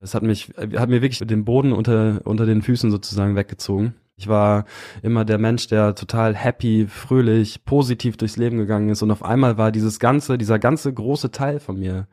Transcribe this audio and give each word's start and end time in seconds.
Es 0.00 0.14
hat 0.14 0.22
mich, 0.22 0.50
hat 0.56 0.88
mir 0.88 1.02
wirklich 1.02 1.18
den 1.18 1.44
Boden 1.44 1.72
unter, 1.72 2.20
unter 2.24 2.46
den 2.46 2.62
Füßen 2.62 2.90
sozusagen 2.90 3.36
weggezogen. 3.36 3.94
Ich 4.16 4.28
war 4.28 4.64
immer 5.02 5.24
der 5.24 5.38
Mensch, 5.38 5.66
der 5.68 5.94
total 5.94 6.34
happy, 6.34 6.86
fröhlich, 6.88 7.64
positiv 7.64 8.16
durchs 8.16 8.36
Leben 8.36 8.58
gegangen 8.58 8.88
ist 8.88 9.02
und 9.02 9.10
auf 9.10 9.22
einmal 9.22 9.56
war 9.58 9.72
dieses 9.72 9.98
ganze, 9.98 10.38
dieser 10.38 10.58
ganze 10.58 10.92
große 10.92 11.30
Teil 11.30 11.60
von 11.60 11.78
mir, 11.78 12.06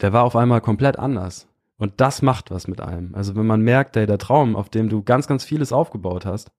der 0.00 0.12
war 0.12 0.24
auf 0.24 0.36
einmal 0.36 0.60
komplett 0.60 0.98
anders. 0.98 1.48
Und 1.78 1.94
das 2.00 2.22
macht 2.22 2.50
was 2.50 2.68
mit 2.68 2.80
einem. 2.80 3.14
Also 3.14 3.36
wenn 3.36 3.46
man 3.46 3.60
merkt, 3.60 3.96
ey, 3.96 4.06
der 4.06 4.18
Traum, 4.18 4.56
auf 4.56 4.68
dem 4.68 4.88
du 4.88 5.02
ganz, 5.02 5.26
ganz 5.26 5.44
vieles 5.44 5.72
aufgebaut 5.72 6.24
hast, 6.24 6.50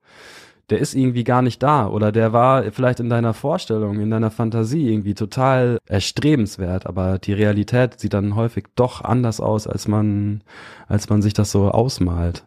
der 0.69 0.79
ist 0.79 0.93
irgendwie 0.93 1.23
gar 1.23 1.41
nicht 1.41 1.63
da 1.63 1.87
oder 1.87 2.11
der 2.11 2.33
war 2.33 2.63
vielleicht 2.71 2.99
in 2.99 3.09
deiner 3.09 3.33
Vorstellung, 3.33 3.99
in 3.99 4.09
deiner 4.09 4.31
Fantasie 4.31 4.91
irgendwie 4.91 5.13
total 5.13 5.77
erstrebenswert, 5.85 6.85
aber 6.85 7.19
die 7.19 7.33
Realität 7.33 7.99
sieht 7.99 8.13
dann 8.13 8.35
häufig 8.35 8.65
doch 8.75 9.03
anders 9.03 9.39
aus, 9.39 9.67
als 9.67 9.87
man, 9.87 10.41
als 10.87 11.09
man 11.09 11.21
sich 11.21 11.33
das 11.33 11.51
so 11.51 11.71
ausmalt. 11.71 12.43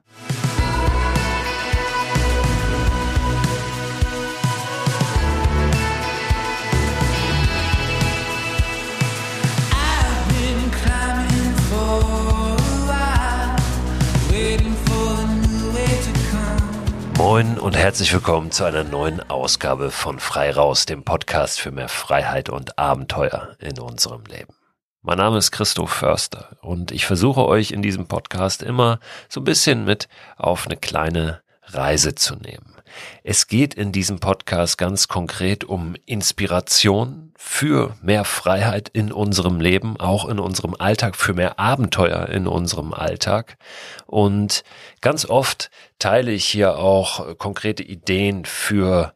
Moin 17.23 17.59
und 17.59 17.77
herzlich 17.77 18.15
willkommen 18.15 18.51
zu 18.51 18.65
einer 18.65 18.83
neuen 18.83 19.21
Ausgabe 19.29 19.91
von 19.91 20.19
Frei 20.19 20.53
Raus, 20.53 20.87
dem 20.87 21.05
Podcast 21.05 21.61
für 21.61 21.71
mehr 21.71 21.91
Freiheit 21.91 22.49
und 22.49 22.79
Abenteuer 22.79 23.57
in 23.59 23.79
unserem 23.79 24.25
Leben. 24.25 24.55
Mein 25.03 25.19
Name 25.19 25.37
ist 25.37 25.51
Christoph 25.51 25.93
Förster 25.93 26.57
und 26.63 26.93
ich 26.93 27.05
versuche 27.05 27.45
euch 27.45 27.73
in 27.73 27.83
diesem 27.83 28.09
Podcast 28.09 28.63
immer 28.63 29.01
so 29.29 29.43
ein 29.43 29.45
bisschen 29.45 29.85
mit 29.85 30.09
auf 30.39 30.65
eine 30.67 30.79
kleine 30.79 31.43
Reise 31.65 32.15
zu 32.15 32.37
nehmen. 32.37 32.77
Es 33.23 33.49
geht 33.49 33.75
in 33.75 33.93
diesem 33.93 34.19
Podcast 34.19 34.79
ganz 34.79 35.07
konkret 35.07 35.65
um 35.65 35.97
Inspiration 36.07 37.30
für 37.43 37.97
mehr 38.03 38.27
Freiheit 38.27 38.91
in 38.91 39.11
unserem 39.11 39.63
Leben, 39.63 39.99
auch 39.99 40.29
in 40.29 40.39
unserem 40.39 40.75
Alltag, 40.79 41.17
für 41.17 41.33
mehr 41.33 41.59
Abenteuer 41.59 42.29
in 42.29 42.47
unserem 42.47 42.93
Alltag. 42.93 43.57
Und 44.05 44.63
ganz 45.01 45.25
oft 45.25 45.71
teile 45.99 46.33
ich 46.33 46.45
hier 46.45 46.77
auch 46.77 47.39
konkrete 47.39 47.83
Ideen 47.83 48.45
für 48.45 49.15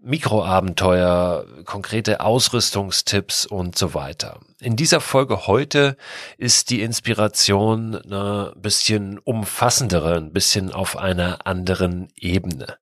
Mikroabenteuer, 0.00 1.46
konkrete 1.64 2.20
Ausrüstungstipps 2.20 3.46
und 3.46 3.78
so 3.78 3.94
weiter. 3.94 4.40
In 4.62 4.76
dieser 4.76 5.00
Folge 5.00 5.46
heute 5.46 5.96
ist 6.36 6.68
die 6.68 6.82
Inspiration 6.82 7.94
ein 7.96 8.60
bisschen 8.60 9.18
umfassendere, 9.18 10.16
ein 10.16 10.34
bisschen 10.34 10.70
auf 10.70 10.98
einer 10.98 11.46
anderen 11.46 12.08
Ebene. 12.14 12.76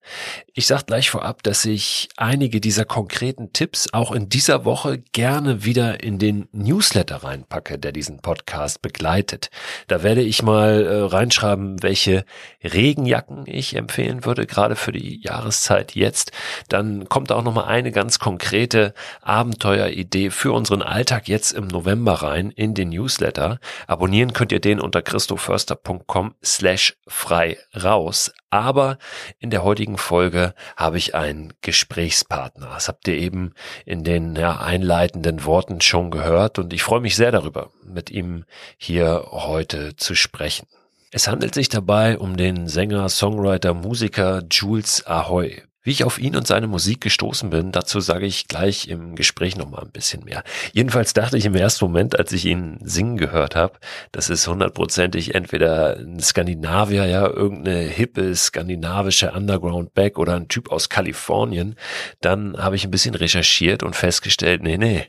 Ich 0.54 0.66
sage 0.66 0.86
gleich 0.86 1.08
vorab, 1.08 1.44
dass 1.44 1.64
ich 1.64 2.08
einige 2.16 2.60
dieser 2.60 2.84
konkreten 2.84 3.52
Tipps 3.52 3.92
auch 3.92 4.10
in 4.10 4.28
dieser 4.28 4.64
Woche 4.64 4.98
gerne 5.12 5.64
wieder 5.64 6.02
in 6.02 6.18
den 6.18 6.48
Newsletter 6.50 7.22
reinpacke, 7.22 7.78
der 7.78 7.92
diesen 7.92 8.22
Podcast 8.22 8.82
begleitet. 8.82 9.50
Da 9.86 10.02
werde 10.02 10.22
ich 10.22 10.42
mal 10.42 10.84
äh, 10.84 11.02
reinschreiben, 11.02 11.80
welche 11.80 12.24
Regenjacken 12.64 13.44
ich 13.46 13.76
empfehlen 13.76 14.24
würde, 14.24 14.46
gerade 14.46 14.74
für 14.74 14.90
die 14.90 15.22
Jahreszeit 15.22 15.94
jetzt. 15.94 16.32
Dann 16.68 17.08
kommt 17.08 17.30
auch 17.30 17.44
noch 17.44 17.54
mal 17.54 17.66
eine 17.66 17.92
ganz 17.92 18.18
konkrete 18.18 18.94
Abenteueridee 19.22 20.30
für 20.30 20.50
unseren 20.50 20.82
Alltag 20.82 21.28
jetzt 21.28 21.52
im 21.52 21.67
November 21.68 22.14
rein 22.14 22.50
in 22.50 22.74
den 22.74 22.90
Newsletter. 22.90 23.58
Abonnieren 23.86 24.32
könnt 24.32 24.52
ihr 24.52 24.60
den 24.60 24.80
unter 24.80 25.02
christoförster.com 25.02 26.34
slash 26.44 26.96
frei 27.06 27.58
raus. 27.80 28.32
Aber 28.50 28.98
in 29.38 29.50
der 29.50 29.62
heutigen 29.62 29.98
Folge 29.98 30.54
habe 30.76 30.98
ich 30.98 31.14
einen 31.14 31.52
Gesprächspartner. 31.60 32.66
Das 32.66 32.88
habt 32.88 33.06
ihr 33.08 33.16
eben 33.16 33.52
in 33.84 34.04
den 34.04 34.36
ja, 34.36 34.58
einleitenden 34.60 35.44
Worten 35.44 35.80
schon 35.80 36.10
gehört 36.10 36.58
und 36.58 36.72
ich 36.72 36.82
freue 36.82 37.00
mich 37.00 37.16
sehr 37.16 37.30
darüber, 37.30 37.70
mit 37.84 38.10
ihm 38.10 38.44
hier 38.76 39.26
heute 39.30 39.96
zu 39.96 40.14
sprechen. 40.14 40.66
Es 41.10 41.26
handelt 41.26 41.54
sich 41.54 41.68
dabei 41.68 42.18
um 42.18 42.36
den 42.36 42.68
Sänger, 42.68 43.08
Songwriter, 43.08 43.72
Musiker 43.72 44.42
Jules 44.50 45.06
Ahoy. 45.06 45.62
Wie 45.88 45.92
ich 45.92 46.04
auf 46.04 46.18
ihn 46.18 46.36
und 46.36 46.46
seine 46.46 46.66
Musik 46.66 47.00
gestoßen 47.00 47.48
bin, 47.48 47.72
dazu 47.72 48.00
sage 48.00 48.26
ich 48.26 48.46
gleich 48.46 48.88
im 48.88 49.14
Gespräch 49.14 49.56
nochmal 49.56 49.84
ein 49.84 49.90
bisschen 49.90 50.22
mehr. 50.22 50.44
Jedenfalls 50.74 51.14
dachte 51.14 51.38
ich 51.38 51.46
im 51.46 51.54
ersten 51.54 51.86
Moment, 51.86 52.18
als 52.18 52.30
ich 52.32 52.44
ihn 52.44 52.78
singen 52.82 53.16
gehört 53.16 53.56
habe, 53.56 53.78
das 54.12 54.28
ist 54.28 54.46
hundertprozentig 54.46 55.34
entweder 55.34 55.96
ein 55.96 56.20
Skandinavier, 56.20 57.06
ja, 57.06 57.26
irgendeine 57.26 57.78
hippe 57.78 58.36
skandinavische 58.36 59.32
Underground-Back 59.32 60.18
oder 60.18 60.36
ein 60.36 60.48
Typ 60.48 60.70
aus 60.70 60.90
Kalifornien. 60.90 61.74
Dann 62.20 62.58
habe 62.58 62.76
ich 62.76 62.84
ein 62.84 62.90
bisschen 62.90 63.14
recherchiert 63.14 63.82
und 63.82 63.96
festgestellt, 63.96 64.62
nee, 64.62 64.76
nee, 64.76 65.06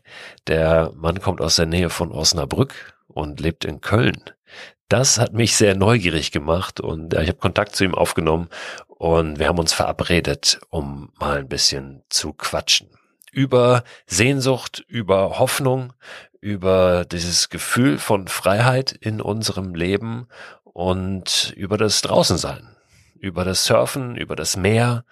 der 0.48 0.94
Mann 0.96 1.20
kommt 1.20 1.42
aus 1.42 1.58
der 1.58 1.66
Nähe 1.66 1.90
von 1.90 2.14
Osnabrück 2.14 2.96
und 3.10 3.42
lebt 3.42 3.66
in 3.66 3.82
Köln. 3.82 4.24
Das 4.88 5.20
hat 5.20 5.34
mich 5.34 5.58
sehr 5.58 5.76
neugierig 5.76 6.32
gemacht 6.32 6.80
und 6.80 7.14
ich 7.14 7.28
habe 7.28 7.38
Kontakt 7.38 7.76
zu 7.76 7.84
ihm 7.84 7.94
aufgenommen 7.94 8.48
und 9.00 9.40
wir 9.40 9.48
haben 9.48 9.58
uns 9.60 9.72
verabredet, 9.72 10.60
um 10.70 11.12
mal 11.18 11.38
ein 11.40 11.48
bisschen 11.48 12.04
zu 12.10 12.34
quatschen. 12.34 12.90
Über 13.32 13.84
Sehnsucht, 14.06 14.84
über 14.90 15.40
Hoffnung, 15.40 15.94
über 16.42 17.06
dieses 17.06 17.50
Gefühl 17.50 17.98
von 17.98 18.28
Freiheit 18.28 18.92
in 18.92 19.22
unserem 19.22 19.74
Leben 19.74 20.28
und 20.64 21.54
über 21.56 21.78
das 21.78 22.02
Draußensein 22.02 22.76
über 23.20 23.46
das 23.46 23.66
Surfen, 23.66 24.16
über 24.16 24.36
das 24.36 24.58
Meer, 24.58 25.04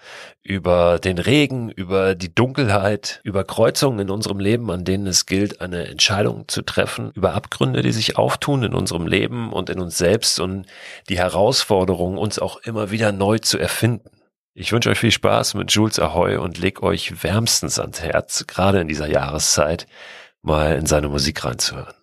über 0.44 1.00
den 1.00 1.18
Regen, 1.18 1.70
über 1.70 2.16
die 2.16 2.34
Dunkelheit, 2.34 3.20
über 3.24 3.44
Kreuzungen 3.44 4.00
in 4.00 4.10
unserem 4.10 4.40
Leben, 4.40 4.72
an 4.72 4.86
denen 4.86 5.08
es 5.08 5.26
gilt, 5.26 5.62
eine 5.62 5.88
Entscheidung 5.88 6.48
zu 6.48 6.62
treffen, 6.62 7.12
über 7.16 7.34
Abgründe, 7.34 7.82
die 7.82 7.92
sich 7.92 8.18
auftun 8.18 8.64
in 8.64 8.74
unserem 8.74 9.08
Leben 9.08 9.52
und 9.52 9.70
in 9.70 9.80
uns 9.80 9.98
selbst 9.98 10.40
und 10.40 10.66
die 11.10 11.18
Herausforderung, 11.18 12.18
uns 12.18 12.40
auch 12.40 12.58
immer 12.58 12.92
wieder 12.92 13.12
neu 13.12 13.40
zu 13.40 13.58
erfinden. 13.58 14.10
Ich 14.54 14.72
wünsche 14.72 14.90
euch 14.90 14.98
viel 15.00 15.12
Spaß 15.12 15.54
mit 15.54 15.72
Jules 15.72 16.00
Ahoy 16.00 16.38
und 16.38 16.58
leg 16.58 16.82
euch 16.82 17.22
wärmstens 17.24 17.78
ans 17.78 18.02
Herz, 18.02 18.46
gerade 18.48 18.80
in 18.80 18.88
dieser 18.88 19.08
Jahreszeit, 19.08 19.86
mal 20.42 20.76
in 20.76 20.88
seine 20.88 21.10
Musik 21.10 21.46
reinzuhören. 21.46 21.94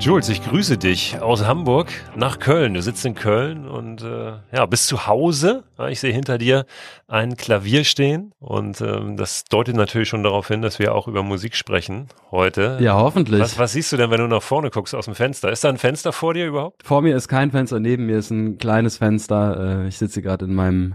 Jules, 0.00 0.30
ich 0.30 0.42
grüße 0.42 0.78
dich 0.78 1.20
aus 1.20 1.44
Hamburg 1.44 1.88
nach 2.16 2.38
Köln. 2.38 2.72
Du 2.72 2.80
sitzt 2.80 3.04
in 3.04 3.14
Köln 3.14 3.68
und 3.68 4.02
äh, 4.02 4.32
ja, 4.50 4.64
bist 4.64 4.86
zu 4.86 5.06
Hause. 5.06 5.64
Ich 5.90 6.00
sehe 6.00 6.10
hinter 6.10 6.38
dir 6.38 6.64
ein 7.06 7.36
Klavier 7.36 7.84
stehen 7.84 8.32
und 8.38 8.80
ähm, 8.80 9.18
das 9.18 9.44
deutet 9.44 9.76
natürlich 9.76 10.08
schon 10.08 10.22
darauf 10.22 10.48
hin, 10.48 10.62
dass 10.62 10.78
wir 10.78 10.94
auch 10.94 11.06
über 11.06 11.22
Musik 11.22 11.54
sprechen 11.54 12.06
heute. 12.30 12.78
Ja, 12.80 12.94
hoffentlich. 12.94 13.42
Was, 13.42 13.58
was 13.58 13.74
siehst 13.74 13.92
du 13.92 13.98
denn, 13.98 14.10
wenn 14.10 14.20
du 14.22 14.26
nach 14.26 14.42
vorne 14.42 14.70
guckst 14.70 14.94
aus 14.94 15.04
dem 15.04 15.14
Fenster? 15.14 15.52
Ist 15.52 15.64
da 15.64 15.68
ein 15.68 15.76
Fenster 15.76 16.14
vor 16.14 16.32
dir 16.32 16.46
überhaupt? 16.46 16.82
Vor 16.82 17.02
mir 17.02 17.14
ist 17.14 17.28
kein 17.28 17.50
Fenster, 17.50 17.78
neben 17.78 18.06
mir 18.06 18.16
ist 18.16 18.30
ein 18.30 18.56
kleines 18.56 18.96
Fenster. 18.96 19.82
Äh, 19.84 19.88
ich 19.88 19.98
sitze 19.98 20.22
gerade 20.22 20.46
in 20.46 20.54
meinem 20.54 20.94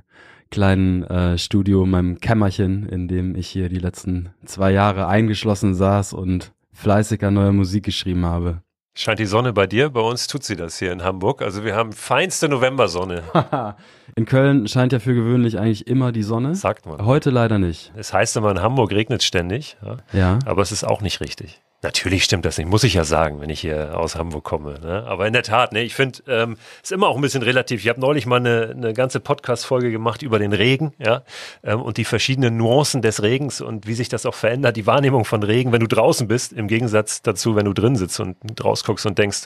kleinen 0.50 1.04
äh, 1.04 1.38
Studio, 1.38 1.86
meinem 1.86 2.20
Kämmerchen, 2.20 2.90
in 2.90 3.08
dem 3.08 3.36
ich 3.36 3.50
hier 3.50 3.70
die 3.70 3.78
letzten 3.78 4.32
zwei 4.46 4.72
Jahre 4.72 5.06
eingeschlossen 5.06 5.76
saß 5.76 6.14
und 6.14 6.54
fleißiger 6.74 7.30
neue 7.30 7.52
Musik 7.52 7.86
geschrieben 7.86 8.26
habe. 8.26 8.65
Scheint 8.98 9.20
die 9.20 9.26
Sonne 9.26 9.52
bei 9.52 9.68
dir? 9.68 9.90
Bei 9.90 10.00
uns 10.00 10.28
tut 10.28 10.46
sie 10.46 10.56
das 10.56 10.80
hier 10.80 10.94
in 10.94 11.04
Hamburg. 11.04 11.42
Also 11.42 11.66
wir 11.66 11.76
haben 11.76 11.92
feinste 11.92 12.48
Novembersonne. 12.48 13.24
in 14.16 14.26
Köln 14.26 14.70
scheint 14.70 14.94
ja 14.94 15.00
für 15.00 15.14
gewöhnlich 15.14 15.60
eigentlich 15.60 15.88
immer 15.88 16.14
die 16.14 16.24
Sonne. 16.24 16.56
Sagt 16.56 16.86
man. 16.86 17.06
Heute 17.06 17.30
leider 17.30 17.60
nicht. 17.60 17.92
Es 17.98 18.14
heißt 18.14 18.38
immer, 18.38 18.52
in 18.52 18.62
Hamburg 18.62 18.92
regnet 18.92 19.22
ständig. 19.22 19.76
Ja. 19.84 19.98
ja. 20.14 20.40
Aber 20.46 20.62
es 20.62 20.72
ist 20.72 20.86
auch 20.86 21.02
nicht 21.02 21.20
richtig. 21.20 21.62
Natürlich 21.86 22.24
stimmt 22.24 22.46
das 22.46 22.58
nicht, 22.58 22.68
muss 22.68 22.84
ich 22.84 22.96
ja 22.96 23.04
sagen, 23.04 23.42
wenn 23.42 23.52
ich 23.52 23.60
hier 23.60 23.96
aus 23.96 24.16
Hamburg 24.16 24.44
komme. 24.44 24.80
Ne? 24.80 25.04
Aber 25.06 25.28
in 25.28 25.34
der 25.34 25.44
Tat, 25.44 25.72
ne, 25.72 25.84
ich 25.84 25.94
finde, 25.94 26.18
ähm, 26.28 26.58
ist 26.82 26.92
immer 26.92 27.08
auch 27.08 27.16
ein 27.16 27.22
bisschen 27.22 27.44
relativ. 27.44 27.82
Ich 27.82 27.90
habe 27.90 28.02
neulich 28.02 28.26
mal 28.26 28.38
eine, 28.38 28.72
eine 28.72 28.94
ganze 28.96 29.20
Podcast-Folge 29.20 29.92
gemacht 29.92 30.24
über 30.24 30.40
den 30.40 30.52
Regen, 30.52 30.94
ja, 30.98 31.22
ähm, 31.64 31.84
und 31.84 31.98
die 31.98 32.04
verschiedenen 32.04 32.58
Nuancen 32.58 33.04
des 33.04 33.22
Regens 33.22 33.62
und 33.62 33.86
wie 33.86 33.94
sich 33.94 34.10
das 34.10 34.26
auch 34.26 34.34
verändert, 34.34 34.78
die 34.78 34.88
Wahrnehmung 34.88 35.26
von 35.26 35.44
Regen, 35.44 35.72
wenn 35.74 35.80
du 35.80 35.88
draußen 35.88 36.28
bist, 36.28 36.54
im 36.54 36.68
Gegensatz 36.68 37.22
dazu, 37.22 37.56
wenn 37.56 37.66
du 37.66 37.74
drin 37.74 37.96
sitzt 37.96 38.20
und 38.20 38.36
rausguckst 38.64 39.06
und 39.06 39.20
denkst, 39.20 39.44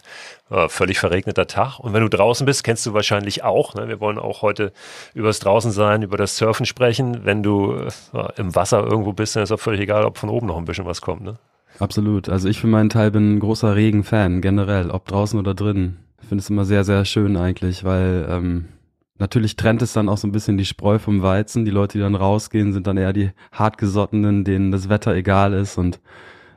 äh, 0.49 0.69
völlig 0.69 0.97
verregneter 0.97 1.45
Tag. 1.45 1.79
Und 1.79 1.91
wenn 1.91 2.03
du 2.03 2.09
draußen 2.09 2.45
bist, 2.45 2.63
kennst 2.63 2.85
du 2.85 2.93
wahrscheinlich 2.93 3.43
auch. 3.43 3.75
Ne? 3.75 3.89
Wir 3.89 3.99
wollen 3.99 4.17
auch 4.17 4.43
heute 4.43 4.71
über 5.13 5.27
das 5.27 5.39
Draußensein, 5.39 6.03
über 6.03 6.15
das 6.15 6.37
Surfen 6.37 6.65
sprechen. 6.65 7.25
Wenn 7.25 7.43
du 7.43 7.73
äh, 8.13 8.27
im 8.37 8.55
Wasser 8.55 8.81
irgendwo 8.81 9.11
bist, 9.11 9.35
dann 9.35 9.43
ist 9.43 9.51
auch 9.51 9.59
völlig 9.59 9.81
egal, 9.81 10.05
ob 10.05 10.17
von 10.17 10.29
oben 10.29 10.47
noch 10.47 10.57
ein 10.57 10.63
bisschen 10.63 10.85
was 10.85 11.01
kommt. 11.01 11.21
Ne? 11.21 11.37
Absolut. 11.79 12.29
Also 12.29 12.49
ich 12.49 12.59
für 12.59 12.67
meinen 12.67 12.89
Teil 12.89 13.11
bin 13.11 13.35
ein 13.35 13.39
großer 13.39 13.75
Regenfan, 13.75 14.41
generell, 14.41 14.91
ob 14.91 15.07
draußen 15.07 15.39
oder 15.39 15.53
drin. 15.53 15.97
Ich 16.21 16.27
finde 16.27 16.41
es 16.41 16.49
immer 16.49 16.65
sehr, 16.65 16.83
sehr 16.83 17.05
schön 17.05 17.37
eigentlich, 17.37 17.83
weil 17.83 18.27
ähm, 18.29 18.65
natürlich 19.17 19.55
trennt 19.55 19.81
es 19.81 19.93
dann 19.93 20.09
auch 20.09 20.17
so 20.17 20.27
ein 20.27 20.31
bisschen 20.31 20.57
die 20.57 20.65
Spreu 20.65 20.99
vom 20.99 21.21
Weizen. 21.21 21.65
Die 21.65 21.71
Leute, 21.71 21.97
die 21.97 22.03
dann 22.03 22.15
rausgehen, 22.15 22.73
sind 22.73 22.87
dann 22.87 22.97
eher 22.97 23.13
die 23.13 23.31
hartgesottenen, 23.51 24.43
denen 24.43 24.71
das 24.71 24.89
Wetter 24.89 25.15
egal 25.15 25.53
ist 25.53 25.77
und 25.77 25.99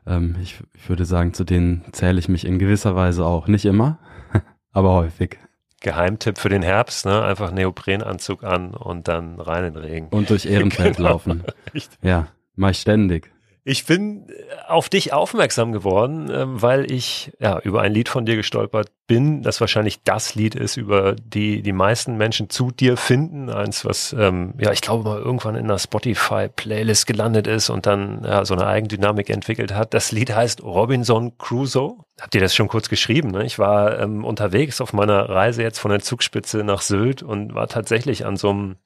Ähm, 0.06 0.36
ich, 0.42 0.58
ich 0.74 0.88
würde 0.88 1.04
sagen, 1.04 1.32
zu 1.32 1.44
denen 1.44 1.84
zähle 1.92 2.18
ich 2.18 2.28
mich 2.28 2.44
in 2.44 2.58
gewisser 2.58 2.96
Weise 2.96 3.24
auch. 3.24 3.46
Nicht 3.46 3.64
immer, 3.64 3.98
aber 4.72 4.92
häufig. 4.94 5.38
Geheimtipp 5.80 6.38
für 6.38 6.48
den 6.48 6.62
Herbst, 6.62 7.06
ne? 7.06 7.22
Einfach 7.22 7.50
Neoprenanzug 7.50 8.44
an 8.44 8.74
und 8.74 9.08
dann 9.08 9.40
rein 9.40 9.64
in 9.64 9.74
den 9.74 9.82
Regen. 9.84 10.08
Und 10.08 10.30
durch 10.30 10.46
Ehrenfeld 10.46 10.96
genau. 10.98 11.10
laufen. 11.10 11.42
Ja, 12.02 12.28
mach 12.56 12.70
ich 12.70 12.78
ständig. 12.78 13.31
Ich 13.64 13.86
bin 13.86 14.28
äh, 14.28 14.32
auf 14.66 14.88
dich 14.88 15.12
aufmerksam 15.12 15.72
geworden, 15.72 16.28
ähm, 16.32 16.60
weil 16.60 16.90
ich 16.90 17.32
ja 17.38 17.60
über 17.60 17.82
ein 17.82 17.92
Lied 17.92 18.08
von 18.08 18.26
dir 18.26 18.34
gestolpert 18.34 18.90
bin, 19.06 19.42
das 19.42 19.60
wahrscheinlich 19.60 20.02
das 20.02 20.34
Lied 20.34 20.56
ist, 20.56 20.76
über 20.76 21.14
die 21.14 21.62
die 21.62 21.72
meisten 21.72 22.16
Menschen 22.16 22.50
zu 22.50 22.72
dir 22.72 22.96
finden. 22.96 23.50
Eins, 23.50 23.84
was 23.84 24.16
ähm, 24.18 24.54
ja 24.58 24.72
ich 24.72 24.80
glaube 24.80 25.04
mal 25.04 25.20
irgendwann 25.20 25.54
in 25.54 25.64
einer 25.64 25.78
Spotify-Playlist 25.78 27.06
gelandet 27.06 27.46
ist 27.46 27.70
und 27.70 27.86
dann 27.86 28.24
ja, 28.24 28.44
so 28.44 28.54
eine 28.54 28.66
Eigendynamik 28.66 29.30
entwickelt 29.30 29.72
hat. 29.72 29.94
Das 29.94 30.10
Lied 30.10 30.34
heißt 30.34 30.64
Robinson 30.64 31.38
Crusoe. 31.38 31.98
Habt 32.20 32.34
ihr 32.34 32.40
das 32.40 32.56
schon 32.56 32.68
kurz 32.68 32.88
geschrieben? 32.88 33.30
Ne? 33.30 33.44
Ich 33.44 33.60
war 33.60 34.00
ähm, 34.00 34.24
unterwegs 34.24 34.80
auf 34.80 34.92
meiner 34.92 35.28
Reise 35.28 35.62
jetzt 35.62 35.78
von 35.78 35.92
der 35.92 36.00
Zugspitze 36.00 36.64
nach 36.64 36.80
Sylt 36.80 37.22
und 37.22 37.54
war 37.54 37.68
tatsächlich 37.68 38.26
an 38.26 38.36
so 38.36 38.50
einem 38.50 38.76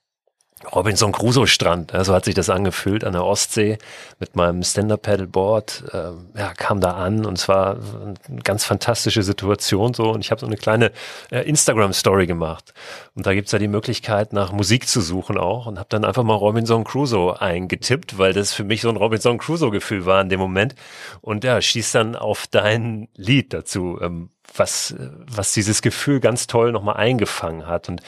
Robinson 0.75 1.12
Crusoe 1.12 1.47
Strand, 1.47 1.93
so 2.03 2.14
hat 2.14 2.25
sich 2.25 2.35
das 2.35 2.49
angefühlt 2.49 3.05
an 3.05 3.12
der 3.12 3.25
Ostsee 3.25 3.76
mit 4.19 4.37
meinem 4.37 4.62
Stand-Up 4.62 5.03
Paddleboard, 5.03 5.85
äh, 5.93 6.38
ja, 6.38 6.55
kam 6.55 6.81
da 6.81 6.93
an 6.93 7.26
und 7.26 7.37
es 7.37 7.47
war 7.47 7.76
eine 7.76 8.41
ganz 8.43 8.64
fantastische 8.64 9.23
Situation 9.23 9.93
so. 9.93 10.11
Und 10.11 10.23
ich 10.23 10.31
habe 10.31 10.41
so 10.41 10.47
eine 10.47 10.56
kleine 10.56 10.93
äh, 11.31 11.47
Instagram 11.47 11.93
Story 11.93 12.26
gemacht. 12.26 12.73
Und 13.14 13.26
da 13.26 13.35
gibt's 13.35 13.53
ja 13.53 13.58
die 13.58 13.69
Möglichkeit 13.69 14.32
nach 14.32 14.50
Musik 14.50 14.88
zu 14.88 15.03
suchen 15.03 15.37
auch. 15.37 15.67
Und 15.67 15.79
habe 15.79 15.91
dann 15.91 16.06
einfach 16.06 16.23
mal 16.23 16.35
Robinson 16.35 16.85
Crusoe 16.85 17.38
eingetippt, 17.38 18.17
weil 18.17 18.32
das 18.32 18.55
für 18.55 18.64
mich 18.64 18.81
so 18.81 18.88
ein 18.88 18.97
Robinson 18.97 19.37
Crusoe 19.37 19.70
Gefühl 19.70 20.06
war 20.06 20.23
in 20.23 20.31
dem 20.31 20.41
Moment. 20.41 20.75
Und 21.20 21.44
ja, 21.44 21.61
schießt 21.61 21.94
dann 21.94 22.17
auf 22.17 22.47
dein 22.47 23.09
Lied 23.14 23.52
dazu, 23.52 23.99
ähm, 24.00 24.31
was, 24.55 24.94
was 24.99 25.52
dieses 25.52 25.82
Gefühl 25.82 26.20
ganz 26.20 26.47
toll 26.47 26.73
nochmal 26.73 26.97
eingefangen 26.97 27.67
hat. 27.67 27.88
Und 27.88 28.00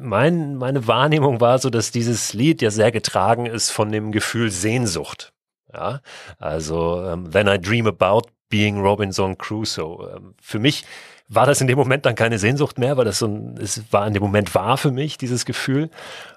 mein, 0.00 0.56
meine 0.56 0.86
Wahrnehmung 0.86 1.40
war 1.40 1.58
so, 1.58 1.70
dass 1.70 1.90
dieses 1.90 2.32
Lied 2.34 2.62
ja 2.62 2.70
sehr 2.70 2.92
getragen 2.92 3.46
ist 3.46 3.70
von 3.70 3.90
dem 3.92 4.12
Gefühl 4.12 4.50
Sehnsucht. 4.50 5.32
Ja, 5.72 6.00
also 6.38 7.04
ähm, 7.04 7.32
When 7.32 7.46
I 7.46 7.60
Dream 7.60 7.86
About 7.86 8.28
Being 8.48 8.80
Robinson 8.80 9.36
Crusoe. 9.36 10.16
Ähm, 10.16 10.34
für 10.40 10.58
mich 10.58 10.84
war 11.28 11.46
das 11.46 11.60
in 11.60 11.66
dem 11.66 11.76
Moment 11.76 12.06
dann 12.06 12.14
keine 12.14 12.38
Sehnsucht 12.38 12.78
mehr, 12.78 12.96
weil 12.96 13.04
das 13.04 13.18
so 13.18 13.26
ein, 13.26 13.58
es 13.60 13.82
war 13.90 14.06
in 14.06 14.14
dem 14.14 14.22
Moment 14.22 14.54
wahr 14.54 14.78
für 14.78 14.90
mich, 14.90 15.18
dieses 15.18 15.44
Gefühl. 15.44 15.90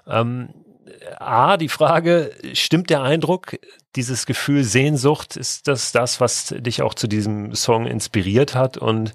Ähm, 0.06 0.50
A, 1.18 1.56
die 1.56 1.70
Frage, 1.70 2.32
stimmt 2.52 2.90
der 2.90 3.02
Eindruck, 3.02 3.58
dieses 3.96 4.26
Gefühl 4.26 4.64
Sehnsucht, 4.64 5.36
ist 5.36 5.68
das 5.68 5.92
das, 5.92 6.20
was 6.20 6.54
dich 6.58 6.82
auch 6.82 6.94
zu 6.94 7.06
diesem 7.06 7.54
Song 7.54 7.86
inspiriert 7.86 8.54
hat? 8.54 8.76
Und 8.76 9.14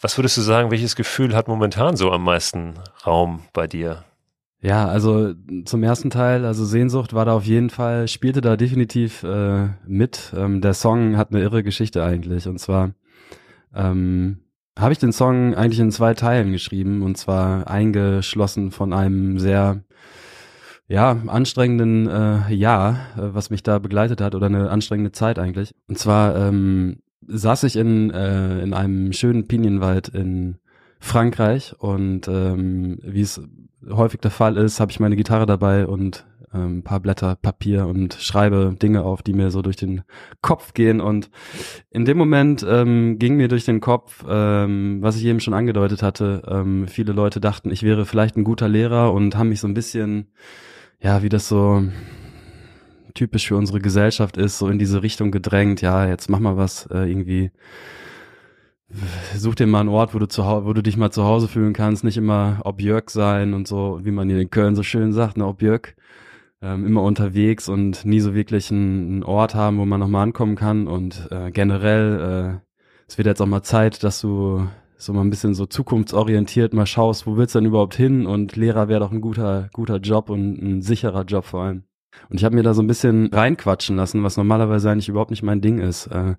was 0.00 0.16
würdest 0.16 0.36
du 0.36 0.40
sagen, 0.40 0.70
welches 0.70 0.96
Gefühl 0.96 1.34
hat 1.34 1.48
momentan 1.48 1.96
so 1.96 2.10
am 2.10 2.24
meisten 2.24 2.74
Raum 3.06 3.42
bei 3.52 3.66
dir? 3.66 4.04
Ja, 4.62 4.88
also 4.88 5.32
zum 5.64 5.82
ersten 5.82 6.10
Teil, 6.10 6.44
also 6.44 6.66
Sehnsucht 6.66 7.14
war 7.14 7.24
da 7.24 7.32
auf 7.32 7.44
jeden 7.44 7.70
Fall, 7.70 8.08
spielte 8.08 8.42
da 8.42 8.56
definitiv 8.56 9.22
äh, 9.22 9.68
mit. 9.86 10.34
Ähm, 10.36 10.60
der 10.60 10.74
Song 10.74 11.16
hat 11.16 11.30
eine 11.30 11.40
irre 11.40 11.62
Geschichte 11.62 12.04
eigentlich. 12.04 12.46
Und 12.46 12.58
zwar 12.58 12.92
ähm, 13.74 14.40
habe 14.78 14.92
ich 14.92 14.98
den 14.98 15.12
Song 15.12 15.54
eigentlich 15.54 15.80
in 15.80 15.90
zwei 15.90 16.12
Teilen 16.12 16.52
geschrieben 16.52 17.02
und 17.02 17.16
zwar 17.16 17.68
eingeschlossen 17.68 18.70
von 18.70 18.92
einem 18.92 19.38
sehr 19.38 19.82
ja, 20.88 21.16
anstrengenden 21.26 22.08
äh, 22.08 22.52
Jahr, 22.52 22.96
äh, 23.16 23.32
was 23.34 23.48
mich 23.48 23.62
da 23.62 23.78
begleitet 23.78 24.20
hat 24.20 24.34
oder 24.34 24.46
eine 24.46 24.70
anstrengende 24.70 25.12
Zeit 25.12 25.38
eigentlich. 25.38 25.72
Und 25.88 25.98
zwar 25.98 26.36
ähm, 26.36 26.98
saß 27.26 27.64
ich 27.64 27.76
in, 27.76 28.10
äh, 28.10 28.60
in 28.60 28.74
einem 28.74 29.12
schönen 29.12 29.46
Pinienwald 29.46 30.08
in 30.08 30.58
Frankreich 30.98 31.74
und 31.78 32.28
ähm, 32.28 32.98
wie 33.02 33.22
es 33.22 33.40
häufig 33.88 34.20
der 34.20 34.30
Fall 34.30 34.56
ist, 34.56 34.80
habe 34.80 34.92
ich 34.92 35.00
meine 35.00 35.16
Gitarre 35.16 35.46
dabei 35.46 35.86
und 35.86 36.26
ähm, 36.52 36.78
ein 36.78 36.82
paar 36.82 37.00
Blätter 37.00 37.36
Papier 37.36 37.86
und 37.86 38.14
schreibe 38.14 38.76
Dinge 38.80 39.02
auf, 39.02 39.22
die 39.22 39.32
mir 39.32 39.50
so 39.50 39.62
durch 39.62 39.76
den 39.76 40.02
Kopf 40.42 40.74
gehen. 40.74 41.00
Und 41.00 41.30
in 41.90 42.04
dem 42.04 42.18
Moment 42.18 42.64
ähm, 42.68 43.18
ging 43.18 43.36
mir 43.36 43.48
durch 43.48 43.64
den 43.64 43.80
Kopf, 43.80 44.24
ähm, 44.28 44.98
was 45.00 45.16
ich 45.16 45.24
eben 45.24 45.40
schon 45.40 45.54
angedeutet 45.54 46.02
hatte, 46.02 46.42
ähm, 46.48 46.88
viele 46.88 47.12
Leute 47.12 47.40
dachten, 47.40 47.70
ich 47.70 47.82
wäre 47.82 48.04
vielleicht 48.04 48.36
ein 48.36 48.44
guter 48.44 48.68
Lehrer 48.68 49.12
und 49.12 49.36
haben 49.36 49.48
mich 49.48 49.60
so 49.60 49.68
ein 49.68 49.74
bisschen, 49.74 50.32
ja, 51.00 51.22
wie 51.22 51.28
das 51.28 51.48
so 51.48 51.84
typisch 53.14 53.48
für 53.48 53.56
unsere 53.56 53.80
Gesellschaft 53.80 54.36
ist, 54.36 54.58
so 54.58 54.68
in 54.68 54.78
diese 54.78 55.02
Richtung 55.02 55.30
gedrängt, 55.30 55.80
ja, 55.82 56.06
jetzt 56.06 56.30
mach 56.30 56.40
mal 56.40 56.56
was 56.56 56.86
äh, 56.86 57.10
irgendwie 57.10 57.50
such 59.36 59.54
dir 59.54 59.66
mal 59.66 59.80
einen 59.80 59.88
Ort, 59.88 60.14
wo 60.14 60.18
du 60.18 60.26
zu 60.26 60.42
wo 60.42 60.72
du 60.72 60.82
dich 60.82 60.96
mal 60.96 61.10
zu 61.10 61.24
Hause 61.24 61.48
fühlen 61.48 61.72
kannst, 61.72 62.04
nicht 62.04 62.16
immer 62.16 62.60
Objörg 62.64 63.10
sein 63.10 63.54
und 63.54 63.68
so, 63.68 64.00
wie 64.02 64.10
man 64.10 64.28
hier 64.28 64.40
in 64.40 64.50
Köln 64.50 64.74
so 64.74 64.82
schön 64.82 65.12
sagt, 65.12 65.36
ne, 65.36 65.46
Objörg, 65.46 65.94
ähm, 66.62 66.86
immer 66.86 67.02
unterwegs 67.02 67.68
und 67.68 68.04
nie 68.04 68.20
so 68.20 68.34
wirklich 68.34 68.70
einen, 68.70 69.22
Ort 69.22 69.54
haben, 69.54 69.78
wo 69.78 69.84
man 69.84 70.00
nochmal 70.00 70.24
ankommen 70.24 70.56
kann 70.56 70.86
und 70.88 71.28
äh, 71.30 71.50
generell, 71.50 72.60
äh, 72.60 72.66
es 73.08 73.18
wird 73.18 73.26
jetzt 73.26 73.40
auch 73.40 73.46
mal 73.46 73.62
Zeit, 73.62 74.02
dass 74.04 74.20
du 74.20 74.68
so 74.96 75.12
mal 75.12 75.22
ein 75.22 75.30
bisschen 75.30 75.54
so 75.54 75.66
zukunftsorientiert 75.66 76.74
mal 76.74 76.86
schaust, 76.86 77.26
wo 77.26 77.36
willst 77.36 77.54
du 77.54 77.60
denn 77.60 77.68
überhaupt 77.68 77.94
hin 77.94 78.26
und 78.26 78.56
Lehrer 78.56 78.88
wäre 78.88 79.00
doch 79.00 79.12
ein 79.12 79.20
guter, 79.22 79.70
guter 79.72 79.96
Job 79.96 80.28
und 80.30 80.60
ein 80.62 80.82
sicherer 80.82 81.24
Job 81.24 81.44
vor 81.44 81.62
allem. 81.62 81.84
Und 82.28 82.36
ich 82.36 82.44
habe 82.44 82.54
mir 82.54 82.62
da 82.62 82.74
so 82.74 82.82
ein 82.82 82.86
bisschen 82.86 83.30
reinquatschen 83.32 83.96
lassen, 83.96 84.22
was 84.22 84.36
normalerweise 84.36 84.90
eigentlich 84.90 85.08
überhaupt 85.08 85.30
nicht 85.30 85.42
mein 85.42 85.60
Ding 85.60 85.78
ist. 85.78 86.06
Äh, 86.08 86.34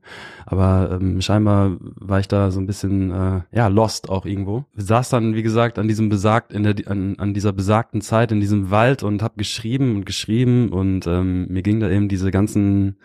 aber 0.45 0.99
ähm, 0.99 1.21
scheinbar 1.21 1.77
war 1.79 2.19
ich 2.19 2.27
da 2.27 2.51
so 2.51 2.59
ein 2.59 2.67
bisschen 2.67 3.11
äh, 3.11 3.41
ja 3.51 3.67
lost 3.67 4.09
auch 4.09 4.25
irgendwo. 4.25 4.65
Saß 4.75 5.09
dann 5.09 5.35
wie 5.35 5.43
gesagt 5.43 5.79
an 5.79 5.87
diesem 5.87 6.09
besagt 6.09 6.53
in 6.53 6.63
der 6.63 6.75
an, 6.85 7.15
an 7.17 7.33
dieser 7.33 7.53
besagten 7.53 8.01
Zeit 8.01 8.31
in 8.31 8.39
diesem 8.39 8.71
Wald 8.71 9.03
und 9.03 9.21
habe 9.21 9.35
geschrieben 9.37 9.95
und 9.95 10.05
geschrieben 10.05 10.69
und 10.69 11.07
ähm, 11.07 11.47
mir 11.47 11.61
ging 11.61 11.79
da 11.79 11.89
eben 11.89 12.07
diese 12.07 12.31
ganzen 12.31 12.97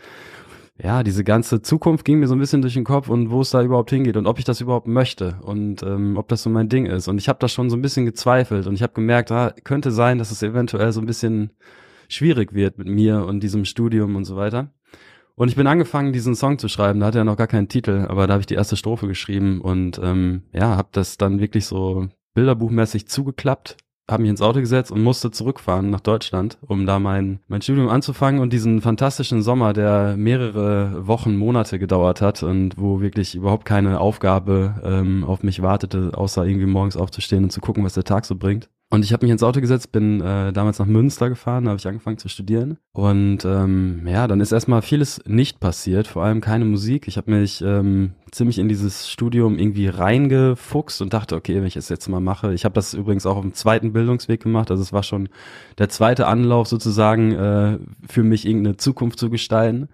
ja, 0.82 1.02
diese 1.02 1.25
ganze 1.25 1.62
Zukunft 1.62 2.05
ging 2.05 2.19
mir 2.19 2.29
so 2.29 2.34
ein 2.34 2.38
bisschen 2.38 2.61
durch 2.61 2.75
den 2.75 2.84
Kopf 2.84 3.08
und 3.08 3.31
wo 3.31 3.40
es 3.40 3.50
da 3.50 3.62
überhaupt 3.62 3.90
hingeht 3.90 4.17
und 4.17 4.26
ob 4.26 4.38
ich 4.38 4.44
das 4.44 4.61
überhaupt 4.61 4.87
möchte 4.87 5.37
und 5.40 5.82
ähm, 5.82 6.19
ob 6.19 6.29
das 6.29 6.43
so 6.43 6.50
mein 6.50 6.69
Ding 6.69 6.84
ist. 6.84 7.08
Und 7.08 7.19
ich 7.19 7.29
habe 7.29 7.38
da 7.38 7.49
schon 7.49 7.70
so 7.70 7.76
ein 7.76 7.82
bisschen 7.82 8.05
gezweifelt 8.05 8.67
und 8.67 8.75
ich 8.75 8.82
habe 8.82 8.93
gemerkt, 8.93 9.32
ah, 9.32 9.55
könnte 9.64 9.90
sein, 9.90 10.19
dass 10.19 10.31
es 10.31 10.43
eventuell 10.43 10.93
so 10.93 11.00
ein 11.00 11.06
bisschen 11.06 11.50
schwierig 12.08 12.55
wird 12.55 12.79
mit 12.79 12.88
mir 12.88 13.25
und 13.25 13.41
diesem 13.41 13.64
Studium 13.64 14.17
und 14.17 14.25
so 14.25 14.37
weiter. 14.37 14.70
Und 15.37 15.49
ich 15.49 15.56
bin 15.56 15.67
angefangen, 15.67 16.14
diesen 16.14 16.35
Song 16.35 16.58
zu 16.58 16.69
schreiben. 16.69 17.00
Da 17.00 17.06
hat 17.06 17.14
er 17.14 17.25
noch 17.25 17.37
gar 17.37 17.47
keinen 17.47 17.69
Titel, 17.69 18.06
aber 18.08 18.26
da 18.26 18.32
habe 18.32 18.41
ich 18.41 18.47
die 18.47 18.55
erste 18.55 18.76
Strophe 18.76 19.06
geschrieben 19.06 19.61
und 19.61 20.00
ähm, 20.03 20.43
ja, 20.53 20.77
habe 20.77 20.89
das 20.93 21.19
dann 21.19 21.41
wirklich 21.41 21.67
so 21.67 22.08
bilderbuchmäßig 22.34 23.06
zugeklappt, 23.06 23.77
habe 24.08 24.22
mich 24.22 24.31
ins 24.31 24.41
Auto 24.41 24.60
gesetzt 24.60 24.91
und 24.91 25.03
musste 25.03 25.31
zurückfahren 25.31 25.91
nach 25.91 26.01
Deutschland, 26.01 26.56
um 26.63 26.86
da 26.86 26.98
mein 26.98 27.41
mein 27.48 27.60
Studium 27.60 27.89
anzufangen 27.89 28.41
und 28.41 28.53
diesen 28.53 28.81
fantastischen 28.81 29.43
Sommer, 29.43 29.75
der 29.75 30.17
mehrere 30.17 31.06
Wochen, 31.06 31.36
Monate 31.36 31.79
gedauert 31.79 32.22
hat 32.22 32.43
und 32.43 32.79
wo 32.79 33.03
wirklich 33.03 33.34
überhaupt 33.34 33.67
keine 33.67 34.01
Aufgabe 34.01 34.81
ähm, 34.84 35.22
auf 35.25 35.43
mich 35.43 35.60
wartete, 35.60 36.13
außer 36.15 36.46
irgendwie 36.46 36.67
morgens 36.67 36.96
aufzustehen 36.96 37.44
und 37.44 37.51
zu 37.51 37.60
gucken, 37.60 37.84
was 37.84 37.94
der 37.94 38.05
Tag 38.05 38.25
so 38.25 38.36
bringt. 38.36 38.70
Und 38.96 39.05
ich 39.05 39.12
habe 39.12 39.26
mich 39.26 39.31
ins 39.31 39.43
Auto 39.43 39.60
gesetzt, 39.60 39.93
bin 39.93 40.22
äh, 40.22 40.55
damals 40.55 40.79
nach 40.79 40.86
Münster 40.86 41.29
gefahren, 41.29 41.65
da 41.65 41.72
habe 41.72 41.79
ich 41.79 41.86
angefangen 41.86 42.17
zu 42.17 42.31
studieren. 42.31 42.79
Und 42.93 43.44
ähm, 43.44 44.06
ja, 44.06 44.26
dann 44.26 44.41
ist 44.41 44.53
erstmal 44.53 44.81
vieles 44.81 45.20
nicht 45.26 45.60
passiert, 45.60 46.06
vor 46.06 46.24
allem 46.24 46.41
keine 46.41 46.65
Musik. 46.65 47.06
Ich 47.06 47.19
habe 47.19 47.31
mich 47.31 47.60
ähm, 47.60 48.12
ziemlich 48.31 48.58
in 48.58 48.70
dieses 48.70 49.10
Studium 49.10 49.58
irgendwie 49.58 49.88
reingefuchst 49.88 51.03
und 51.03 51.12
dachte, 51.12 51.36
okay, 51.36 51.56
wenn 51.56 51.67
ich 51.67 51.76
es 51.76 51.91
jetzt 51.91 52.08
mal 52.08 52.20
mache. 52.20 52.55
Ich 52.55 52.65
habe 52.65 52.72
das 52.72 52.94
übrigens 52.94 53.26
auch 53.26 53.38
dem 53.38 53.53
zweiten 53.53 53.93
Bildungsweg 53.93 54.43
gemacht. 54.43 54.70
Also 54.70 54.82
es 54.82 54.94
war 54.94 55.03
schon 55.03 55.29
der 55.76 55.91
zweite 55.91 56.26
Anlauf 56.26 56.67
sozusagen 56.67 57.32
äh, 57.32 57.79
für 58.08 58.22
mich 58.22 58.46
irgendeine 58.46 58.79
Zukunft 58.79 59.19
zu 59.19 59.29
gestalten. 59.29 59.91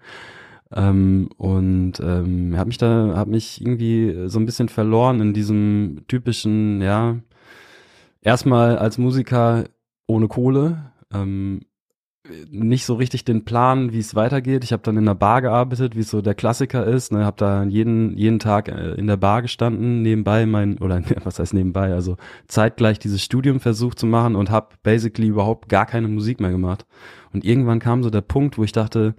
Ähm, 0.73 1.27
und 1.35 1.99
ähm, 1.99 2.55
habe 2.55 2.67
mich 2.67 2.77
da, 2.77 3.17
habe 3.17 3.31
mich 3.31 3.59
irgendwie 3.59 4.29
so 4.29 4.39
ein 4.39 4.45
bisschen 4.45 4.69
verloren 4.69 5.19
in 5.19 5.33
diesem 5.33 6.05
typischen, 6.07 6.81
ja, 6.81 7.17
erstmal 8.23 8.77
als 8.77 8.97
Musiker 8.97 9.65
ohne 10.07 10.27
Kohle, 10.27 10.91
ähm, 11.13 11.61
nicht 12.49 12.85
so 12.85 12.93
richtig 12.93 13.25
den 13.25 13.43
Plan, 13.43 13.91
wie 13.91 13.99
es 13.99 14.15
weitergeht. 14.15 14.63
Ich 14.63 14.71
habe 14.71 14.83
dann 14.83 14.95
in 14.95 15.05
der 15.05 15.13
Bar 15.13 15.41
gearbeitet, 15.41 15.95
wie 15.95 15.99
es 16.01 16.09
so 16.09 16.21
der 16.21 16.35
Klassiker 16.35 16.85
ist. 16.85 17.11
Ne, 17.11 17.25
habe 17.25 17.35
da 17.37 17.63
jeden 17.63 18.17
jeden 18.17 18.39
Tag 18.39 18.69
äh, 18.69 18.93
in 18.93 19.07
der 19.07 19.17
Bar 19.17 19.41
gestanden, 19.41 20.01
nebenbei 20.01 20.45
mein 20.45 20.77
oder 20.77 21.01
was 21.25 21.39
heißt 21.39 21.53
nebenbei, 21.53 21.93
also 21.93 22.15
zeitgleich 22.47 22.97
dieses 22.99 23.21
Studium 23.21 23.59
versucht 23.59 23.99
zu 23.99 24.05
machen 24.05 24.35
und 24.35 24.49
habe 24.49 24.69
basically 24.83 25.27
überhaupt 25.27 25.67
gar 25.67 25.85
keine 25.85 26.07
Musik 26.07 26.39
mehr 26.39 26.51
gemacht. 26.51 26.85
Und 27.33 27.43
irgendwann 27.43 27.79
kam 27.79 28.03
so 28.03 28.09
der 28.09 28.21
Punkt, 28.21 28.57
wo 28.57 28.63
ich 28.63 28.71
dachte, 28.71 29.15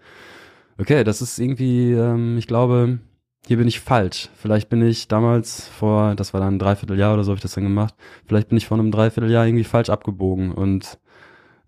okay, 0.79 1.05
das 1.05 1.21
ist 1.21 1.39
irgendwie, 1.39 1.93
ähm, 1.93 2.39
ich 2.39 2.47
glaube, 2.47 3.01
hier 3.47 3.57
bin 3.57 3.69
ich 3.69 3.81
falsch. 3.81 4.29
Vielleicht 4.35 4.69
bin 4.69 4.83
ich 4.83 5.09
damals 5.09 5.69
vor, 5.69 6.15
das 6.15 6.33
war 6.33 6.41
dann 6.41 6.57
ein 6.57 6.59
Dreivierteljahr 6.59 7.15
oder 7.15 7.25
so 7.25 7.31
habe 7.31 7.39
ich 7.39 7.43
das 7.43 7.55
dann 7.55 7.65
gemacht, 7.65 7.95
vielleicht 8.27 8.49
bin 8.49 8.59
ich 8.59 8.67
vor 8.67 8.79
einem 8.79 8.91
Dreivierteljahr 8.91 9.47
irgendwie 9.47 9.65
falsch 9.65 9.91
abgebogen 9.91 10.53
und 10.53 10.99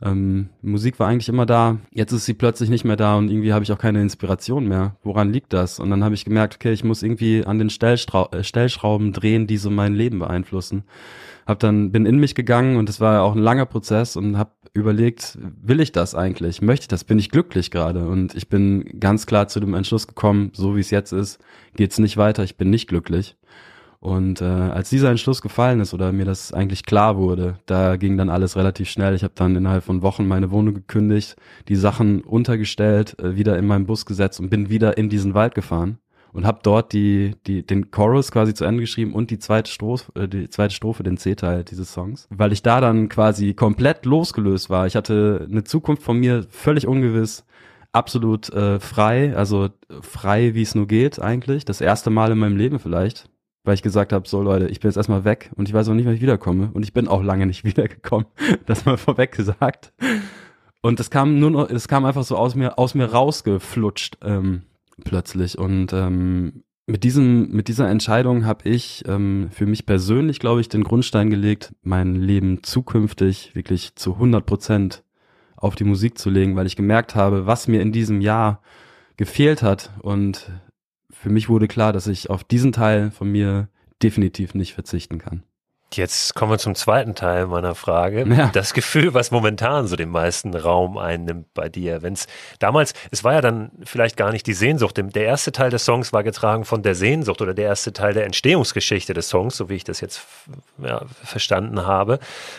Ähm, 0.02 0.50
Musik 0.60 0.98
war 0.98 1.08
eigentlich 1.08 1.30
immer 1.30 1.46
da, 1.46 1.78
jetzt 1.90 2.12
ist 2.12 2.26
sie 2.26 2.34
plötzlich 2.34 2.68
nicht 2.68 2.84
mehr 2.84 2.96
da 2.96 3.16
und 3.16 3.30
irgendwie 3.30 3.54
habe 3.54 3.64
ich 3.64 3.72
auch 3.72 3.78
keine 3.78 4.02
Inspiration 4.02 4.68
mehr. 4.68 4.96
Woran 5.02 5.32
liegt 5.32 5.54
das? 5.54 5.80
Und 5.80 5.88
dann 5.88 6.04
habe 6.04 6.14
ich 6.14 6.26
gemerkt, 6.26 6.56
okay, 6.56 6.72
ich 6.72 6.84
muss 6.84 7.02
irgendwie 7.02 7.46
an 7.46 7.58
den 7.58 7.68
äh, 7.70 8.42
Stellschrauben 8.44 9.14
drehen, 9.14 9.46
die 9.46 9.56
so 9.56 9.70
mein 9.70 9.94
Leben 9.94 10.18
beeinflussen. 10.18 10.84
Hab 11.46 11.60
dann 11.60 11.92
bin 11.92 12.06
in 12.06 12.18
mich 12.18 12.34
gegangen 12.34 12.76
und 12.76 12.88
es 12.88 13.00
war 13.00 13.22
auch 13.22 13.34
ein 13.34 13.42
langer 13.42 13.66
Prozess 13.66 14.16
und 14.16 14.36
habe 14.36 14.50
überlegt, 14.74 15.38
will 15.62 15.80
ich 15.80 15.92
das 15.92 16.14
eigentlich? 16.14 16.60
Möchte 16.60 16.84
ich 16.84 16.88
das? 16.88 17.04
Bin 17.04 17.18
ich 17.18 17.30
glücklich 17.30 17.70
gerade? 17.70 18.08
Und 18.08 18.34
ich 18.34 18.48
bin 18.48 18.98
ganz 19.00 19.26
klar 19.26 19.46
zu 19.48 19.60
dem 19.60 19.74
Entschluss 19.74 20.08
gekommen, 20.08 20.50
so 20.54 20.76
wie 20.76 20.80
es 20.80 20.90
jetzt 20.90 21.12
ist, 21.12 21.40
geht's 21.76 21.98
nicht 21.98 22.16
weiter. 22.16 22.42
Ich 22.42 22.56
bin 22.56 22.68
nicht 22.70 22.88
glücklich. 22.88 23.36
Und 24.00 24.40
äh, 24.40 24.44
als 24.44 24.90
dieser 24.90 25.10
Entschluss 25.10 25.40
gefallen 25.40 25.80
ist 25.80 25.94
oder 25.94 26.12
mir 26.12 26.26
das 26.26 26.52
eigentlich 26.52 26.84
klar 26.84 27.16
wurde, 27.16 27.58
da 27.66 27.96
ging 27.96 28.16
dann 28.16 28.28
alles 28.28 28.56
relativ 28.56 28.90
schnell. 28.90 29.14
Ich 29.14 29.24
habe 29.24 29.32
dann 29.34 29.56
innerhalb 29.56 29.84
von 29.84 30.02
Wochen 30.02 30.28
meine 30.28 30.50
Wohnung 30.50 30.74
gekündigt, 30.74 31.36
die 31.68 31.76
Sachen 31.76 32.20
untergestellt, 32.22 33.18
äh, 33.20 33.36
wieder 33.36 33.58
in 33.58 33.66
meinen 33.66 33.86
Bus 33.86 34.04
gesetzt 34.04 34.38
und 34.40 34.50
bin 34.50 34.68
wieder 34.68 34.98
in 34.98 35.08
diesen 35.08 35.34
Wald 35.34 35.54
gefahren 35.54 35.98
und 36.36 36.46
habe 36.46 36.60
dort 36.62 36.92
die, 36.92 37.34
die, 37.46 37.64
den 37.64 37.90
Chorus 37.90 38.30
quasi 38.30 38.52
zu 38.52 38.66
Ende 38.66 38.82
geschrieben 38.82 39.14
und 39.14 39.30
die 39.30 39.38
zweite 39.38 39.70
Strophe, 39.70 40.12
äh, 40.14 40.28
die 40.28 40.50
zweite 40.50 40.74
Strophe, 40.74 41.02
den 41.02 41.16
C-Teil 41.16 41.64
dieses 41.64 41.92
Songs, 41.92 42.28
weil 42.30 42.52
ich 42.52 42.62
da 42.62 42.82
dann 42.82 43.08
quasi 43.08 43.54
komplett 43.54 44.04
losgelöst 44.04 44.68
war. 44.68 44.86
Ich 44.86 44.96
hatte 44.96 45.48
eine 45.50 45.64
Zukunft 45.64 46.02
von 46.02 46.18
mir 46.18 46.44
völlig 46.50 46.86
ungewiss, 46.86 47.46
absolut 47.92 48.50
äh, 48.50 48.78
frei, 48.78 49.34
also 49.34 49.70
frei, 50.02 50.54
wie 50.54 50.60
es 50.60 50.74
nur 50.74 50.86
geht 50.86 51.18
eigentlich. 51.22 51.64
Das 51.64 51.80
erste 51.80 52.10
Mal 52.10 52.30
in 52.32 52.38
meinem 52.38 52.58
Leben 52.58 52.80
vielleicht, 52.80 53.30
weil 53.64 53.72
ich 53.72 53.82
gesagt 53.82 54.12
habe, 54.12 54.28
so 54.28 54.42
Leute, 54.42 54.68
ich 54.68 54.80
bin 54.80 54.90
jetzt 54.90 54.98
erstmal 54.98 55.24
weg 55.24 55.50
und 55.56 55.68
ich 55.70 55.74
weiß 55.74 55.88
auch 55.88 55.94
nicht, 55.94 56.04
wann 56.04 56.14
ich 56.14 56.20
wiederkomme 56.20 56.70
und 56.74 56.82
ich 56.82 56.92
bin 56.92 57.08
auch 57.08 57.22
lange 57.22 57.46
nicht 57.46 57.64
wiedergekommen, 57.64 58.26
das 58.66 58.84
mal 58.84 58.98
vorweg 58.98 59.32
gesagt. 59.32 59.94
Und 60.82 61.00
es 61.00 61.08
kam 61.08 61.38
nur 61.38 61.50
noch, 61.50 61.70
es 61.70 61.88
kam 61.88 62.04
einfach 62.04 62.24
so 62.24 62.36
aus 62.36 62.54
mir, 62.54 62.78
aus 62.78 62.94
mir 62.94 63.06
rausgeflutscht 63.06 64.18
ähm, 64.22 64.64
plötzlich 65.04 65.58
und 65.58 65.92
ähm, 65.92 66.64
mit 66.86 67.02
diesem, 67.02 67.50
mit 67.50 67.66
dieser 67.66 67.88
Entscheidung 67.88 68.44
habe 68.44 68.68
ich 68.68 69.02
ähm, 69.08 69.48
für 69.50 69.66
mich 69.66 69.86
persönlich, 69.86 70.38
glaube 70.38 70.60
ich, 70.60 70.68
den 70.68 70.84
Grundstein 70.84 71.30
gelegt, 71.30 71.74
mein 71.82 72.14
Leben 72.14 72.62
zukünftig 72.62 73.54
wirklich 73.54 73.96
zu 73.96 74.14
100 74.14 74.46
Prozent 74.46 75.02
auf 75.56 75.74
die 75.74 75.84
Musik 75.84 76.16
zu 76.16 76.30
legen, 76.30 76.54
weil 76.54 76.66
ich 76.66 76.76
gemerkt 76.76 77.14
habe, 77.14 77.46
was 77.46 77.66
mir 77.66 77.80
in 77.80 77.90
diesem 77.90 78.20
Jahr 78.20 78.62
gefehlt 79.16 79.62
hat 79.62 79.90
und 80.02 80.50
für 81.10 81.30
mich 81.30 81.48
wurde 81.48 81.66
klar, 81.66 81.92
dass 81.92 82.06
ich 82.06 82.30
auf 82.30 82.44
diesen 82.44 82.72
Teil 82.72 83.10
von 83.10 83.30
mir 83.32 83.68
definitiv 84.02 84.54
nicht 84.54 84.74
verzichten 84.74 85.18
kann. 85.18 85.42
Jetzt 85.96 86.34
kommen 86.34 86.52
wir 86.52 86.58
zum 86.58 86.74
zweiten 86.74 87.14
Teil 87.14 87.46
meiner 87.46 87.74
Frage. 87.74 88.26
Ja. 88.26 88.50
Das 88.52 88.74
Gefühl, 88.74 89.14
was 89.14 89.30
momentan 89.30 89.86
so 89.86 89.96
den 89.96 90.10
meisten 90.10 90.54
Raum 90.54 90.98
einnimmt 90.98 91.52
bei 91.54 91.68
dir. 91.68 92.02
Wenn 92.02 92.12
es 92.12 92.26
damals, 92.58 92.92
es 93.10 93.24
war 93.24 93.34
ja 93.34 93.40
dann 93.40 93.70
vielleicht 93.84 94.16
gar 94.16 94.32
nicht 94.32 94.46
die 94.46 94.52
Sehnsucht. 94.52 94.96
Der 94.98 95.24
erste 95.24 95.52
Teil 95.52 95.70
des 95.70 95.84
Songs 95.84 96.12
war 96.12 96.22
getragen 96.22 96.64
von 96.64 96.82
der 96.82 96.94
Sehnsucht 96.94 97.40
oder 97.40 97.54
der 97.54 97.66
erste 97.66 97.92
Teil 97.92 98.14
der 98.14 98.26
Entstehungsgeschichte 98.26 99.14
des 99.14 99.28
Songs, 99.28 99.56
so 99.56 99.68
wie 99.68 99.74
ich 99.74 99.84
das 99.84 100.00
jetzt 100.00 100.26
ja, 100.78 101.02
verstanden 101.24 101.86
habe. 101.86 102.18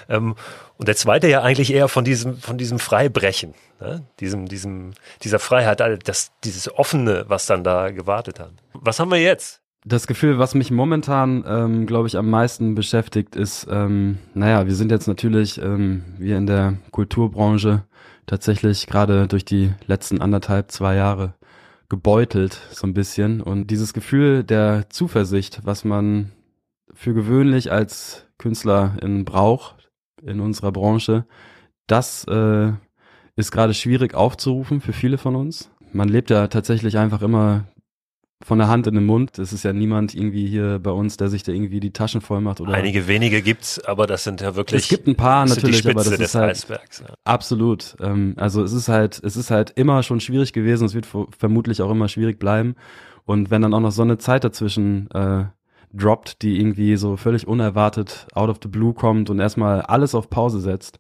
Ähm, 0.10 0.36
und 0.78 0.88
der 0.88 0.96
zweite 0.96 1.28
ja 1.28 1.42
eigentlich 1.42 1.74
eher 1.74 1.88
von 1.88 2.04
diesem, 2.04 2.38
von 2.38 2.58
diesem 2.58 2.80
Freibrechen, 2.80 3.54
ne? 3.80 4.04
diesem, 4.20 4.48
diesem, 4.48 4.94
dieser 5.24 5.40
Freiheit, 5.40 5.82
das, 6.08 6.32
dieses 6.44 6.74
Offene, 6.74 7.26
was 7.28 7.46
dann 7.48 7.64
da 7.64 7.90
gewartet 7.92 8.40
hat. 8.40 8.52
Was 8.74 9.00
haben 9.00 9.12
wir 9.12 9.22
jetzt? 9.22 9.62
Das 9.88 10.08
Gefühl, 10.08 10.38
was 10.38 10.54
mich 10.54 10.70
momentan, 10.70 11.44
ähm, 11.48 11.86
glaube 11.86 12.08
ich, 12.08 12.18
am 12.18 12.30
meisten 12.30 12.76
beschäftigt, 12.76 13.36
ist, 13.36 13.68
ähm, 13.70 14.18
naja, 14.34 14.68
wir 14.68 14.76
sind 14.76 14.92
jetzt 14.92 15.08
natürlich, 15.08 15.62
ähm, 15.62 16.04
wir 16.18 16.38
in 16.38 16.46
der 16.46 16.78
Kulturbranche 16.92 17.84
tatsächlich 18.26 18.88
gerade 18.88 19.28
durch 19.28 19.46
die 19.46 19.72
letzten 19.86 20.22
anderthalb, 20.22 20.72
zwei 20.72 20.96
Jahre 20.96 21.36
gebeutelt, 21.90 22.60
so 22.72 22.86
ein 22.86 22.94
bisschen. 22.94 23.42
Und 23.42 23.68
dieses 23.72 23.94
Gefühl 23.94 24.44
der 24.44 24.90
Zuversicht, 24.90 25.62
was 25.64 25.86
man 25.86 26.34
für 26.94 27.14
gewöhnlich 27.14 27.72
als 27.72 28.28
Künstlerin 28.38 29.24
braucht 29.24 29.90
in 30.22 30.42
unserer 30.42 30.74
Branche, 30.74 31.26
das 31.88 32.26
äh, 32.26 32.74
ist 33.38 33.52
gerade 33.52 33.74
schwierig 33.74 34.16
aufzurufen 34.16 34.82
für 34.82 34.94
viele 34.94 35.18
von 35.18 35.36
uns. 35.38 35.72
Man 35.94 36.10
lebt 36.10 36.30
ja 36.30 36.48
tatsächlich 36.48 36.98
einfach 36.98 37.22
immer 37.22 37.66
von 38.44 38.60
der 38.60 38.68
Hand 38.68 38.86
in 38.86 38.96
den 38.96 39.06
Mund. 39.06 39.40
Es 39.40 39.52
ist 39.52 39.64
ja 39.64 39.74
niemand 39.74 40.14
irgendwie 40.14 40.46
hier 40.46 40.80
bei 40.80 40.92
uns, 40.92 41.18
der 41.18 41.30
sich 41.30 41.44
da 41.44 41.52
irgendwie 41.52 41.80
die 41.80 41.92
Taschen 41.92 42.22
voll 42.22 42.40
macht. 42.42 42.62
Oder 42.62 42.74
Einige 42.74 43.08
wenige 43.08 43.42
gibt's, 43.42 43.84
aber 43.84 44.06
das 44.06 44.24
sind 44.24 44.42
ja 44.42 44.56
wirklich. 44.56 44.84
Es 44.84 44.90
gibt 44.90 45.08
ein 45.08 45.16
paar 45.16 45.46
natürlich, 45.46 45.88
aber 45.88 46.04
das 46.04 46.12
ist 46.12 46.36
halt 46.36 46.52
Eisbergs, 46.52 47.00
ja. 47.00 47.14
absolut. 47.24 47.96
Ähm, 48.00 48.36
also 48.38 48.64
es 48.64 48.74
ist 48.74 48.90
halt, 48.90 49.20
es 49.24 49.36
ist 49.38 49.50
halt 49.50 49.72
immer 49.72 50.04
schon 50.04 50.20
schwierig 50.20 50.54
gewesen. 50.54 50.86
Es 50.86 50.94
wird 50.94 51.08
vermutlich 51.38 51.82
auch 51.82 51.90
immer 51.90 52.08
schwierig 52.08 52.38
bleiben. 52.38 52.76
Und 53.26 53.50
wenn 53.50 53.62
dann 53.62 53.74
auch 53.74 53.82
noch 53.82 53.92
so 53.92 54.04
eine 54.04 54.18
Zeit 54.20 54.44
dazwischen 54.44 55.10
äh, 55.12 55.46
droppt, 55.94 56.42
die 56.44 56.60
irgendwie 56.60 56.96
so 56.96 57.18
völlig 57.18 57.48
unerwartet 57.48 58.28
out 58.34 58.50
of 58.50 58.58
the 58.62 58.70
blue 58.70 58.94
kommt 58.94 59.30
und 59.30 59.40
erstmal 59.40 59.82
alles 59.82 60.14
auf 60.14 60.30
Pause 60.30 60.60
setzt, 60.60 61.00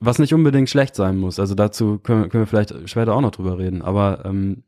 was 0.00 0.18
nicht 0.18 0.34
unbedingt 0.34 0.68
schlecht 0.68 0.94
sein 0.94 1.16
muss. 1.16 1.40
Also 1.40 1.54
dazu 1.54 1.98
können, 1.98 2.28
können 2.28 2.42
wir 2.42 2.46
vielleicht 2.46 2.88
später 2.88 3.14
auch 3.14 3.20
noch 3.20 3.30
drüber 3.30 3.58
reden. 3.58 3.82
Aber 3.82 4.24
ähm, 4.24 4.64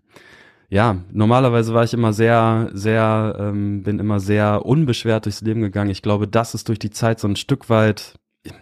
ja, 0.74 0.96
normalerweise 1.12 1.72
war 1.72 1.84
ich 1.84 1.94
immer 1.94 2.12
sehr, 2.12 2.68
sehr, 2.72 3.36
ähm, 3.38 3.84
bin 3.84 4.00
immer 4.00 4.18
sehr 4.18 4.66
unbeschwert 4.66 5.24
durchs 5.24 5.40
Leben 5.40 5.60
gegangen. 5.60 5.90
Ich 5.90 6.02
glaube, 6.02 6.26
das 6.26 6.52
ist 6.52 6.68
durch 6.68 6.80
die 6.80 6.90
Zeit 6.90 7.20
so 7.20 7.28
ein 7.28 7.36
Stück 7.36 7.70
weit, 7.70 8.14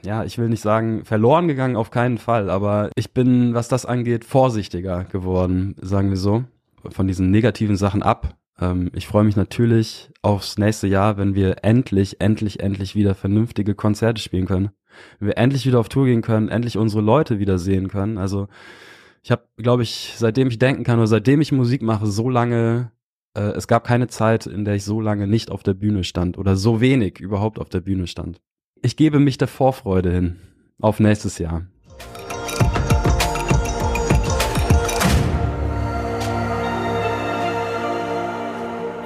ja, 0.04 0.22
ich 0.22 0.36
will 0.36 0.50
nicht 0.50 0.60
sagen 0.60 1.06
verloren 1.06 1.48
gegangen, 1.48 1.74
auf 1.74 1.90
keinen 1.90 2.18
Fall, 2.18 2.50
aber 2.50 2.90
ich 2.96 3.14
bin, 3.14 3.54
was 3.54 3.68
das 3.68 3.86
angeht, 3.86 4.26
vorsichtiger 4.26 5.04
geworden, 5.04 5.74
sagen 5.80 6.10
wir 6.10 6.18
so, 6.18 6.44
von 6.90 7.06
diesen 7.06 7.30
negativen 7.30 7.76
Sachen 7.76 8.02
ab. 8.02 8.36
Ähm, 8.60 8.90
ich 8.94 9.06
freue 9.06 9.24
mich 9.24 9.36
natürlich 9.36 10.10
aufs 10.20 10.58
nächste 10.58 10.88
Jahr, 10.88 11.16
wenn 11.16 11.34
wir 11.34 11.64
endlich, 11.64 12.20
endlich, 12.20 12.60
endlich 12.60 12.94
wieder 12.94 13.14
vernünftige 13.14 13.74
Konzerte 13.74 14.20
spielen 14.20 14.44
können. 14.44 14.68
Wenn 15.18 15.28
wir 15.28 15.38
endlich 15.38 15.64
wieder 15.64 15.80
auf 15.80 15.88
Tour 15.88 16.04
gehen 16.04 16.20
können, 16.20 16.50
endlich 16.50 16.76
unsere 16.76 17.00
Leute 17.00 17.38
wieder 17.38 17.58
sehen 17.58 17.88
können. 17.88 18.18
Also 18.18 18.48
ich 19.24 19.30
habe, 19.30 19.44
glaube 19.56 19.84
ich, 19.84 20.14
seitdem 20.16 20.48
ich 20.48 20.58
denken 20.58 20.82
kann 20.82 20.98
oder 20.98 21.06
seitdem 21.06 21.40
ich 21.40 21.52
Musik 21.52 21.80
mache, 21.80 22.06
so 22.06 22.28
lange, 22.28 22.90
äh, 23.36 23.40
es 23.40 23.68
gab 23.68 23.86
keine 23.86 24.08
Zeit, 24.08 24.46
in 24.46 24.64
der 24.64 24.74
ich 24.74 24.84
so 24.84 25.00
lange 25.00 25.28
nicht 25.28 25.50
auf 25.50 25.62
der 25.62 25.74
Bühne 25.74 26.02
stand 26.02 26.38
oder 26.38 26.56
so 26.56 26.80
wenig 26.80 27.20
überhaupt 27.20 27.60
auf 27.60 27.68
der 27.68 27.80
Bühne 27.80 28.08
stand. 28.08 28.40
Ich 28.82 28.96
gebe 28.96 29.20
mich 29.20 29.38
der 29.38 29.46
Vorfreude 29.46 30.10
hin 30.10 30.40
auf 30.80 30.98
nächstes 30.98 31.38
Jahr. 31.38 31.66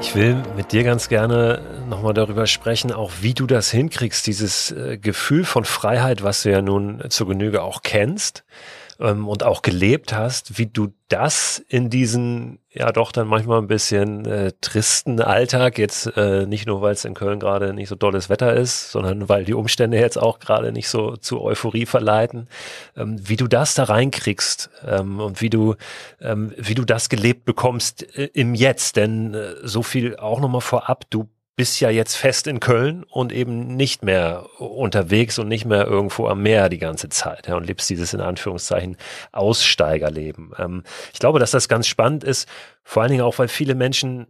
Ich 0.00 0.14
will 0.14 0.42
mit 0.56 0.72
dir 0.72 0.82
ganz 0.82 1.10
gerne 1.10 1.60
nochmal 1.90 2.14
darüber 2.14 2.46
sprechen, 2.46 2.90
auch 2.90 3.12
wie 3.20 3.34
du 3.34 3.46
das 3.46 3.70
hinkriegst, 3.70 4.26
dieses 4.26 4.70
äh, 4.70 4.96
Gefühl 4.96 5.44
von 5.44 5.66
Freiheit, 5.66 6.22
was 6.22 6.42
du 6.42 6.50
ja 6.52 6.62
nun 6.62 7.02
zur 7.10 7.28
Genüge 7.28 7.62
auch 7.62 7.82
kennst 7.82 8.44
ähm, 9.00 9.28
und 9.28 9.42
auch 9.42 9.62
gelebt 9.62 10.12
hast, 10.12 10.58
wie 10.58 10.66
du 10.66 10.88
das 11.08 11.62
in 11.68 11.90
diesen 11.90 12.58
ja 12.76 12.92
doch 12.92 13.10
dann 13.10 13.26
manchmal 13.26 13.58
ein 13.58 13.68
bisschen 13.68 14.26
äh, 14.26 14.52
tristen 14.60 15.20
Alltag, 15.20 15.78
jetzt 15.78 16.14
äh, 16.16 16.46
nicht 16.46 16.66
nur, 16.66 16.82
weil 16.82 16.92
es 16.92 17.06
in 17.06 17.14
Köln 17.14 17.40
gerade 17.40 17.72
nicht 17.72 17.88
so 17.88 17.94
dolles 17.94 18.28
Wetter 18.28 18.54
ist, 18.54 18.90
sondern 18.90 19.28
weil 19.28 19.44
die 19.44 19.54
Umstände 19.54 19.98
jetzt 19.98 20.18
auch 20.18 20.38
gerade 20.38 20.72
nicht 20.72 20.88
so 20.88 21.16
zu 21.16 21.40
Euphorie 21.40 21.86
verleiten, 21.86 22.48
ähm, 22.94 23.16
wie 23.22 23.36
du 23.36 23.46
das 23.46 23.74
da 23.74 23.84
reinkriegst 23.84 24.70
ähm, 24.86 25.20
und 25.20 25.40
wie 25.40 25.48
du, 25.48 25.74
ähm, 26.20 26.52
wie 26.58 26.74
du 26.74 26.84
das 26.84 27.08
gelebt 27.08 27.46
bekommst 27.46 28.02
äh, 28.16 28.28
im 28.34 28.54
Jetzt. 28.54 28.96
Denn 28.96 29.32
äh, 29.32 29.54
so 29.62 29.82
viel 29.82 30.16
auch 30.16 30.40
nochmal 30.40 30.60
vorab, 30.60 31.04
du 31.08 31.28
bist 31.56 31.80
ja 31.80 31.88
jetzt 31.88 32.16
fest 32.16 32.46
in 32.46 32.60
Köln 32.60 33.02
und 33.04 33.32
eben 33.32 33.76
nicht 33.76 34.02
mehr 34.04 34.46
unterwegs 34.60 35.38
und 35.38 35.48
nicht 35.48 35.64
mehr 35.64 35.86
irgendwo 35.86 36.28
am 36.28 36.42
Meer 36.42 36.68
die 36.68 36.78
ganze 36.78 37.08
Zeit 37.08 37.48
ja, 37.48 37.56
und 37.56 37.66
lebst 37.66 37.88
dieses 37.88 38.12
in 38.12 38.20
Anführungszeichen 38.20 38.98
Aussteigerleben. 39.32 40.52
Ähm, 40.58 40.82
ich 41.14 41.18
glaube, 41.18 41.38
dass 41.38 41.50
das 41.50 41.68
ganz 41.68 41.86
spannend 41.86 42.24
ist, 42.24 42.46
vor 42.84 43.02
allen 43.02 43.10
Dingen 43.10 43.24
auch, 43.24 43.38
weil 43.38 43.48
viele 43.48 43.74
Menschen, 43.74 44.26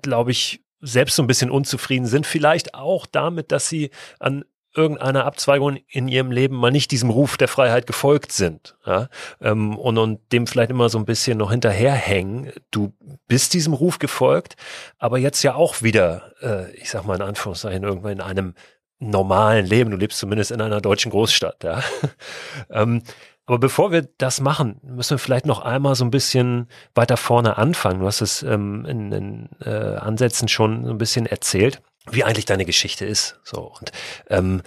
glaube 0.00 0.30
ich, 0.30 0.64
selbst 0.80 1.16
so 1.16 1.22
ein 1.22 1.26
bisschen 1.26 1.50
unzufrieden 1.50 2.06
sind, 2.06 2.26
vielleicht 2.26 2.74
auch 2.74 3.06
damit, 3.06 3.52
dass 3.52 3.68
sie 3.68 3.90
an 4.18 4.44
irgendeiner 4.76 5.24
Abzweigung 5.24 5.78
in 5.88 6.08
ihrem 6.08 6.30
Leben 6.30 6.56
mal 6.56 6.70
nicht 6.70 6.90
diesem 6.90 7.10
Ruf 7.10 7.36
der 7.36 7.48
Freiheit 7.48 7.86
gefolgt 7.86 8.32
sind 8.32 8.76
ja? 8.86 9.08
ähm, 9.40 9.78
und, 9.78 9.98
und 9.98 10.32
dem 10.32 10.46
vielleicht 10.46 10.70
immer 10.70 10.88
so 10.88 10.98
ein 10.98 11.04
bisschen 11.04 11.38
noch 11.38 11.50
hinterherhängen. 11.50 12.52
Du 12.70 12.92
bist 13.28 13.54
diesem 13.54 13.72
Ruf 13.72 13.98
gefolgt, 13.98 14.56
aber 14.98 15.18
jetzt 15.18 15.42
ja 15.42 15.54
auch 15.54 15.82
wieder, 15.82 16.32
äh, 16.42 16.72
ich 16.76 16.90
sag 16.90 17.04
mal 17.04 17.16
in 17.16 17.22
Anführungszeichen, 17.22 17.84
irgendwann 17.84 18.12
in 18.12 18.20
einem 18.20 18.54
normalen 18.98 19.66
Leben. 19.66 19.90
Du 19.90 19.96
lebst 19.96 20.18
zumindest 20.18 20.50
in 20.50 20.60
einer 20.60 20.80
deutschen 20.80 21.10
Großstadt. 21.10 21.62
Ja? 21.62 21.82
ähm, 22.70 23.02
aber 23.46 23.58
bevor 23.58 23.92
wir 23.92 24.08
das 24.18 24.40
machen, 24.40 24.80
müssen 24.82 25.10
wir 25.10 25.18
vielleicht 25.18 25.44
noch 25.44 25.60
einmal 25.60 25.94
so 25.94 26.04
ein 26.04 26.10
bisschen 26.10 26.68
weiter 26.94 27.18
vorne 27.18 27.58
anfangen. 27.58 28.00
Du 28.00 28.06
hast 28.06 28.22
es 28.22 28.42
ähm, 28.42 28.86
in, 28.86 29.12
in 29.12 29.48
äh, 29.60 29.96
Ansätzen 29.96 30.48
schon 30.48 30.84
so 30.84 30.90
ein 30.90 30.98
bisschen 30.98 31.26
erzählt 31.26 31.82
wie 32.10 32.24
eigentlich 32.24 32.44
deine 32.44 32.64
Geschichte 32.64 33.04
ist. 33.04 33.38
So 33.44 33.60
und 33.60 33.92
ähm, 34.28 34.62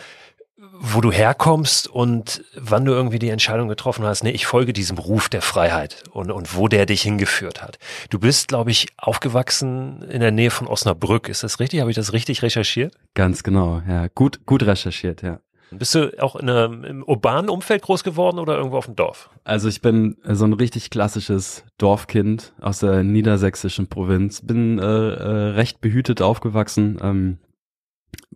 wo 0.80 1.02
du 1.02 1.12
herkommst 1.12 1.88
und 1.88 2.44
wann 2.56 2.86
du 2.86 2.92
irgendwie 2.92 3.20
die 3.20 3.30
Entscheidung 3.30 3.68
getroffen 3.68 4.06
hast, 4.06 4.24
nee, 4.24 4.32
ich 4.32 4.46
folge 4.46 4.74
diesem 4.74 4.98
Ruf 4.98 5.30
der 5.30 5.42
Freiheit 5.42 6.04
und, 6.12 6.32
und 6.32 6.56
wo 6.56 6.68
der 6.68 6.86
dich 6.86 7.02
hingeführt 7.02 7.62
hat. 7.62 7.78
Du 8.10 8.20
bist, 8.20 8.48
glaube 8.48 8.72
ich, 8.72 8.88
aufgewachsen 8.98 10.02
in 10.04 10.20
der 10.20 10.32
Nähe 10.32 10.52
von 10.52 10.68
Osnabrück. 10.68 11.30
Ist 11.30 11.44
das 11.44 11.60
richtig? 11.60 11.82
Habe 11.82 11.92
ich 11.92 11.96
das 11.96 12.14
richtig 12.14 12.42
recherchiert? 12.42 12.96
Ganz 13.14 13.44
genau, 13.44 13.82
ja. 13.88 14.08
Gut, 14.14 14.46
gut 14.46 14.64
recherchiert, 14.64 15.22
ja. 15.22 15.40
Bist 15.72 15.96
du 15.96 16.12
auch 16.22 16.36
in 16.36 16.50
einem, 16.50 16.84
im 16.84 17.04
urbanen 17.04 17.50
Umfeld 17.50 17.82
groß 17.82 18.04
geworden 18.04 18.40
oder 18.40 18.58
irgendwo 18.58 18.78
auf 18.78 18.86
dem 18.86 18.96
Dorf? 18.96 19.30
Also 19.44 19.68
ich 19.68 19.82
bin 19.82 20.18
so 20.24 20.46
ein 20.46 20.54
richtig 20.54 20.90
klassisches 20.90 21.66
Dorfkind 21.78 22.54
aus 22.62 22.80
der 22.80 23.04
niedersächsischen 23.04 23.88
Provinz. 23.88 24.42
Bin 24.42 24.80
äh, 24.80 24.84
äh, 24.84 25.50
recht 25.52 25.82
behütet 25.82 26.22
aufgewachsen. 26.22 26.98
Ähm, 27.02 27.38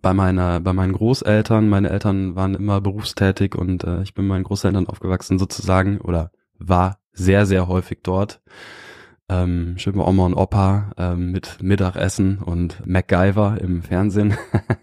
bei 0.02 0.12
meiner, 0.12 0.60
bei 0.60 0.72
meinen 0.72 0.92
Großeltern. 0.92 1.68
Meine 1.68 1.90
Eltern 1.90 2.34
waren 2.34 2.54
immer 2.54 2.80
berufstätig 2.80 3.54
und 3.54 3.84
äh, 3.84 4.02
ich 4.02 4.14
bin 4.14 4.26
meinen 4.26 4.44
Großeltern 4.44 4.88
aufgewachsen 4.88 5.38
sozusagen 5.38 6.00
oder 6.00 6.30
war 6.58 6.98
sehr, 7.12 7.46
sehr 7.46 7.68
häufig 7.68 8.00
dort. 8.02 8.40
Ähm, 9.28 9.78
schön 9.78 9.94
bei 9.94 10.04
Oma 10.04 10.26
und 10.26 10.34
Opa 10.34 10.92
ähm, 10.98 11.30
mit 11.30 11.62
Mittagessen 11.62 12.38
und 12.38 12.84
MacGyver 12.86 13.58
im 13.60 13.82
Fernsehen. 13.82 14.36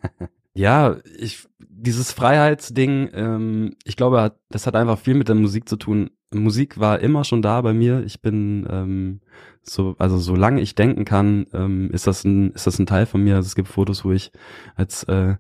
ja, 0.54 0.98
ich 1.20 1.48
dieses 1.82 2.12
Freiheitsding, 2.12 3.10
ähm, 3.14 3.76
ich 3.84 3.96
glaube, 3.96 4.36
das 4.50 4.68
hat 4.68 4.76
einfach 4.76 5.00
viel 5.00 5.16
mit 5.16 5.28
der 5.30 5.36
Musik 5.36 5.68
zu 5.70 5.78
tun. 5.78 6.12
Musik 6.34 6.80
war 6.80 7.00
immer 7.00 7.24
schon 7.24 7.42
da 7.42 7.62
bei 7.62 7.74
mir. 7.74 8.04
Ich 8.06 8.22
bin 8.22 8.68
ähm, 8.70 9.22
so, 9.64 9.96
also 9.98 10.18
solange 10.18 10.62
ich 10.62 10.76
denken 10.76 11.06
kann, 11.06 11.48
ähm, 11.54 11.90
ist 11.92 12.08
das 12.08 12.24
ein, 12.24 12.52
ist 12.52 12.68
das 12.68 12.80
ein 12.80 12.86
Teil 12.86 13.06
von 13.06 13.24
mir. 13.24 13.36
Also 13.36 13.48
es 13.48 13.56
gibt 13.56 13.68
Fotos, 13.68 14.06
wo 14.06 14.12
ich 14.12 14.32
als 14.76 15.04
äh, 15.06 15.36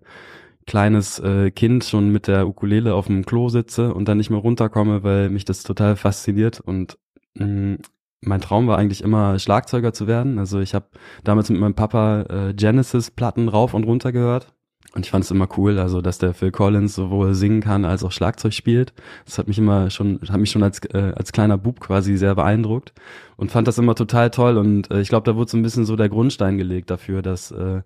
kleines 0.65 1.19
äh, 1.19 1.51
Kind 1.51 1.84
schon 1.84 2.12
mit 2.12 2.27
der 2.27 2.48
Ukulele 2.48 2.93
auf 2.96 3.08
dem 3.08 3.25
Klo 3.25 3.50
sitze 3.50 3.93
und 3.93 4.08
dann 4.08 4.17
nicht 4.17 4.29
mehr 4.29 4.39
runterkomme, 4.39 5.03
weil 5.03 5.29
mich 5.29 5.46
das 5.46 5.63
total 5.63 5.96
fasziniert. 5.96 6.60
Und 6.60 6.98
mh, 7.36 7.46
mm, 7.46 7.77
mein 8.22 8.41
Traum 8.41 8.67
war 8.67 8.77
eigentlich 8.77 9.03
immer 9.03 9.39
Schlagzeuger 9.39 9.93
zu 9.93 10.08
werden. 10.08 10.39
Also 10.39 10.60
ich 10.60 10.75
habe 10.75 10.89
damals 11.24 11.50
mit 11.50 11.60
meinem 11.60 11.75
Papa 11.75 12.22
äh, 12.24 12.53
Genesis-Platten 12.53 13.48
rauf 13.48 13.74
und 13.74 13.86
runter 13.86 14.12
gehört 14.12 14.53
und 14.96 15.05
ich 15.05 15.12
fand 15.12 15.24
es 15.24 15.29
immer 15.29 15.48
cool, 15.58 15.77
also 15.77 16.01
dass 16.01 16.17
der 16.17 16.34
Phil 16.34 16.51
Collins 16.51 16.96
sowohl 16.96 17.36
singen 17.36 17.62
kann 17.62 17.86
als 17.86 18.03
auch 18.03 18.12
Schlagzeug 18.12 18.53
spielt. 18.53 18.91
Das 19.25 19.38
hat 19.38 19.48
mich 19.48 19.60
immer 19.60 19.91
schon, 19.91 20.19
hat 20.27 20.39
mich 20.39 20.50
schon 20.50 20.63
als 20.63 20.79
äh, 20.86 21.13
als 21.15 21.31
kleiner 21.31 21.60
Bub 21.60 21.79
quasi 21.79 22.17
sehr 22.17 22.34
beeindruckt 22.34 22.93
und 23.38 23.51
fand 23.51 23.67
das 23.67 23.77
immer 23.77 23.93
total 23.93 24.31
toll. 24.31 24.58
Und 24.58 24.89
äh, 24.89 25.01
ich 25.01 25.10
glaube, 25.10 25.25
da 25.25 25.36
wurde 25.36 25.51
so 25.51 25.58
ein 25.58 25.63
bisschen 25.63 25.86
so 25.86 25.96
der 25.96 26.10
Grundstein 26.10 26.58
gelegt 26.58 26.89
dafür, 26.89 27.22
dass 27.22 27.51
äh, 27.51 27.81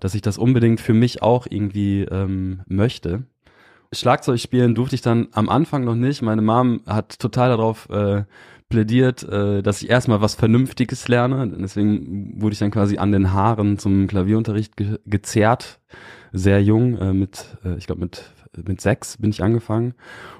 dass 0.00 0.14
ich 0.14 0.22
das 0.22 0.38
unbedingt 0.38 0.80
für 0.80 0.94
mich 0.94 1.22
auch 1.22 1.46
irgendwie 1.48 2.02
ähm, 2.02 2.60
möchte. 2.68 3.24
Schlagzeug 3.92 4.40
spielen 4.40 4.74
durfte 4.74 4.94
ich 4.94 5.02
dann 5.02 5.28
am 5.32 5.48
Anfang 5.48 5.84
noch 5.84 5.94
nicht. 5.94 6.22
Meine 6.22 6.42
Mom 6.42 6.80
hat 6.86 7.18
total 7.18 7.50
darauf 7.50 7.88
äh, 7.90 8.24
plädiert, 8.68 9.22
äh, 9.22 9.62
dass 9.62 9.82
ich 9.82 9.90
erstmal 9.90 10.20
was 10.20 10.34
Vernünftiges 10.34 11.08
lerne. 11.08 11.48
Deswegen 11.58 12.40
wurde 12.40 12.54
ich 12.54 12.58
dann 12.58 12.70
quasi 12.70 12.98
an 12.98 13.12
den 13.12 13.32
Haaren 13.32 13.78
zum 13.78 14.06
Klavierunterricht 14.06 14.76
ge 14.76 14.98
gezerrt 15.06 15.80
sehr 16.36 16.62
jung, 16.62 16.98
äh, 16.98 17.12
mit, 17.12 17.46
äh, 17.64 17.76
ich 17.76 17.86
glaube 17.86 18.02
mit, 18.02 18.30
mit 18.56 18.80
sechs 18.80 19.16
bin 19.18 19.30
ich 19.30 19.42
angefangen 19.42 19.94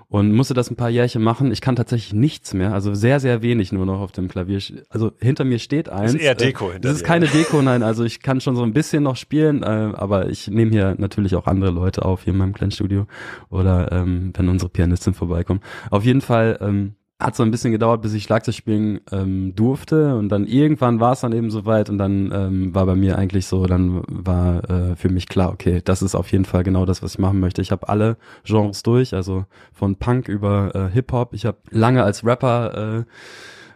und 0.09 0.33
musste 0.33 0.55
das 0.55 0.71
ein 0.71 0.77
paar 0.77 0.89
Jährchen 0.89 1.23
machen. 1.23 1.51
Ich 1.51 1.61
kann 1.61 1.77
tatsächlich 1.77 2.13
nichts 2.13 2.55
mehr, 2.55 2.73
also 2.73 2.95
sehr, 2.95 3.19
sehr 3.21 3.43
wenig 3.43 3.73
nur 3.73 3.87
noch 3.87 4.01
auf 4.01 4.13
dem 4.13 4.29
Klavier. 4.29 4.61
Also 4.89 5.13
hinter 5.21 5.45
mir 5.45 5.59
steht 5.59 5.89
eins. 5.89 6.13
Das 6.13 6.15
ist 6.15 6.27
eher 6.27 6.35
Deko. 6.35 6.71
Äh, 6.71 6.81
das 6.81 6.97
ist 6.97 7.05
keine 7.05 7.27
Deko, 7.27 7.63
nein. 7.63 7.83
Also 7.83 8.05
ich 8.05 8.21
kann 8.21 8.41
schon 8.41 8.57
so 8.57 8.63
ein 8.63 8.73
bisschen 8.73 9.03
noch 9.03 9.17
spielen, 9.17 9.63
äh, 9.63 9.67
aber 9.67 10.29
ich 10.29 10.49
nehme 10.49 10.71
hier 10.71 10.95
natürlich 10.99 11.35
auch 11.35 11.47
andere 11.47 11.71
Leute 11.71 12.05
auf 12.05 12.25
hier 12.25 12.33
in 12.33 12.39
meinem 12.39 12.55
kleinen 12.55 12.71
Studio 12.73 13.07
oder 13.51 13.91
ähm, 13.93 14.33
wenn 14.37 14.49
unsere 14.49 14.71
Pianistin 14.71 15.15
vorbeikommt. 15.15 15.63
Auf 15.91 16.05
jeden 16.05 16.21
Fall 16.21 16.59
ähm, 16.61 16.95
hat 17.19 17.35
so 17.35 17.43
ein 17.43 17.51
bisschen 17.51 17.73
gedauert, 17.73 18.03
bis 18.03 18.13
ich 18.13 18.25
Schlagzeug 18.25 18.55
spielen 18.55 19.01
ähm, 19.11 19.55
durfte 19.55 20.17
und 20.17 20.29
dann 20.29 20.47
irgendwann 20.47 21.01
war 21.01 21.13
es 21.13 21.21
dann 21.21 21.33
eben 21.33 21.51
soweit 21.51 21.89
und 21.89 21.97
dann 21.97 22.31
ähm, 22.33 22.75
war 22.75 22.85
bei 22.85 22.95
mir 22.95 23.17
eigentlich 23.17 23.47
so, 23.47 23.65
dann 23.67 24.03
war 24.07 24.69
äh, 24.69 24.97
für 24.97 25.09
mich 25.09 25.27
klar, 25.27 25.51
okay, 25.51 25.81
das 25.83 26.03
ist 26.03 26.15
auf 26.15 26.31
jeden 26.31 26.45
Fall 26.45 26.63
genau 26.63 26.85
das, 26.85 27.03
was 27.03 27.13
ich 27.13 27.19
machen 27.19 27.41
möchte. 27.41 27.63
Ich 27.63 27.73
habe 27.73 27.89
alle 27.89 28.19
Genres 28.45 28.83
durch, 28.83 29.15
also 29.15 29.47
von 29.73 29.97
Punk 29.97 30.29
über 30.29 30.75
äh, 30.75 30.93
Hip 30.93 31.11
Hop. 31.13 31.33
Ich 31.33 31.47
habe 31.47 31.57
lange 31.71 32.03
als 32.03 32.23
Rapper 32.23 32.99
äh, 32.99 33.05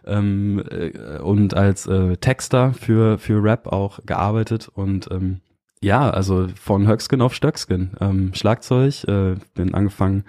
ähm, 0.05 0.63
äh, 0.69 1.19
und 1.19 1.55
als 1.55 1.87
äh, 1.87 2.17
Texter 2.17 2.73
für 2.73 3.17
für 3.17 3.43
Rap 3.43 3.67
auch 3.67 3.99
gearbeitet 4.05 4.69
und 4.71 5.09
ähm, 5.11 5.41
ja, 5.83 6.11
also 6.11 6.47
von 6.61 6.87
Höckskin 6.87 7.21
auf 7.21 7.33
Stöckskin. 7.33 7.91
Ähm, 7.99 8.35
Schlagzeug, 8.35 9.03
äh, 9.07 9.35
bin 9.55 9.73
angefangen 9.73 10.25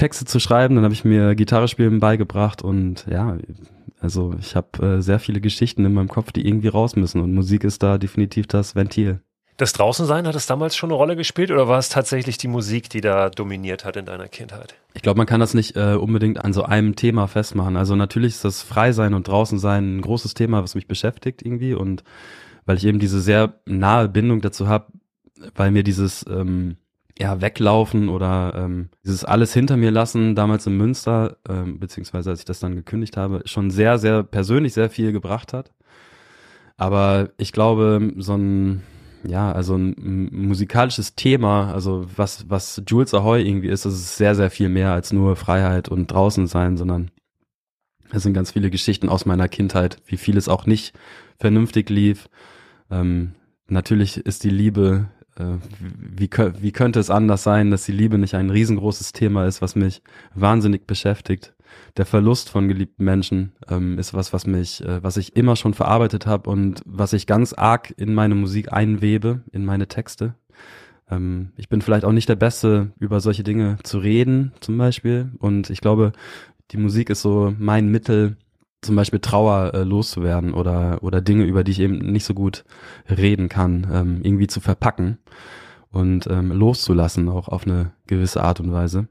Texte 0.00 0.24
zu 0.24 0.40
schreiben, 0.40 0.76
dann 0.76 0.84
habe 0.84 0.94
ich 0.94 1.04
mir 1.04 1.34
Gitarre 1.34 1.68
spielen 1.68 2.00
beigebracht 2.00 2.62
und 2.62 3.04
ja, 3.06 3.36
also 4.00 4.34
ich 4.40 4.56
habe 4.56 4.96
äh, 4.96 5.02
sehr 5.02 5.18
viele 5.18 5.42
Geschichten 5.42 5.84
in 5.84 5.92
meinem 5.92 6.08
Kopf, 6.08 6.32
die 6.32 6.48
irgendwie 6.48 6.68
raus 6.68 6.96
müssen 6.96 7.20
und 7.20 7.34
Musik 7.34 7.64
ist 7.64 7.82
da 7.82 7.98
definitiv 7.98 8.46
das 8.46 8.74
Ventil. 8.74 9.20
Das 9.58 9.74
Draußensein, 9.74 10.26
hat 10.26 10.34
es 10.34 10.46
damals 10.46 10.74
schon 10.74 10.88
eine 10.88 10.96
Rolle 10.96 11.16
gespielt 11.16 11.50
oder 11.50 11.68
war 11.68 11.78
es 11.78 11.90
tatsächlich 11.90 12.38
die 12.38 12.48
Musik, 12.48 12.88
die 12.88 13.02
da 13.02 13.28
dominiert 13.28 13.84
hat 13.84 13.98
in 13.98 14.06
deiner 14.06 14.28
Kindheit? 14.28 14.74
Ich 14.94 15.02
glaube, 15.02 15.18
man 15.18 15.26
kann 15.26 15.38
das 15.38 15.52
nicht 15.52 15.76
äh, 15.76 15.96
unbedingt 15.96 16.42
an 16.42 16.54
so 16.54 16.62
einem 16.62 16.96
Thema 16.96 17.26
festmachen. 17.26 17.76
Also 17.76 17.94
natürlich 17.94 18.36
ist 18.36 18.44
das 18.46 18.62
Freisein 18.62 19.12
und 19.12 19.28
Draußensein 19.28 19.98
ein 19.98 20.00
großes 20.00 20.32
Thema, 20.32 20.62
was 20.62 20.74
mich 20.74 20.88
beschäftigt 20.88 21.42
irgendwie 21.42 21.74
und 21.74 22.04
weil 22.64 22.78
ich 22.78 22.86
eben 22.86 23.00
diese 23.00 23.20
sehr 23.20 23.60
nahe 23.66 24.08
Bindung 24.08 24.40
dazu 24.40 24.66
habe, 24.66 24.86
weil 25.54 25.70
mir 25.72 25.82
dieses 25.82 26.24
ähm, 26.26 26.78
ja, 27.20 27.42
weglaufen 27.42 28.08
oder 28.08 28.54
ähm, 28.56 28.88
dieses 29.04 29.26
alles 29.26 29.52
hinter 29.52 29.76
mir 29.76 29.90
lassen, 29.90 30.34
damals 30.34 30.66
in 30.66 30.78
Münster, 30.78 31.36
ähm, 31.46 31.78
beziehungsweise 31.78 32.30
als 32.30 32.38
ich 32.38 32.44
das 32.46 32.60
dann 32.60 32.74
gekündigt 32.74 33.18
habe, 33.18 33.42
schon 33.44 33.70
sehr, 33.70 33.98
sehr 33.98 34.22
persönlich 34.22 34.72
sehr 34.72 34.88
viel 34.88 35.12
gebracht 35.12 35.52
hat. 35.52 35.70
Aber 36.78 37.28
ich 37.36 37.52
glaube, 37.52 38.14
so 38.16 38.38
ein, 38.38 38.82
ja, 39.22 39.52
also 39.52 39.76
ein 39.76 40.30
musikalisches 40.32 41.14
Thema, 41.14 41.74
also 41.74 42.06
was, 42.16 42.48
was 42.48 42.82
Jules 42.88 43.12
Ahoy 43.12 43.46
irgendwie 43.46 43.68
ist, 43.68 43.84
das 43.84 43.92
ist 43.92 44.16
sehr, 44.16 44.34
sehr 44.34 44.50
viel 44.50 44.70
mehr 44.70 44.92
als 44.94 45.12
nur 45.12 45.36
Freiheit 45.36 45.90
und 45.90 46.10
draußen 46.10 46.46
sein, 46.46 46.78
sondern 46.78 47.10
es 48.12 48.22
sind 48.22 48.32
ganz 48.32 48.52
viele 48.52 48.70
Geschichten 48.70 49.10
aus 49.10 49.26
meiner 49.26 49.48
Kindheit, 49.48 49.98
wie 50.06 50.16
vieles 50.16 50.48
auch 50.48 50.64
nicht 50.64 50.94
vernünftig 51.38 51.90
lief. 51.90 52.30
Ähm, 52.90 53.34
natürlich 53.68 54.16
ist 54.16 54.42
die 54.42 54.50
Liebe 54.50 55.10
wie, 56.16 56.30
wie 56.60 56.72
könnte 56.72 57.00
es 57.00 57.10
anders 57.10 57.42
sein, 57.42 57.70
dass 57.70 57.84
die 57.84 57.92
Liebe 57.92 58.18
nicht 58.18 58.34
ein 58.34 58.50
riesengroßes 58.50 59.12
Thema 59.12 59.46
ist, 59.46 59.62
was 59.62 59.76
mich 59.76 60.02
wahnsinnig 60.34 60.86
beschäftigt. 60.86 61.54
Der 61.96 62.06
Verlust 62.06 62.50
von 62.50 62.68
geliebten 62.68 63.04
Menschen 63.04 63.52
ähm, 63.68 63.98
ist 63.98 64.14
was, 64.14 64.32
was 64.32 64.46
mich, 64.46 64.84
äh, 64.84 65.02
was 65.02 65.16
ich 65.16 65.36
immer 65.36 65.56
schon 65.56 65.74
verarbeitet 65.74 66.26
habe 66.26 66.50
und 66.50 66.82
was 66.84 67.12
ich 67.12 67.26
ganz 67.26 67.52
arg 67.52 67.92
in 67.96 68.14
meine 68.14 68.34
Musik 68.34 68.72
einwebe, 68.72 69.42
in 69.52 69.64
meine 69.64 69.86
Texte. 69.86 70.34
Ähm, 71.10 71.52
ich 71.56 71.68
bin 71.68 71.82
vielleicht 71.82 72.04
auch 72.04 72.12
nicht 72.12 72.28
der 72.28 72.36
Beste, 72.36 72.92
über 72.98 73.20
solche 73.20 73.42
Dinge 73.42 73.78
zu 73.82 73.98
reden, 73.98 74.52
zum 74.60 74.78
Beispiel. 74.78 75.30
Und 75.38 75.70
ich 75.70 75.80
glaube, 75.80 76.12
die 76.70 76.76
Musik 76.76 77.10
ist 77.10 77.22
so 77.22 77.54
mein 77.58 77.88
Mittel, 77.88 78.36
zum 78.82 78.96
Beispiel 78.96 79.20
Trauer 79.20 79.74
äh, 79.74 79.82
loszuwerden 79.82 80.54
oder, 80.54 81.02
oder 81.02 81.20
Dinge, 81.20 81.44
über 81.44 81.64
die 81.64 81.72
ich 81.72 81.80
eben 81.80 81.98
nicht 81.98 82.24
so 82.24 82.34
gut 82.34 82.64
reden 83.08 83.48
kann, 83.48 83.86
ähm, 83.92 84.20
irgendwie 84.22 84.46
zu 84.46 84.60
verpacken 84.60 85.18
und 85.90 86.26
ähm, 86.28 86.52
loszulassen, 86.52 87.28
auch 87.28 87.48
auf 87.48 87.66
eine 87.66 87.92
gewisse 88.06 88.42
Art 88.42 88.60
und 88.60 88.72
Weise. 88.72 89.08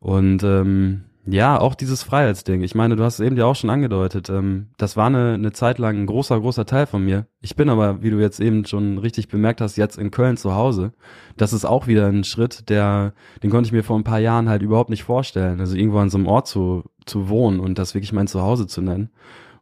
Und 0.00 0.42
ähm, 0.42 1.04
ja, 1.24 1.60
auch 1.60 1.76
dieses 1.76 2.02
Freiheitsding. 2.02 2.62
Ich 2.62 2.74
meine, 2.74 2.96
du 2.96 3.04
hast 3.04 3.20
es 3.20 3.26
eben 3.26 3.36
ja 3.36 3.44
auch 3.44 3.54
schon 3.54 3.70
angedeutet. 3.70 4.28
Ähm, 4.28 4.70
das 4.76 4.96
war 4.96 5.06
eine, 5.06 5.34
eine 5.34 5.52
Zeit 5.52 5.78
lang 5.78 5.96
ein 5.96 6.06
großer, 6.06 6.40
großer 6.40 6.66
Teil 6.66 6.86
von 6.86 7.04
mir. 7.04 7.26
Ich 7.40 7.54
bin 7.54 7.68
aber, 7.68 8.02
wie 8.02 8.10
du 8.10 8.18
jetzt 8.18 8.40
eben 8.40 8.64
schon 8.64 8.98
richtig 8.98 9.28
bemerkt 9.28 9.60
hast, 9.60 9.76
jetzt 9.76 9.98
in 9.98 10.10
Köln 10.10 10.36
zu 10.36 10.54
Hause. 10.56 10.92
Das 11.36 11.52
ist 11.52 11.64
auch 11.64 11.86
wieder 11.86 12.08
ein 12.08 12.24
Schritt, 12.24 12.68
der, 12.68 13.12
den 13.42 13.50
konnte 13.50 13.68
ich 13.68 13.72
mir 13.72 13.84
vor 13.84 13.96
ein 13.96 14.04
paar 14.04 14.18
Jahren 14.18 14.48
halt 14.48 14.62
überhaupt 14.62 14.90
nicht 14.90 15.04
vorstellen. 15.04 15.60
Also 15.60 15.76
irgendwo 15.76 15.98
an 15.98 16.10
so 16.10 16.18
einem 16.18 16.26
Ort 16.26 16.48
zu, 16.48 16.82
zu 17.06 17.28
wohnen 17.28 17.60
und 17.60 17.78
das 17.78 17.94
wirklich 17.94 18.12
mein 18.12 18.26
Zuhause 18.26 18.66
zu 18.66 18.82
nennen. 18.82 19.10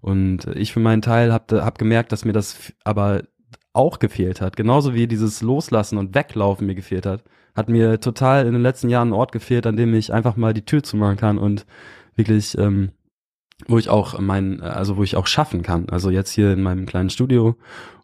Und 0.01 0.47
ich 0.57 0.73
für 0.73 0.81
meinen 0.81 1.03
Teil 1.03 1.31
habe 1.31 1.63
hab 1.63 1.79
gemerkt, 1.79 2.13
dass 2.13 2.25
mir 2.25 2.33
das 2.33 2.73
aber 2.85 3.25
auch 3.75 3.99
gefehlt 3.99 4.41
hat. 4.41 4.57
Genauso 4.57 4.95
wie 4.95 5.07
dieses 5.07 5.43
Loslassen 5.43 5.99
und 5.99 6.15
Weglaufen 6.15 6.67
mir 6.67 6.75
gefehlt 6.75 7.05
hat 7.05 7.23
hat 7.55 7.69
mir 7.69 8.01
total 8.01 8.47
in 8.47 8.53
den 8.53 8.63
letzten 8.63 8.89
Jahren 8.89 9.09
ein 9.09 9.15
Ort 9.15 9.33
gefehlt, 9.33 9.67
an 9.67 9.77
dem 9.77 9.95
ich 9.95 10.13
einfach 10.13 10.37
mal 10.37 10.55
die 10.55 10.65
Tür 10.65 10.83
zumachen 10.83 11.17
kann 11.17 11.39
und 11.39 11.67
wirklich, 12.17 12.57
ähm, 12.59 12.91
wo 13.67 13.79
ich 13.79 13.89
auch 13.89 14.19
mein, 14.19 14.61
also 14.61 14.97
wo 14.97 15.03
ich 15.03 15.17
auch 15.17 15.27
schaffen 15.27 15.63
kann. 15.63 15.89
Also 15.91 16.11
jetzt 16.11 16.31
hier 16.31 16.53
in 16.53 16.63
meinem 16.63 16.87
kleinen 16.87 17.11
Studio 17.11 17.57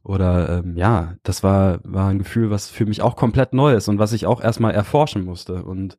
oder 0.02 0.59
ähm, 0.59 0.76
ja, 0.76 1.14
das 1.22 1.42
war 1.42 1.80
war 1.85 2.09
ein 2.09 2.18
Gefühl, 2.18 2.50
was 2.50 2.68
für 2.68 2.87
mich 2.87 3.02
auch 3.02 3.16
komplett 3.16 3.52
neu 3.52 3.74
ist 3.74 3.88
und 3.88 3.98
was 3.98 4.12
ich 4.12 4.26
auch 4.26 4.40
erstmal 4.42 4.74
erforschen 4.74 5.24
musste. 5.24 5.64
Und 5.64 5.98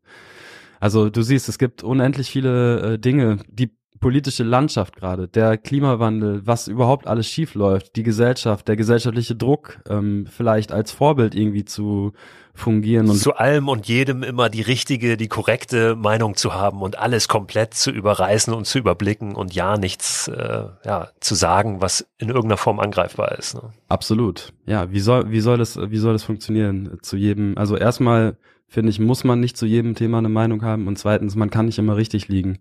also 0.80 1.10
du 1.10 1.22
siehst, 1.22 1.50
es 1.50 1.58
gibt 1.58 1.84
unendlich 1.84 2.30
viele 2.30 2.94
äh, 2.94 3.00
Dinge, 3.00 3.38
die 3.50 3.77
politische 4.00 4.44
Landschaft 4.44 4.96
gerade, 4.96 5.28
der 5.28 5.58
Klimawandel, 5.58 6.46
was 6.46 6.68
überhaupt 6.68 7.08
alles 7.08 7.28
schief 7.28 7.56
läuft, 7.56 7.96
die 7.96 8.04
Gesellschaft, 8.04 8.68
der 8.68 8.76
gesellschaftliche 8.76 9.36
Druck, 9.36 9.80
ähm, 9.90 10.26
vielleicht 10.30 10.72
als 10.72 10.92
Vorbild 10.92 11.36
irgendwie 11.36 11.66
zu 11.66 12.14
fungieren 12.58 13.10
und 13.10 13.18
zu 13.18 13.36
allem 13.36 13.70
und 13.70 13.88
jedem 13.88 14.24
immer 14.24 14.50
die 14.50 14.62
richtige, 14.62 15.16
die 15.16 15.28
korrekte 15.28 15.96
Meinung 15.96 16.36
zu 16.36 16.56
haben 16.56 16.82
und 16.82 16.98
alles 16.98 17.28
komplett 17.28 17.76
zu 17.76 17.92
überreißen 17.92 18.54
und 18.54 18.66
zu 18.66 18.80
überblicken 18.80 19.36
und 19.36 19.54
ja 19.54 19.78
nichts 19.78 20.28
äh, 20.28 20.64
ja 20.84 21.10
zu 21.20 21.36
sagen, 21.36 21.82
was 21.82 22.08
in 22.18 22.30
irgendeiner 22.30 22.58
Form 22.58 22.80
angreifbar 22.80 23.38
ist. 23.38 23.56
Ne? 23.56 23.62
Absolut. 23.88 24.54
Ja, 24.66 24.92
wie 24.92 25.00
soll 25.00 25.30
wie 25.30 25.40
soll 25.40 25.60
das 25.60 25.78
wie 25.80 25.98
soll 25.98 26.14
das 26.14 26.24
funktionieren? 26.24 26.98
Zu 27.04 27.16
jedem, 27.16 27.56
also 27.58 27.78
erstmal 27.78 28.38
finde 28.68 28.90
ich, 28.90 29.00
muss 29.00 29.24
man 29.24 29.40
nicht 29.40 29.58
zu 29.58 29.66
jedem 29.66 29.96
Thema 29.96 30.18
eine 30.18 30.30
Meinung 30.30 30.62
haben 30.62 30.88
und 30.88 30.98
zweitens, 30.98 31.36
man 31.36 31.50
kann 31.50 31.68
nicht 31.68 31.80
immer 31.80 31.96
richtig 31.96 32.28
liegen. 32.28 32.60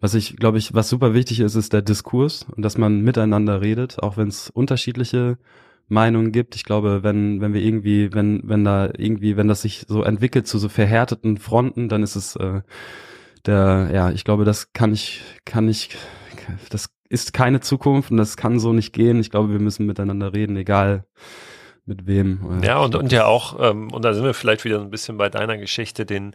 Was 0.00 0.14
ich, 0.14 0.36
glaube 0.36 0.58
ich, 0.58 0.74
was 0.74 0.88
super 0.88 1.14
wichtig 1.14 1.40
ist, 1.40 1.54
ist 1.54 1.72
der 1.72 1.82
Diskurs 1.82 2.46
und 2.56 2.62
dass 2.62 2.78
man 2.78 3.02
miteinander 3.02 3.60
redet, 3.60 4.02
auch 4.02 4.16
wenn 4.16 4.28
es 4.28 4.50
unterschiedliche 4.50 5.38
Meinungen 5.88 6.32
gibt. 6.32 6.56
Ich 6.56 6.64
glaube, 6.64 7.02
wenn, 7.02 7.40
wenn 7.40 7.52
wir 7.52 7.60
irgendwie, 7.60 8.12
wenn, 8.14 8.40
wenn 8.44 8.64
da 8.64 8.86
irgendwie, 8.96 9.36
wenn 9.36 9.48
das 9.48 9.62
sich 9.62 9.84
so 9.88 10.02
entwickelt 10.02 10.46
zu 10.46 10.58
so 10.58 10.68
verhärteten 10.68 11.36
Fronten, 11.36 11.88
dann 11.88 12.02
ist 12.02 12.16
es 12.16 12.34
äh, 12.36 12.62
der, 13.44 13.90
ja, 13.92 14.10
ich 14.10 14.24
glaube, 14.24 14.44
das 14.44 14.72
kann 14.72 14.92
ich, 14.92 15.22
kann 15.44 15.68
ich, 15.68 15.90
das 16.70 16.90
ist 17.08 17.34
keine 17.34 17.60
Zukunft 17.60 18.10
und 18.10 18.16
das 18.16 18.38
kann 18.38 18.58
so 18.58 18.72
nicht 18.72 18.92
gehen. 18.94 19.20
Ich 19.20 19.30
glaube, 19.30 19.52
wir 19.52 19.60
müssen 19.60 19.84
miteinander 19.84 20.32
reden, 20.32 20.56
egal 20.56 21.04
mit 21.84 22.06
wem. 22.06 22.60
Ja, 22.62 22.78
und, 22.78 22.94
und 22.94 23.10
ja 23.10 23.26
auch, 23.26 23.58
ähm, 23.58 23.92
und 23.92 24.04
da 24.04 24.14
sind 24.14 24.24
wir 24.24 24.34
vielleicht 24.34 24.64
wieder 24.64 24.80
ein 24.80 24.90
bisschen 24.90 25.16
bei 25.16 25.28
deiner 25.28 25.58
Geschichte, 25.58 26.06
den, 26.06 26.34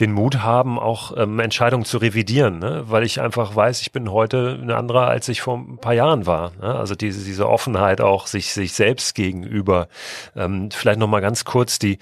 den 0.00 0.12
Mut 0.12 0.40
haben, 0.42 0.78
auch 0.78 1.16
ähm, 1.16 1.38
Entscheidungen 1.38 1.84
zu 1.84 1.98
revidieren, 1.98 2.58
ne? 2.58 2.84
weil 2.86 3.04
ich 3.04 3.20
einfach 3.20 3.54
weiß, 3.54 3.80
ich 3.82 3.92
bin 3.92 4.10
heute 4.10 4.58
eine 4.60 4.76
andere, 4.76 5.06
als 5.06 5.28
ich 5.28 5.40
vor 5.40 5.56
ein 5.56 5.78
paar 5.78 5.94
Jahren 5.94 6.26
war. 6.26 6.52
Ne? 6.60 6.74
Also 6.74 6.96
diese, 6.96 7.24
diese 7.24 7.48
Offenheit 7.48 8.00
auch 8.00 8.26
sich, 8.26 8.52
sich 8.52 8.72
selbst 8.72 9.14
gegenüber. 9.14 9.88
Ähm, 10.34 10.70
vielleicht 10.72 10.98
nochmal 10.98 11.20
ganz 11.20 11.44
kurz 11.44 11.78
die, 11.78 11.98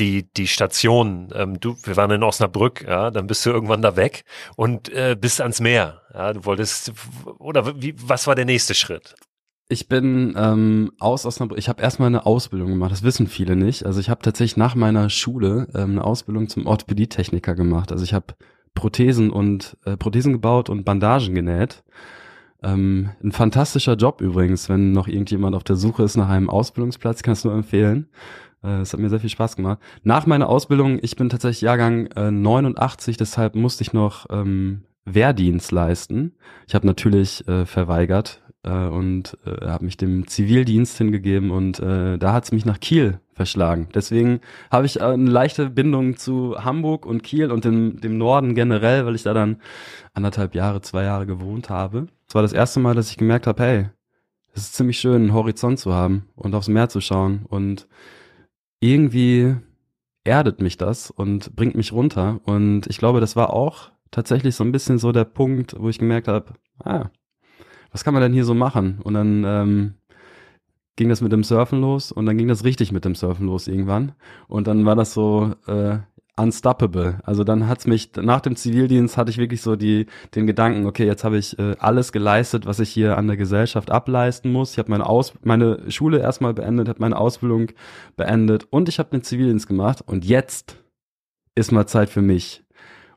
die 0.00 0.28
die 0.36 0.48
Station, 0.48 1.28
ähm, 1.36 1.60
du, 1.60 1.76
wir 1.84 1.96
waren 1.96 2.10
in 2.10 2.24
Osnabrück, 2.24 2.84
ja, 2.86 3.12
dann 3.12 3.28
bist 3.28 3.46
du 3.46 3.50
irgendwann 3.50 3.80
da 3.80 3.94
weg 3.94 4.24
und 4.56 4.88
äh, 4.88 5.16
bist 5.18 5.40
ans 5.40 5.60
Meer. 5.60 6.02
Ja, 6.12 6.32
du 6.32 6.44
wolltest 6.44 6.92
oder 7.38 7.80
wie, 7.80 7.94
was 7.96 8.26
war 8.26 8.34
der 8.34 8.44
nächste 8.44 8.74
Schritt? 8.74 9.14
Ich 9.68 9.88
bin 9.88 10.34
ähm, 10.36 10.92
aus 10.98 11.24
Osnabrück. 11.24 11.58
Ich 11.58 11.70
habe 11.70 11.82
erstmal 11.82 12.08
eine 12.08 12.26
Ausbildung 12.26 12.68
gemacht. 12.68 12.92
Das 12.92 13.02
wissen 13.02 13.26
viele 13.26 13.56
nicht. 13.56 13.86
Also 13.86 13.98
ich 13.98 14.10
habe 14.10 14.20
tatsächlich 14.22 14.58
nach 14.58 14.74
meiner 14.74 15.08
Schule 15.08 15.68
ähm, 15.74 15.92
eine 15.92 16.04
Ausbildung 16.04 16.48
zum 16.48 16.66
Orthopädietechniker 16.66 17.54
gemacht. 17.54 17.90
Also 17.90 18.04
ich 18.04 18.12
habe 18.12 18.34
Prothesen 18.74 19.30
und 19.30 19.76
äh, 19.84 19.96
Prothesen 19.96 20.32
gebaut 20.32 20.68
und 20.68 20.84
Bandagen 20.84 21.34
genäht. 21.34 21.82
Ähm, 22.62 23.10
ein 23.22 23.32
fantastischer 23.32 23.94
Job 23.94 24.20
übrigens, 24.20 24.68
wenn 24.68 24.92
noch 24.92 25.08
irgendjemand 25.08 25.56
auf 25.56 25.64
der 25.64 25.76
Suche 25.76 26.02
ist 26.02 26.16
nach 26.16 26.28
einem 26.28 26.50
Ausbildungsplatz, 26.50 27.22
kannst 27.22 27.44
du 27.44 27.48
nur 27.48 27.56
empfehlen. 27.56 28.08
Äh, 28.62 28.80
es 28.80 28.92
hat 28.92 29.00
mir 29.00 29.10
sehr 29.10 29.20
viel 29.20 29.30
Spaß 29.30 29.56
gemacht. 29.56 29.78
Nach 30.02 30.26
meiner 30.26 30.48
Ausbildung, 30.48 30.98
ich 31.00 31.16
bin 31.16 31.28
tatsächlich 31.28 31.62
Jahrgang 31.62 32.06
äh, 32.16 32.30
89, 32.30 33.16
deshalb 33.16 33.54
musste 33.54 33.82
ich 33.82 33.92
noch 33.92 34.26
ähm, 34.30 34.82
Wehrdienst 35.04 35.72
leisten. 35.72 36.34
Ich 36.66 36.74
habe 36.74 36.86
natürlich 36.86 37.46
äh, 37.46 37.66
verweigert, 37.66 38.42
äh, 38.64 38.86
und 38.86 39.38
äh, 39.46 39.66
habe 39.66 39.84
mich 39.84 39.96
dem 39.96 40.26
Zivildienst 40.26 40.98
hingegeben 40.98 41.50
und 41.50 41.80
äh, 41.80 42.18
da 42.18 42.32
hat's 42.32 42.52
mich 42.52 42.64
nach 42.64 42.80
Kiel 42.80 43.20
verschlagen. 43.32 43.88
Deswegen 43.94 44.40
habe 44.70 44.86
ich 44.86 45.02
eine 45.02 45.30
leichte 45.30 45.70
Bindung 45.70 46.16
zu 46.16 46.56
Hamburg 46.64 47.06
und 47.06 47.22
Kiel 47.22 47.50
und 47.50 47.64
dem, 47.64 48.00
dem 48.00 48.18
Norden 48.18 48.54
generell, 48.54 49.06
weil 49.06 49.14
ich 49.14 49.22
da 49.22 49.34
dann 49.34 49.60
anderthalb 50.12 50.54
Jahre, 50.54 50.80
zwei 50.80 51.04
Jahre 51.04 51.26
gewohnt 51.26 51.70
habe. 51.70 52.06
Es 52.28 52.34
war 52.34 52.42
das 52.42 52.52
erste 52.52 52.80
Mal, 52.80 52.94
dass 52.94 53.10
ich 53.10 53.16
gemerkt 53.16 53.46
habe, 53.46 53.62
hey, 53.62 53.86
es 54.52 54.62
ist 54.62 54.74
ziemlich 54.74 54.98
schön, 54.98 55.22
einen 55.22 55.34
Horizont 55.34 55.78
zu 55.78 55.92
haben 55.92 56.28
und 56.36 56.54
aufs 56.54 56.68
Meer 56.68 56.88
zu 56.88 57.00
schauen 57.00 57.44
und 57.48 57.88
irgendwie 58.80 59.56
erdet 60.24 60.60
mich 60.60 60.76
das 60.76 61.10
und 61.10 61.54
bringt 61.54 61.74
mich 61.74 61.92
runter. 61.92 62.40
Und 62.44 62.86
ich 62.86 62.98
glaube, 62.98 63.20
das 63.20 63.36
war 63.36 63.50
auch 63.50 63.90
tatsächlich 64.10 64.54
so 64.54 64.64
ein 64.64 64.72
bisschen 64.72 64.98
so 64.98 65.12
der 65.12 65.24
Punkt, 65.24 65.74
wo 65.78 65.88
ich 65.88 65.98
gemerkt 65.98 66.28
habe, 66.28 66.54
ah, 66.82 67.10
was 67.94 68.02
kann 68.02 68.12
man 68.12 68.22
denn 68.24 68.32
hier 68.32 68.44
so 68.44 68.54
machen? 68.54 68.98
Und 69.04 69.14
dann 69.14 69.44
ähm, 69.46 69.94
ging 70.96 71.08
das 71.08 71.20
mit 71.20 71.30
dem 71.30 71.44
Surfen 71.44 71.80
los 71.80 72.10
und 72.10 72.26
dann 72.26 72.36
ging 72.36 72.48
das 72.48 72.64
richtig 72.64 72.90
mit 72.90 73.04
dem 73.04 73.14
Surfen 73.14 73.46
los 73.46 73.68
irgendwann. 73.68 74.12
Und 74.48 74.66
dann 74.66 74.84
war 74.84 74.96
das 74.96 75.14
so 75.14 75.54
äh, 75.68 75.98
unstoppable. 76.36 77.20
Also 77.22 77.44
dann 77.44 77.68
hat's 77.68 77.86
mich, 77.86 78.10
nach 78.16 78.40
dem 78.40 78.56
Zivildienst 78.56 79.16
hatte 79.16 79.30
ich 79.30 79.38
wirklich 79.38 79.62
so 79.62 79.76
die, 79.76 80.06
den 80.34 80.48
Gedanken, 80.48 80.86
okay, 80.86 81.06
jetzt 81.06 81.22
habe 81.22 81.38
ich 81.38 81.56
äh, 81.60 81.76
alles 81.78 82.10
geleistet, 82.10 82.66
was 82.66 82.80
ich 82.80 82.90
hier 82.90 83.16
an 83.16 83.28
der 83.28 83.36
Gesellschaft 83.36 83.92
ableisten 83.92 84.50
muss. 84.50 84.72
Ich 84.72 84.78
habe 84.78 84.90
meine 84.90 85.04
meine 85.42 85.88
Schule 85.88 86.18
erstmal 86.18 86.52
beendet, 86.52 86.88
habe 86.88 87.00
meine 87.00 87.16
Ausbildung 87.16 87.68
beendet 88.16 88.66
und 88.70 88.88
ich 88.88 88.98
habe 88.98 89.10
den 89.10 89.22
Zivildienst 89.22 89.68
gemacht 89.68 90.02
und 90.04 90.24
jetzt 90.24 90.78
ist 91.54 91.70
mal 91.70 91.86
Zeit 91.86 92.10
für 92.10 92.22
mich. 92.22 92.64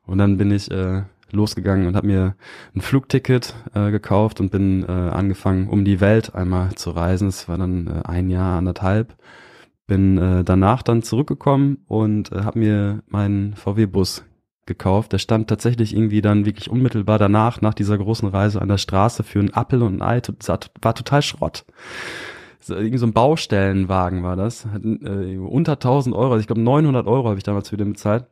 Und 0.06 0.20
dann 0.20 0.38
bin 0.38 0.52
ich 0.52 0.70
äh, 0.70 1.02
losgegangen 1.32 1.88
und 1.88 1.96
habe 1.96 2.08
mir 2.08 2.36
ein 2.76 2.82
Flugticket 2.82 3.54
äh, 3.74 3.92
gekauft 3.92 4.40
und 4.40 4.52
bin 4.52 4.84
äh, 4.84 4.92
angefangen, 4.92 5.68
um 5.68 5.86
die 5.86 6.00
Welt 6.00 6.36
einmal 6.36 6.74
zu 6.76 6.92
reisen. 6.92 7.28
Es 7.28 7.48
war 7.48 7.58
dann 7.58 7.88
äh, 7.88 8.08
ein 8.08 8.30
Jahr, 8.30 8.58
anderthalb. 8.58 9.16
Bin 9.88 10.18
äh, 10.18 10.44
danach 10.44 10.84
dann 10.84 11.02
zurückgekommen 11.02 11.80
und 11.88 12.32
äh, 12.32 12.44
habe 12.44 12.60
mir 12.60 13.04
meinen 13.08 13.56
VW-Bus 13.56 14.26
gekauft. 14.66 15.14
Der 15.14 15.18
stand 15.18 15.48
tatsächlich 15.48 15.96
irgendwie 15.96 16.22
dann 16.22 16.46
wirklich 16.46 16.70
unmittelbar 16.70 17.18
danach, 17.18 17.62
nach 17.62 17.74
dieser 17.74 17.98
großen 17.98 18.28
Reise 18.28 18.62
an 18.62 18.68
der 18.68 18.78
Straße 18.78 19.24
für 19.24 19.40
einen 19.40 19.54
Appel 19.54 19.82
und 19.82 20.02
ein 20.02 20.02
Ei. 20.02 20.22
War 20.82 20.96
total 20.96 21.22
Schrott. 21.22 21.66
So, 22.60 22.76
irgendwie 22.76 22.98
so 22.98 23.06
ein 23.06 23.14
Baustellenwagen 23.14 24.24
war 24.24 24.36
das. 24.36 24.66
Hat, 24.66 24.84
äh, 24.84 25.38
unter 25.38 25.74
1000 25.74 26.14
Euro, 26.16 26.34
also 26.34 26.42
ich 26.42 26.48
glaube 26.48 26.62
900 26.62 27.08
Euro 27.08 27.30
habe 27.30 27.38
ich 27.38 27.44
damals 27.44 27.70
für 27.70 27.78
den 27.78 27.94
bezahlt 27.94 28.26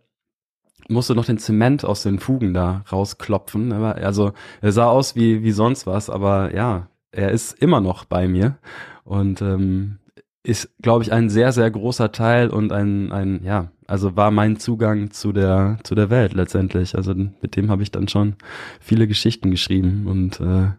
musste 0.87 1.15
noch 1.15 1.25
den 1.25 1.37
Zement 1.37 1.83
aus 1.85 2.03
den 2.03 2.19
Fugen 2.19 2.53
da 2.53 2.83
rausklopfen. 2.91 3.71
Also 3.71 4.33
er 4.61 4.71
sah 4.71 4.87
aus 4.87 5.15
wie, 5.15 5.43
wie 5.43 5.51
sonst 5.51 5.87
was, 5.87 6.09
aber 6.09 6.53
ja, 6.53 6.87
er 7.11 7.31
ist 7.31 7.53
immer 7.53 7.81
noch 7.81 8.05
bei 8.05 8.27
mir 8.27 8.57
und 9.03 9.41
ähm, 9.41 9.97
ist, 10.43 10.69
glaube 10.81 11.03
ich, 11.03 11.11
ein 11.11 11.29
sehr, 11.29 11.51
sehr 11.51 11.69
großer 11.71 12.11
Teil 12.11 12.49
und 12.49 12.71
ein, 12.71 13.11
ein, 13.11 13.43
ja, 13.43 13.71
also 13.87 14.15
war 14.15 14.31
mein 14.31 14.57
Zugang 14.57 15.11
zu 15.11 15.31
der, 15.31 15.79
zu 15.83 15.95
der 15.95 16.09
Welt 16.09 16.33
letztendlich. 16.33 16.95
Also 16.95 17.13
mit 17.13 17.55
dem 17.55 17.71
habe 17.71 17.83
ich 17.83 17.91
dann 17.91 18.07
schon 18.07 18.35
viele 18.79 19.07
Geschichten 19.07 19.51
geschrieben 19.51 20.05
und 20.07 20.39
äh, 20.39 20.69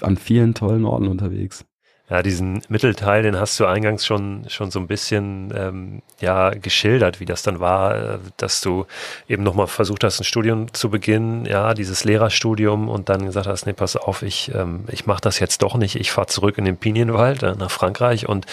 an 0.00 0.16
vielen 0.16 0.54
tollen 0.54 0.84
Orten 0.84 1.08
unterwegs. 1.08 1.64
Ja, 2.12 2.22
diesen 2.22 2.60
Mittelteil, 2.68 3.22
den 3.22 3.40
hast 3.40 3.58
du 3.58 3.64
eingangs 3.64 4.04
schon, 4.04 4.44
schon 4.48 4.70
so 4.70 4.78
ein 4.78 4.86
bisschen 4.86 5.50
ähm, 5.56 6.02
ja, 6.20 6.50
geschildert, 6.50 7.20
wie 7.20 7.24
das 7.24 7.42
dann 7.42 7.58
war, 7.58 7.96
äh, 7.96 8.18
dass 8.36 8.60
du 8.60 8.84
eben 9.28 9.42
nochmal 9.42 9.66
versucht 9.66 10.04
hast, 10.04 10.20
ein 10.20 10.24
Studium 10.24 10.74
zu 10.74 10.90
beginnen, 10.90 11.46
ja, 11.46 11.72
dieses 11.72 12.04
Lehrerstudium 12.04 12.90
und 12.90 13.08
dann 13.08 13.24
gesagt 13.24 13.46
hast, 13.46 13.64
nee, 13.64 13.72
pass 13.72 13.96
auf, 13.96 14.20
ich, 14.20 14.54
ähm, 14.54 14.84
ich 14.88 15.06
mache 15.06 15.22
das 15.22 15.38
jetzt 15.38 15.62
doch 15.62 15.74
nicht, 15.76 15.96
ich 15.96 16.10
fahre 16.10 16.26
zurück 16.26 16.58
in 16.58 16.66
den 16.66 16.76
Pinienwald 16.76 17.42
äh, 17.44 17.54
nach 17.54 17.70
Frankreich 17.70 18.28
und 18.28 18.44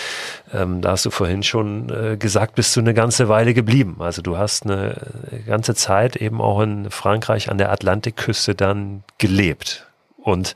ähm, 0.54 0.80
da 0.80 0.92
hast 0.92 1.06
du 1.06 1.10
vorhin 1.10 1.44
schon 1.44 1.90
äh, 1.90 2.16
gesagt, 2.16 2.56
bist 2.56 2.74
du 2.78 2.80
eine 2.80 2.94
ganze 2.94 3.28
Weile 3.28 3.54
geblieben. 3.54 3.98
Also 4.00 4.22
du 4.22 4.38
hast 4.38 4.68
eine 4.68 4.96
ganze 5.46 5.76
Zeit 5.76 6.16
eben 6.16 6.40
auch 6.40 6.62
in 6.62 6.90
Frankreich 6.92 7.52
an 7.52 7.58
der 7.58 7.74
Atlantikküste 7.74 8.56
dann 8.56 9.04
gelebt 9.18 9.86
und 10.16 10.56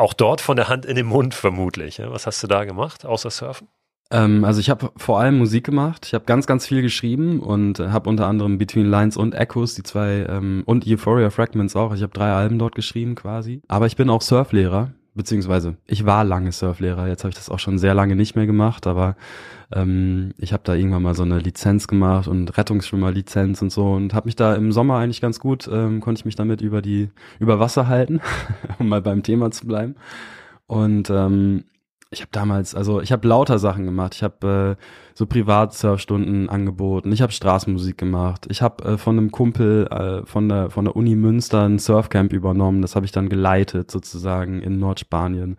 auch 0.00 0.14
dort 0.14 0.40
von 0.40 0.56
der 0.56 0.68
Hand 0.68 0.86
in 0.86 0.96
den 0.96 1.06
Mund 1.06 1.34
vermutlich. 1.34 2.00
Was 2.04 2.26
hast 2.26 2.42
du 2.42 2.46
da 2.46 2.64
gemacht, 2.64 3.04
außer 3.04 3.30
Surfen? 3.30 3.68
Ähm, 4.10 4.44
also 4.44 4.60
ich 4.60 4.70
habe 4.70 4.90
vor 4.96 5.20
allem 5.20 5.38
Musik 5.38 5.64
gemacht. 5.64 6.06
Ich 6.06 6.14
habe 6.14 6.24
ganz, 6.24 6.46
ganz 6.46 6.66
viel 6.66 6.82
geschrieben 6.82 7.40
und 7.40 7.78
habe 7.78 8.08
unter 8.08 8.26
anderem 8.26 8.58
Between 8.58 8.86
Lines 8.86 9.16
und 9.16 9.34
Echoes, 9.34 9.74
die 9.74 9.82
zwei, 9.82 10.26
ähm, 10.28 10.62
und 10.66 10.86
Euphoria 10.86 11.30
Fragments 11.30 11.76
auch. 11.76 11.94
Ich 11.94 12.02
habe 12.02 12.12
drei 12.12 12.32
Alben 12.32 12.58
dort 12.58 12.74
geschrieben 12.74 13.14
quasi. 13.14 13.62
Aber 13.68 13.86
ich 13.86 13.96
bin 13.96 14.10
auch 14.10 14.22
Surflehrer 14.22 14.92
beziehungsweise 15.20 15.76
ich 15.86 16.06
war 16.06 16.24
lange 16.24 16.50
Surflehrer, 16.50 17.06
jetzt 17.06 17.24
habe 17.24 17.28
ich 17.28 17.36
das 17.36 17.50
auch 17.50 17.58
schon 17.58 17.78
sehr 17.78 17.92
lange 17.92 18.16
nicht 18.16 18.36
mehr 18.36 18.46
gemacht, 18.46 18.86
aber 18.86 19.16
ähm, 19.70 20.32
ich 20.38 20.54
habe 20.54 20.62
da 20.64 20.74
irgendwann 20.74 21.02
mal 21.02 21.14
so 21.14 21.24
eine 21.24 21.38
Lizenz 21.38 21.88
gemacht 21.88 22.26
und 22.26 22.56
Rettungsschwimmerlizenz 22.56 23.60
und 23.60 23.70
so 23.70 23.92
und 23.92 24.14
habe 24.14 24.28
mich 24.28 24.36
da 24.36 24.54
im 24.54 24.72
Sommer 24.72 24.96
eigentlich 24.96 25.20
ganz 25.20 25.38
gut, 25.38 25.68
ähm, 25.70 26.00
konnte 26.00 26.20
ich 26.20 26.24
mich 26.24 26.36
damit 26.36 26.62
über 26.62 26.80
die 26.80 27.10
über 27.38 27.60
Wasser 27.60 27.86
halten, 27.86 28.22
um 28.78 28.88
mal 28.88 29.02
beim 29.02 29.22
Thema 29.22 29.50
zu 29.50 29.66
bleiben. 29.66 29.96
Und 30.66 31.10
ähm, 31.10 31.64
ich 32.10 32.22
habe 32.22 32.30
damals, 32.32 32.74
also 32.74 33.02
ich 33.02 33.12
habe 33.12 33.28
lauter 33.28 33.58
Sachen 33.58 33.84
gemacht. 33.84 34.14
Ich 34.14 34.22
habe 34.22 34.76
äh, 34.78 34.82
so 35.20 35.26
Privatsurfstunden 35.26 36.48
angeboten. 36.48 37.12
Ich 37.12 37.20
habe 37.20 37.30
Straßenmusik 37.30 37.98
gemacht. 37.98 38.46
Ich 38.48 38.62
habe 38.62 38.82
äh, 38.84 38.96
von 38.96 39.18
einem 39.18 39.30
Kumpel 39.30 39.86
äh, 39.90 40.26
von 40.26 40.48
der 40.48 40.70
von 40.70 40.86
der 40.86 40.96
Uni 40.96 41.14
Münster 41.14 41.62
ein 41.62 41.78
Surfcamp 41.78 42.32
übernommen. 42.32 42.80
Das 42.80 42.96
habe 42.96 43.04
ich 43.04 43.12
dann 43.12 43.28
geleitet 43.28 43.90
sozusagen 43.90 44.62
in 44.62 44.78
Nordspanien. 44.78 45.58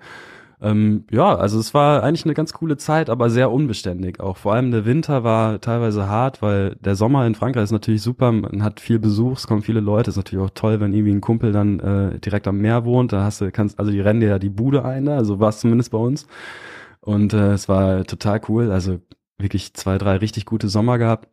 Ähm, 0.62 1.06
ja, 1.12 1.36
also 1.36 1.60
es 1.60 1.76
war 1.76 2.02
eigentlich 2.02 2.26
eine 2.26 2.34
ganz 2.34 2.54
coole 2.54 2.78
Zeit, 2.78 3.12
aber 3.12 3.30
sehr 3.30 3.52
unbeständig 3.52 4.20
auch. 4.20 4.38
Vor 4.38 4.54
allem 4.54 4.72
der 4.72 4.86
Winter 4.86 5.24
war 5.24 5.62
teilweise 5.62 6.08
hart, 6.10 6.42
weil 6.42 6.76
der 6.80 6.96
Sommer 6.96 7.28
in 7.28 7.36
Frankreich 7.36 7.66
ist 7.66 7.72
natürlich 7.72 8.02
super, 8.02 8.32
man 8.32 8.64
hat 8.64 8.80
viel 8.80 8.98
Besuch, 8.98 9.38
es 9.38 9.48
kommen 9.48 9.62
viele 9.62 9.80
Leute, 9.80 10.10
ist 10.10 10.18
natürlich 10.18 10.44
auch 10.44 10.54
toll, 10.56 10.80
wenn 10.80 10.94
irgendwie 10.94 11.14
ein 11.14 11.22
Kumpel 11.22 11.52
dann 11.52 11.80
äh, 11.80 12.20
direkt 12.20 12.48
am 12.48 12.58
Meer 12.58 12.86
wohnt, 12.86 13.12
da 13.14 13.24
hast 13.24 13.42
du, 13.42 13.52
kannst, 13.52 13.80
also 13.80 13.92
die 13.92 14.02
rennen 14.02 14.22
dir 14.22 14.30
ja 14.30 14.40
die 14.40 14.50
Bude 14.50 14.86
ein, 14.86 15.06
da, 15.06 15.18
also 15.18 15.40
war 15.40 15.50
es 15.50 15.60
zumindest 15.60 15.92
bei 15.92 16.00
uns. 16.00 16.28
Und 17.02 17.34
äh, 17.34 17.54
es 17.54 17.68
war 17.68 18.04
total 18.06 18.42
cool, 18.48 18.72
also 18.72 19.00
wirklich 19.42 19.74
zwei, 19.74 19.98
drei 19.98 20.18
richtig 20.18 20.46
gute 20.46 20.70
Sommer 20.70 20.98
gehabt. 20.98 21.28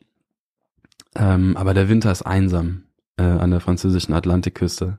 Ähm, 1.17 1.57
aber 1.57 1.75
der 1.75 1.89
Winter 1.89 2.13
ist 2.13 2.23
einsam 2.23 2.85
äh, 3.17 3.23
an 3.23 3.51
der 3.51 3.61
französischen 3.61 4.15
Atlantikküste. 4.15 4.99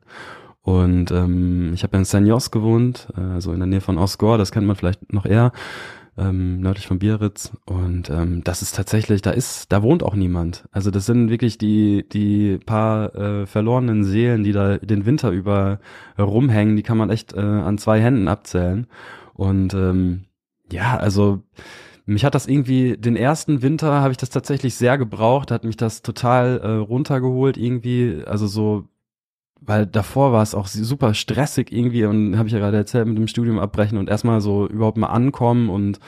Und 0.62 1.12
ähm, 1.12 1.72
ich 1.74 1.84
habe 1.84 1.98
in 1.98 2.06
Sagnos 2.06 2.52
gewohnt, 2.52 3.08
äh, 3.18 3.22
also 3.22 3.54
in 3.54 3.60
der 3.60 3.68
Nähe 3.68 3.82
von 3.82 3.98
Osgore, 3.98 4.38
das 4.38 4.52
kennt 4.52 4.68
man 4.68 4.76
vielleicht 4.76 5.14
noch 5.14 5.26
eher, 5.26 5.52
ähm, 6.18 6.60
nördlich 6.60 6.86
von 6.86 7.00
Biarritz. 7.00 7.52
Und 7.66 8.10
ähm, 8.10 8.44
das 8.44 8.62
ist 8.62 8.76
tatsächlich, 8.76 9.22
da 9.22 9.32
ist, 9.32 9.72
da 9.72 9.82
wohnt 9.82 10.04
auch 10.04 10.16
niemand. 10.16 10.66
Also 10.72 10.92
das 10.92 11.06
sind 11.06 11.30
wirklich 11.30 11.58
die 11.58 12.06
die 12.10 12.58
paar 12.58 13.16
äh, 13.16 13.46
verlorenen 13.46 14.04
Seelen, 14.04 14.44
die 14.44 14.52
da 14.52 14.78
den 14.78 15.06
Winter 15.06 15.32
über 15.32 15.80
rumhängen. 16.20 16.76
Die 16.76 16.84
kann 16.84 16.98
man 16.98 17.10
echt 17.10 17.34
äh, 17.34 17.40
an 17.40 17.78
zwei 17.78 18.02
Händen 18.02 18.28
abzählen. 18.28 18.88
Und 19.34 19.74
ähm, 19.74 20.26
ja, 20.72 20.98
also 20.98 21.42
mich 22.10 22.26
hat 22.26 22.36
das 22.36 22.48
irgendwie, 22.48 22.98
den 22.98 23.16
ersten 23.16 23.62
Winter 23.62 24.02
habe 24.02 24.12
ich 24.12 24.18
das 24.18 24.30
tatsächlich 24.30 24.76
sehr 24.76 24.98
gebraucht, 24.98 25.52
hat 25.52 25.64
mich 25.64 25.78
das 25.78 26.02
total 26.02 26.60
äh, 26.60 26.68
runtergeholt 26.68 27.58
irgendwie, 27.58 28.24
also 28.26 28.48
so 28.48 28.88
weil 29.62 29.86
davor 29.86 30.32
war 30.32 30.42
es 30.42 30.56
auch 30.56 30.68
super 30.68 31.14
stressig 31.14 31.72
irgendwie 31.72 32.06
und 32.06 32.38
habe 32.38 32.48
ich 32.48 32.54
ja 32.54 32.60
gerade 32.60 32.78
erzählt 32.78 33.08
mit 33.08 33.18
dem 33.18 33.28
Studium 33.28 33.60
abbrechen 33.60 33.98
und 33.98 34.10
erstmal 34.10 34.42
so 34.42 34.68
überhaupt 34.68 34.98
mal 34.98 35.08
ankommen 35.08 35.70
und 35.70 36.00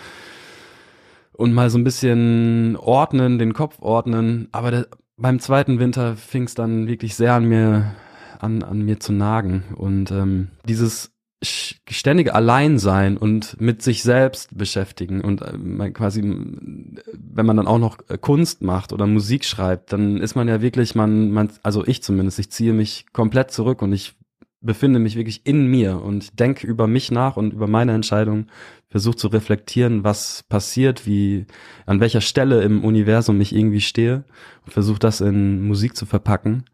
und 1.34 1.54
mal 1.54 1.70
so 1.70 1.78
ein 1.78 1.84
bisschen 1.84 2.78
ordnen, 2.78 3.40
den 3.40 3.54
Kopf 3.54 3.82
ordnen. 3.82 4.48
Aber 4.52 4.70
der, 4.70 4.88
beim 5.18 5.40
zweiten 5.40 5.80
Winter 5.80 6.16
fing 6.16 6.44
es 6.44 6.54
dann 6.54 6.88
wirklich 6.88 7.16
sehr 7.16 7.34
an 7.34 7.46
mir 7.46 7.96
an, 8.40 8.64
an 8.64 8.82
mir 8.82 9.00
zu 9.00 9.14
nagen 9.14 9.64
und 9.76 10.12
ähm, 10.12 10.50
dieses 10.68 11.12
ständige 11.44 12.36
Alleinsein 12.36 13.18
und 13.18 13.60
mit 13.60 13.82
sich 13.82 14.04
selbst 14.04 14.56
beschäftigen 14.56 15.22
und 15.22 15.42
äh, 15.42 15.90
quasi, 15.90 16.22
wenn 16.22 17.46
man 17.46 17.58
dann 17.58 17.68
auch 17.68 17.80
noch 17.80 17.98
äh, 18.10 18.18
Kunst 18.20 18.62
macht 18.62 18.94
oder 18.94 19.08
Musik 19.08 19.46
schreibt, 19.46 19.92
dann 19.92 20.18
ist 20.18 20.36
man 20.36 20.48
ja 20.48 20.62
wirklich, 20.62 20.94
man, 20.94 21.32
man, 21.32 21.50
also 21.64 21.86
ich 21.86 22.04
zumindest, 22.04 22.38
ich 22.38 22.52
ziehe 22.52 22.74
mich 22.74 23.08
komplett 23.12 23.50
zurück 23.50 23.82
und 23.82 23.92
ich 23.92 24.14
befinde 24.62 25.00
mich 25.00 25.16
wirklich 25.16 25.48
in 25.48 25.66
mir 25.66 26.04
und 26.04 26.40
denke 26.40 26.68
über 26.68 26.86
mich 26.86 27.10
nach 27.10 27.38
und 27.38 27.54
über 27.54 27.66
meine 27.66 27.94
Entscheidung, 27.94 28.46
versuche 28.90 29.16
zu 29.16 29.28
reflektieren, 29.28 30.04
was 30.04 30.44
passiert, 30.44 31.08
wie, 31.08 31.48
an 31.88 32.00
welcher 32.00 32.22
Stelle 32.22 32.62
im 32.62 32.84
Universum 32.84 33.42
ich 33.42 33.56
irgendwie 33.56 33.82
stehe 33.82 34.26
und 34.66 34.74
versuche 34.74 35.00
das 35.00 35.22
in 35.22 35.68
Musik 35.68 35.96
zu 35.96 36.06
verpacken 36.06 36.66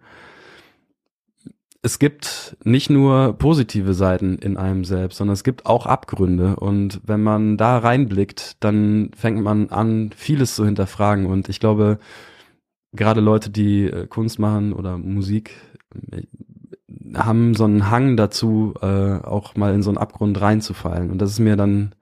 es 1.81 1.99
gibt 1.99 2.57
nicht 2.63 2.89
nur 2.89 3.33
positive 3.37 3.93
Seiten 3.93 4.37
in 4.37 4.57
einem 4.57 4.83
selbst, 4.83 5.17
sondern 5.17 5.33
es 5.33 5.43
gibt 5.43 5.65
auch 5.65 5.85
Abgründe. 5.85 6.55
Und 6.55 7.01
wenn 7.05 7.23
man 7.23 7.57
da 7.57 7.77
reinblickt, 7.77 8.63
dann 8.63 9.11
fängt 9.15 9.41
man 9.43 9.69
an, 9.69 10.11
vieles 10.15 10.55
zu 10.55 10.65
hinterfragen. 10.65 11.25
Und 11.25 11.49
ich 11.49 11.59
glaube, 11.59 11.99
gerade 12.93 13.21
Leute, 13.21 13.49
die 13.49 13.85
äh, 13.85 14.07
Kunst 14.07 14.39
machen 14.39 14.73
oder 14.73 14.97
Musik, 14.97 15.55
äh, 16.11 16.23
haben 17.15 17.53
so 17.55 17.63
einen 17.63 17.89
Hang 17.89 18.17
dazu, 18.17 18.73
äh, 18.81 18.85
auch 18.85 19.55
mal 19.55 19.73
in 19.73 19.83
so 19.83 19.89
einen 19.89 19.97
Abgrund 19.97 20.39
reinzufallen. 20.41 21.09
Und 21.11 21.19
das 21.19 21.31
ist 21.31 21.39
mir 21.39 21.55
dann 21.55 21.93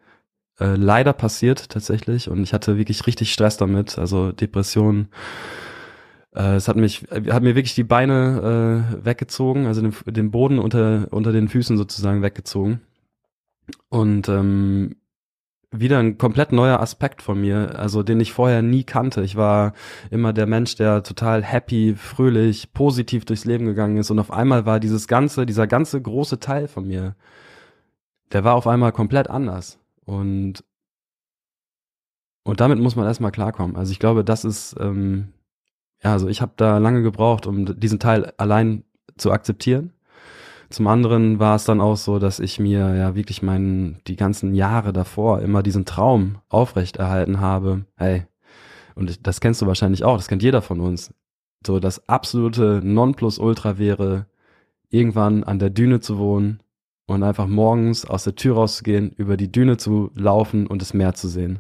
leider 0.58 1.12
passiert 1.12 1.68
tatsächlich. 1.68 2.30
Und 2.30 2.42
ich 2.42 2.54
hatte 2.54 2.78
wirklich 2.78 3.06
richtig 3.08 3.34
Stress 3.34 3.58
damit, 3.58 3.98
also 4.00 4.32
Depressionen 4.32 5.10
äh, 6.36 6.56
es 6.56 6.68
hat 6.68 6.76
mich, 6.76 7.06
hat 7.10 7.44
mir 7.44 7.56
wirklich 7.56 7.76
die 7.76 7.84
Beine 7.84 8.94
äh, 9.02 9.06
weggezogen, 9.06 9.66
also 9.68 9.82
den, 9.82 9.94
den 10.06 10.32
Boden 10.32 10.60
unter, 10.60 11.08
unter 11.12 11.32
den 11.32 11.48
Füßen 11.48 11.78
sozusagen 11.78 12.22
weggezogen. 12.22 12.82
Und 13.90 14.30
ähm, 14.30 14.98
wieder 15.72 16.00
ein 16.00 16.18
komplett 16.18 16.52
neuer 16.52 16.80
Aspekt 16.80 17.22
von 17.22 17.40
mir, 17.40 17.80
also 17.80 18.04
den 18.04 18.20
ich 18.20 18.34
vorher 18.34 18.62
nie 18.62 18.84
kannte. 18.84 19.24
Ich 19.24 19.36
war 19.36 19.74
immer 20.12 20.34
der 20.34 20.46
Mensch, 20.46 20.76
der 20.76 21.04
total 21.04 21.44
happy, 21.44 21.96
fröhlich, 21.96 22.74
positiv 22.74 23.26
durchs 23.26 23.46
Leben 23.46 23.66
gegangen 23.66 23.98
ist 23.98 24.12
und 24.12 24.20
auf 24.20 24.32
einmal 24.32 24.66
war 24.66 24.80
dieses 24.80 25.08
ganze, 25.08 25.46
dieser 25.46 25.68
ganze 25.68 26.02
große 26.02 26.40
Teil 26.40 26.68
von 26.68 26.88
mir, 26.88 27.16
der 28.32 28.44
war 28.44 28.56
auf 28.56 28.68
einmal 28.68 28.92
komplett 28.92 29.30
anders 29.30 29.80
und 30.06 30.64
und 32.48 32.60
damit 32.60 32.78
muss 32.78 32.96
man 32.96 33.08
erstmal 33.08 33.32
klarkommen. 33.32 33.76
Also 33.76 33.92
ich 33.92 33.98
glaube, 33.98 34.24
das 34.24 34.46
ist 34.46 34.76
ähm, 34.80 35.30
ja, 36.04 36.12
also 36.14 36.28
ich 36.28 36.42
habe 36.42 36.54
da 36.56 36.78
lange 36.78 37.02
gebraucht, 37.02 37.48
um 37.48 37.80
diesen 37.80 38.00
Teil 38.00 38.34
allein 38.38 38.84
zu 39.18 39.32
akzeptieren. 39.32 39.94
Zum 40.70 40.88
anderen 40.88 41.40
war 41.40 41.56
es 41.56 41.66
dann 41.66 41.80
auch 41.80 41.96
so, 41.96 42.20
dass 42.20 42.40
ich 42.40 42.60
mir 42.60 42.96
ja 42.96 43.16
wirklich 43.16 43.42
meinen, 43.42 44.02
die 44.08 44.16
ganzen 44.16 44.54
Jahre 44.56 44.94
davor 44.94 45.42
immer 45.42 45.64
diesen 45.64 45.86
Traum 45.86 46.40
aufrechterhalten 46.50 47.40
habe. 47.40 47.86
Hey, 47.96 48.26
und 48.96 49.28
das 49.28 49.42
kennst 49.42 49.62
du 49.62 49.68
wahrscheinlich 49.68 50.04
auch, 50.04 50.18
das 50.18 50.28
kennt 50.28 50.44
jeder 50.44 50.62
von 50.62 50.80
uns. 50.80 51.14
So 51.66 51.80
das 51.80 52.08
absolute 52.10 52.82
Nonplusultra 52.84 53.78
wäre, 53.78 54.26
irgendwann 54.90 55.44
an 55.44 55.60
der 55.60 55.70
Düne 55.70 56.00
zu 56.00 56.18
wohnen 56.18 56.62
und 57.06 57.24
einfach 57.24 57.48
morgens 57.48 58.06
aus 58.06 58.24
der 58.24 58.36
Tür 58.36 58.56
rauszugehen, 58.56 59.12
über 59.12 59.38
die 59.38 59.52
Düne 59.52 59.78
zu 59.78 60.12
laufen 60.16 60.68
und 60.68 60.82
das 60.82 60.94
Meer 60.94 61.14
zu 61.14 61.28
sehen. 61.28 61.60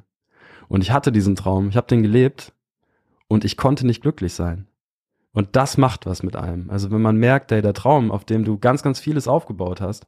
Und 0.67 0.82
ich 0.82 0.91
hatte 0.91 1.12
diesen 1.12 1.36
Traum, 1.36 1.69
ich 1.69 1.78
habe 1.78 1.88
den 1.88 2.02
gelebt 2.02 2.54
und 3.27 3.45
ich 3.45 3.57
konnte 3.57 3.85
nicht 3.85 4.01
glücklich 4.01 4.33
sein. 4.33 4.67
Und 5.33 5.55
das 5.55 5.77
macht 5.77 6.05
was 6.05 6.23
mit 6.23 6.35
einem. 6.35 6.69
Also 6.69 6.91
wenn 6.91 7.01
man 7.01 7.17
merkt, 7.17 7.51
ey, 7.51 7.61
der 7.61 7.73
Traum, 7.73 8.09
auf 8.09 8.23
dem 8.23 8.45
du 8.45 8.57
ganz, 8.57 8.83
ganz 8.83 8.99
vieles 8.99 9.27
aufgebaut 9.27 9.81
hast, 9.81 10.07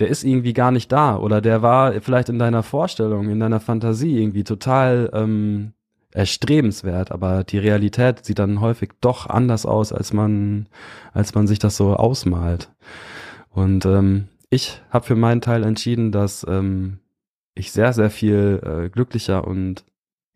der 0.00 0.08
ist 0.08 0.24
irgendwie 0.24 0.54
gar 0.54 0.72
nicht 0.72 0.90
da 0.90 1.16
oder 1.16 1.40
der 1.40 1.62
war 1.62 1.92
vielleicht 2.00 2.30
in 2.30 2.38
deiner 2.38 2.62
Vorstellung, 2.62 3.28
in 3.28 3.38
deiner 3.38 3.60
Fantasie 3.60 4.18
irgendwie 4.18 4.44
total 4.44 5.10
ähm, 5.12 5.72
erstrebenswert, 6.12 7.12
aber 7.12 7.44
die 7.44 7.58
Realität 7.58 8.24
sieht 8.24 8.38
dann 8.38 8.60
häufig 8.60 8.90
doch 9.00 9.28
anders 9.28 9.66
aus, 9.66 9.92
als 9.92 10.12
man, 10.12 10.68
als 11.12 11.34
man 11.34 11.46
sich 11.46 11.58
das 11.58 11.76
so 11.76 11.94
ausmalt. 11.94 12.72
Und 13.50 13.86
ähm, 13.86 14.28
ich 14.48 14.82
habe 14.90 15.06
für 15.06 15.16
meinen 15.16 15.40
Teil 15.40 15.62
entschieden, 15.62 16.10
dass 16.10 16.44
ähm, 16.48 16.98
ich 17.54 17.70
sehr, 17.70 17.92
sehr 17.92 18.10
viel 18.10 18.60
äh, 18.64 18.88
glücklicher 18.88 19.46
und 19.46 19.84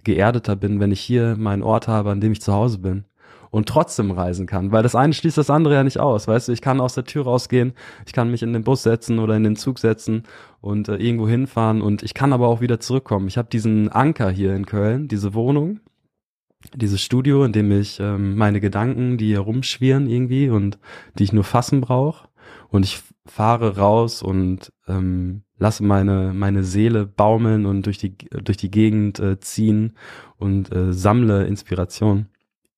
geerdeter 0.04 0.56
bin, 0.56 0.80
wenn 0.80 0.92
ich 0.92 1.00
hier 1.00 1.36
meinen 1.36 1.62
Ort 1.62 1.88
habe, 1.88 2.10
an 2.10 2.20
dem 2.20 2.32
ich 2.32 2.40
zu 2.40 2.52
Hause 2.52 2.78
bin 2.78 3.04
und 3.54 3.68
trotzdem 3.68 4.10
reisen 4.10 4.46
kann, 4.46 4.72
weil 4.72 4.82
das 4.82 4.96
eine 4.96 5.12
schließt 5.12 5.38
das 5.38 5.48
andere 5.48 5.74
ja 5.74 5.84
nicht 5.84 6.00
aus, 6.00 6.26
weißt 6.26 6.48
du, 6.48 6.52
ich 6.52 6.60
kann 6.60 6.80
aus 6.80 6.94
der 6.94 7.04
Tür 7.04 7.22
rausgehen, 7.22 7.72
ich 8.04 8.12
kann 8.12 8.28
mich 8.28 8.42
in 8.42 8.52
den 8.52 8.64
Bus 8.64 8.82
setzen 8.82 9.20
oder 9.20 9.36
in 9.36 9.44
den 9.44 9.54
Zug 9.54 9.78
setzen 9.78 10.24
und 10.60 10.88
äh, 10.88 10.96
irgendwo 10.96 11.28
hinfahren 11.28 11.80
und 11.80 12.02
ich 12.02 12.14
kann 12.14 12.32
aber 12.32 12.48
auch 12.48 12.60
wieder 12.60 12.80
zurückkommen. 12.80 13.28
Ich 13.28 13.38
habe 13.38 13.48
diesen 13.48 13.90
Anker 13.90 14.28
hier 14.28 14.56
in 14.56 14.66
Köln, 14.66 15.06
diese 15.06 15.34
Wohnung, 15.34 15.78
dieses 16.74 17.00
Studio, 17.00 17.44
in 17.44 17.52
dem 17.52 17.70
ich 17.70 18.00
ähm, 18.00 18.34
meine 18.34 18.60
Gedanken, 18.60 19.18
die 19.18 19.26
hier 19.26 19.40
rumschwirren 19.40 20.08
irgendwie 20.08 20.48
und 20.48 20.80
die 21.16 21.22
ich 21.22 21.32
nur 21.32 21.44
fassen 21.44 21.80
brauche 21.80 22.26
und 22.70 22.84
ich 22.84 23.02
fahre 23.24 23.76
raus 23.76 24.20
und 24.20 24.72
ähm, 24.88 25.43
lasse 25.58 25.82
meine, 25.84 26.32
meine 26.34 26.64
Seele 26.64 27.06
baumeln 27.06 27.66
und 27.66 27.86
durch 27.86 27.98
die, 27.98 28.16
durch 28.16 28.56
die 28.56 28.70
Gegend 28.70 29.20
äh, 29.20 29.38
ziehen 29.40 29.96
und 30.36 30.74
äh, 30.74 30.92
sammle 30.92 31.46
Inspiration 31.46 32.26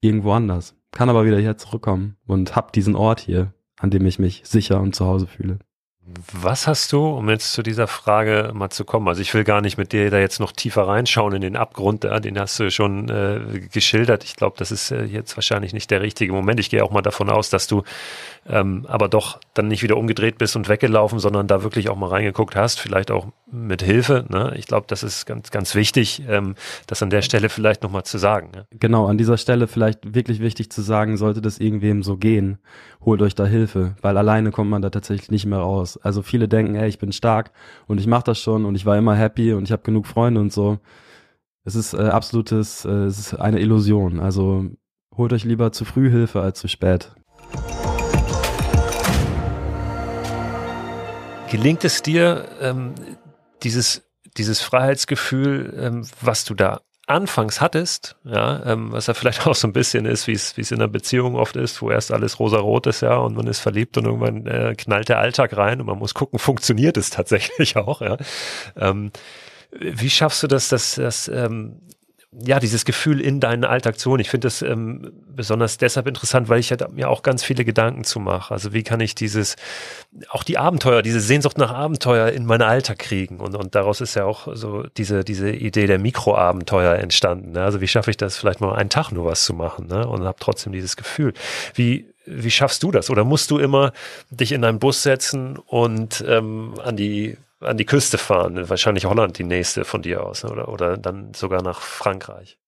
irgendwo 0.01 0.33
anders. 0.33 0.75
Kann 0.93 1.11
aber 1.11 1.25
wieder 1.25 1.39
hier 1.39 1.57
zurückkommen 1.57 2.17
und 2.27 2.57
hab 2.57 2.73
diesen 2.73 2.95
Ort 2.95 3.21
hier, 3.21 3.53
an 3.79 3.91
dem 3.91 4.07
ich 4.07 4.19
mich 4.19 4.43
sicher 4.45 4.81
und 4.81 4.95
zu 4.95 5.07
Hause 5.07 5.27
fühle. 5.27 5.59
Was 6.33 6.69
hast 6.69 6.93
du, 6.93 7.05
um 7.05 7.29
jetzt 7.29 7.53
zu 7.53 7.65
dieser 7.65 7.89
Frage 7.89 8.53
mal 8.55 8.71
zu 8.71 8.85
kommen? 8.85 9.09
Also 9.09 9.21
ich 9.23 9.35
will 9.35 9.43
gar 9.43 9.61
nicht 9.61 9.77
mit 9.77 9.93
dir 9.93 10.09
da 10.09 10.21
jetzt 10.21 10.39
noch 10.39 10.53
tiefer 10.53 10.87
reinschauen 10.87 11.35
in 11.35 11.41
den 11.41 11.57
Abgrund, 11.57 12.05
ja, 12.05 12.21
den 12.21 12.39
hast 12.39 12.61
du 12.61 12.71
schon 12.71 13.09
äh, 13.09 13.61
geschildert. 13.73 14.23
Ich 14.23 14.37
glaube, 14.37 14.55
das 14.57 14.71
ist 14.71 14.93
äh, 14.93 15.03
jetzt 15.03 15.37
wahrscheinlich 15.37 15.73
nicht 15.73 15.91
der 15.91 16.03
richtige 16.03 16.33
Moment. 16.33 16.61
Ich 16.61 16.71
gehe 16.71 16.85
auch 16.85 16.93
mal 16.93 17.03
davon 17.03 17.29
aus, 17.29 17.51
dass 17.51 17.67
du 17.67 17.83
ähm, 18.49 18.87
aber 18.89 19.09
doch 19.09 19.41
dann 19.55 19.69
nicht 19.69 19.83
wieder 19.83 19.97
umgedreht 19.97 20.39
bist 20.39 20.57
und 20.57 20.69
weggelaufen, 20.69 21.19
sondern 21.19 21.47
da 21.47 21.63
wirklich 21.63 21.89
auch 21.89 21.97
mal 21.97 22.09
reingeguckt 22.09 22.55
hast, 22.55 22.79
vielleicht 22.79 23.11
auch 23.11 23.29
mit 23.51 23.83
Hilfe. 23.83 24.25
Ne? 24.29 24.55
Ich 24.57 24.67
glaube, 24.67 24.87
das 24.89 25.03
ist 25.03 25.27
ganz, 25.27 25.51
ganz 25.51 25.75
wichtig, 25.75 26.23
ähm, 26.29 26.55
das 26.87 27.03
an 27.03 27.11
der 27.11 27.23
Stelle 27.23 27.49
vielleicht 27.49 27.83
nochmal 27.83 28.05
zu 28.05 28.19
sagen. 28.19 28.51
Ne? 28.55 28.67
Genau, 28.71 29.07
an 29.07 29.19
dieser 29.19 29.37
Stelle 29.37 29.67
vielleicht 29.67 30.15
wirklich 30.15 30.41
wichtig 30.41 30.71
zu 30.71 30.83
sagen, 30.83 31.17
sollte 31.17 31.43
das 31.43 31.59
irgendwem 31.59 32.03
so 32.03 32.17
gehen, 32.17 32.59
holt 33.05 33.23
euch 33.23 33.35
da 33.35 33.47
Hilfe, 33.47 33.97
weil 34.03 34.17
alleine 34.17 34.51
kommt 34.51 34.71
man 34.71 34.83
da 34.83 34.91
tatsächlich 34.91 35.31
nicht 35.31 35.47
mehr 35.47 35.59
raus. 35.59 35.99
Also 36.03 36.23
viele 36.23 36.49
denken, 36.49 36.77
ey, 36.77 36.89
ich 36.89 36.99
bin 36.99 37.13
stark 37.13 37.51
und 37.87 37.99
ich 37.99 38.07
mache 38.07 38.25
das 38.25 38.39
schon 38.39 38.65
und 38.65 38.75
ich 38.75 38.87
war 38.87 38.97
immer 38.97 39.15
happy 39.15 39.55
und 39.55 39.65
ich 39.65 39.73
habe 39.73 39.83
genug 39.83 40.07
Freunde 40.07 40.41
und 40.41 40.53
so. 40.53 40.79
Es 41.65 41.75
ist 41.75 41.95
äh, 41.95 42.09
absolutes, 42.09 42.85
äh, 42.85 42.91
es 42.91 43.19
ist 43.19 43.35
eine 43.35 43.59
Illusion. 43.59 44.21
Also 44.21 44.67
holt 45.17 45.33
euch 45.33 45.45
lieber 45.45 45.73
zu 45.73 45.85
früh 45.85 46.11
Hilfe 46.11 46.41
als 46.41 46.61
zu 46.61 46.69
spät. 46.69 47.13
Gelingt 51.49 51.85
es 51.85 52.03
dir, 52.03 52.49
ähm, 52.61 52.95
dieses, 53.63 54.03
dieses 54.37 54.61
Freiheitsgefühl, 54.61 55.75
ähm, 55.79 56.07
was 56.21 56.45
du 56.45 56.55
da 56.55 56.81
anfangs 57.07 57.61
hattest, 57.61 58.17
ja, 58.25 58.65
ähm, 58.67 58.91
was 58.91 59.07
ja 59.07 59.15
vielleicht 59.15 59.47
auch 59.47 59.55
so 59.55 59.69
ein 59.69 59.73
bisschen 59.73 60.07
ist, 60.07 60.27
wie 60.27 60.33
es 60.33 60.57
wie 60.57 60.63
es 60.63 60.73
in 60.73 60.79
einer 60.79 60.89
Beziehung 60.89 61.37
oft 61.37 61.57
ist, 61.57 61.81
wo 61.81 61.91
erst 61.91 62.13
alles 62.13 62.41
rosa-rot 62.41 62.89
ist, 62.89 63.03
ja, 63.03 63.17
und 63.17 63.37
man 63.37 63.47
ist 63.47 63.61
verliebt 63.61 63.97
und 63.97 64.07
irgendwann 64.07 64.47
äh, 64.47 64.75
knallt 64.77 65.09
der 65.09 65.21
Alltag 65.21 65.57
rein 65.57 65.81
und 65.81 65.87
man 65.87 65.99
muss 65.99 66.15
gucken, 66.15 66.39
funktioniert 66.41 66.97
es 66.97 67.11
tatsächlich 67.11 67.77
auch, 67.77 68.01
ja. 68.01 68.17
Ähm, 68.77 69.13
wie 69.71 70.11
schaffst 70.11 70.43
du 70.43 70.47
das, 70.47 70.69
dass 70.69 70.97
das 70.97 71.29
ähm, 71.29 71.81
ja, 72.45 72.61
dieses 72.61 72.85
Gefühl 72.85 73.21
in 73.21 73.41
deinen 73.41 73.65
Alltag 73.65 73.99
zu 73.99 74.11
holen. 74.11 74.21
Ich 74.21 74.29
finde 74.29 74.47
das 74.47 74.61
ähm, 74.61 75.13
besonders 75.35 75.79
deshalb 75.79 76.07
interessant, 76.07 76.49
weil 76.49 76.61
ich 76.61 76.71
halt 76.71 76.93
mir 76.93 77.09
auch 77.09 77.23
ganz 77.23 77.43
viele 77.43 77.65
Gedanken 77.65 78.05
zu 78.05 78.21
mache. 78.21 78.53
Also 78.53 78.73
wie 78.73 78.83
kann 78.83 79.01
ich 79.01 79.15
dieses, 79.15 79.57
auch 80.29 80.43
die 80.43 80.59
Abenteuer, 80.59 81.03
diese 81.03 81.21
Sehnsucht 81.21 81.57
nach 81.57 81.73
Abenteuer 81.73 82.29
in 82.29 82.45
meinen 82.45 82.63
Alltag 82.63 82.99
kriegen? 82.99 83.39
Und, 83.39 83.55
und 83.55 83.75
daraus 83.75 84.01
ist 84.01 84.15
ja 84.17 84.25
auch 84.25 84.49
so 84.53 84.83
diese, 84.97 85.25
diese 85.25 85.51
Idee 85.51 85.87
der 85.87 85.99
Mikroabenteuer 85.99 86.97
entstanden. 86.97 87.53
Ne? 87.53 87.63
Also 87.63 87.81
wie 87.81 87.89
schaffe 87.89 88.11
ich 88.11 88.19
das, 88.19 88.37
vielleicht 88.37 88.61
mal 88.61 88.75
einen 88.75 88.91
Tag 88.91 89.13
nur 89.13 89.25
was 89.25 89.45
zu 89.45 89.55
machen 89.55 89.87
ne? 89.87 90.07
und 90.07 90.25
habe 90.25 90.39
trotzdem 90.39 90.73
dieses 90.73 90.97
Gefühl. 90.97 91.33
Wie, 91.75 92.07
wie 92.27 92.51
schaffst 92.51 92.83
du 92.83 92.91
das? 92.91 93.09
Oder 93.09 93.25
musst 93.25 93.51
du 93.51 93.59
immer 93.59 93.93
dich 94.31 94.53
in 94.53 94.63
einen 94.65 94.79
Bus 94.79 95.03
setzen 95.03 95.57
und 95.57 96.23
ähm, 96.27 96.75
an 96.85 96.97
die 96.97 97.39
an 97.61 97.77
die 97.77 97.87
Küste 97.87 98.19
fahren. 98.19 98.69
Wahrscheinlich 98.69 99.07
Holland 99.07 99.39
die 99.39 99.45
nächste 99.45 99.85
von 99.85 100.03
dir 100.03 100.25
aus 100.25 100.45
ne? 100.45 100.51
oder, 100.51 100.69
oder 100.69 100.97
dann 100.97 101.35
sogar 101.35 101.63
nach 101.63 101.81
Frankreich. 101.81 102.59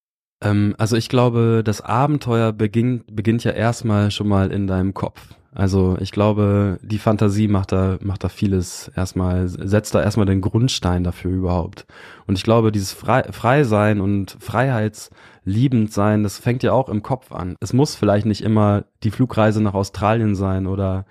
Ähm, 0.42 0.74
also 0.78 0.96
ich 0.96 1.08
glaube, 1.08 1.62
das 1.64 1.80
Abenteuer 1.80 2.52
beginnt, 2.52 3.04
beginnt 3.14 3.44
ja 3.44 3.52
erstmal 3.52 4.10
schon 4.10 4.28
mal 4.28 4.50
in 4.52 4.66
deinem 4.66 4.94
Kopf. 4.94 5.20
Also 5.54 5.96
ich 6.00 6.12
glaube, 6.12 6.78
die 6.82 6.98
Fantasie 6.98 7.48
macht 7.48 7.72
da, 7.72 7.98
macht 8.00 8.22
da 8.22 8.28
vieles 8.28 8.92
erstmal, 8.94 9.48
setzt 9.48 9.94
da 9.94 10.02
erstmal 10.02 10.26
den 10.26 10.42
Grundstein 10.42 11.04
dafür 11.04 11.32
überhaupt. 11.32 11.86
Und 12.26 12.36
ich 12.36 12.44
glaube, 12.44 12.70
dieses 12.70 12.92
Frei, 12.92 13.24
Freisein 13.32 14.00
und 14.00 14.36
Freiheitsliebend 14.40 15.92
sein, 15.92 16.22
das 16.22 16.38
fängt 16.38 16.62
ja 16.62 16.72
auch 16.72 16.88
im 16.88 17.02
Kopf 17.02 17.32
an. 17.32 17.56
Es 17.60 17.72
muss 17.72 17.96
vielleicht 17.96 18.26
nicht 18.26 18.42
immer 18.42 18.84
die 19.02 19.10
Flugreise 19.10 19.62
nach 19.62 19.74
Australien 19.74 20.34
sein 20.34 20.66
oder 20.66 21.06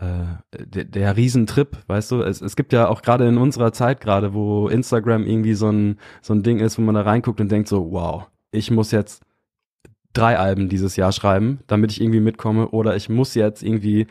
äh, 0.00 0.64
der, 0.64 0.84
der 0.84 1.16
Riesentrip, 1.16 1.78
weißt 1.86 2.12
du, 2.12 2.22
es, 2.22 2.40
es 2.40 2.56
gibt 2.56 2.72
ja 2.72 2.88
auch 2.88 3.02
gerade 3.02 3.26
in 3.26 3.38
unserer 3.38 3.72
Zeit 3.72 4.00
gerade, 4.00 4.34
wo 4.34 4.68
Instagram 4.68 5.24
irgendwie 5.24 5.54
so 5.54 5.70
ein, 5.70 5.98
so 6.22 6.34
ein 6.34 6.42
Ding 6.42 6.60
ist, 6.60 6.78
wo 6.78 6.82
man 6.82 6.94
da 6.94 7.02
reinguckt 7.02 7.40
und 7.40 7.50
denkt 7.50 7.68
so, 7.68 7.90
wow, 7.90 8.26
ich 8.50 8.70
muss 8.70 8.92
jetzt 8.92 9.22
drei 10.12 10.38
Alben 10.38 10.68
dieses 10.68 10.96
Jahr 10.96 11.12
schreiben, 11.12 11.60
damit 11.66 11.92
ich 11.92 12.00
irgendwie 12.00 12.20
mitkomme. 12.20 12.68
Oder 12.68 12.96
ich 12.96 13.08
muss 13.08 13.34
jetzt 13.34 13.62
irgendwie 13.62 14.06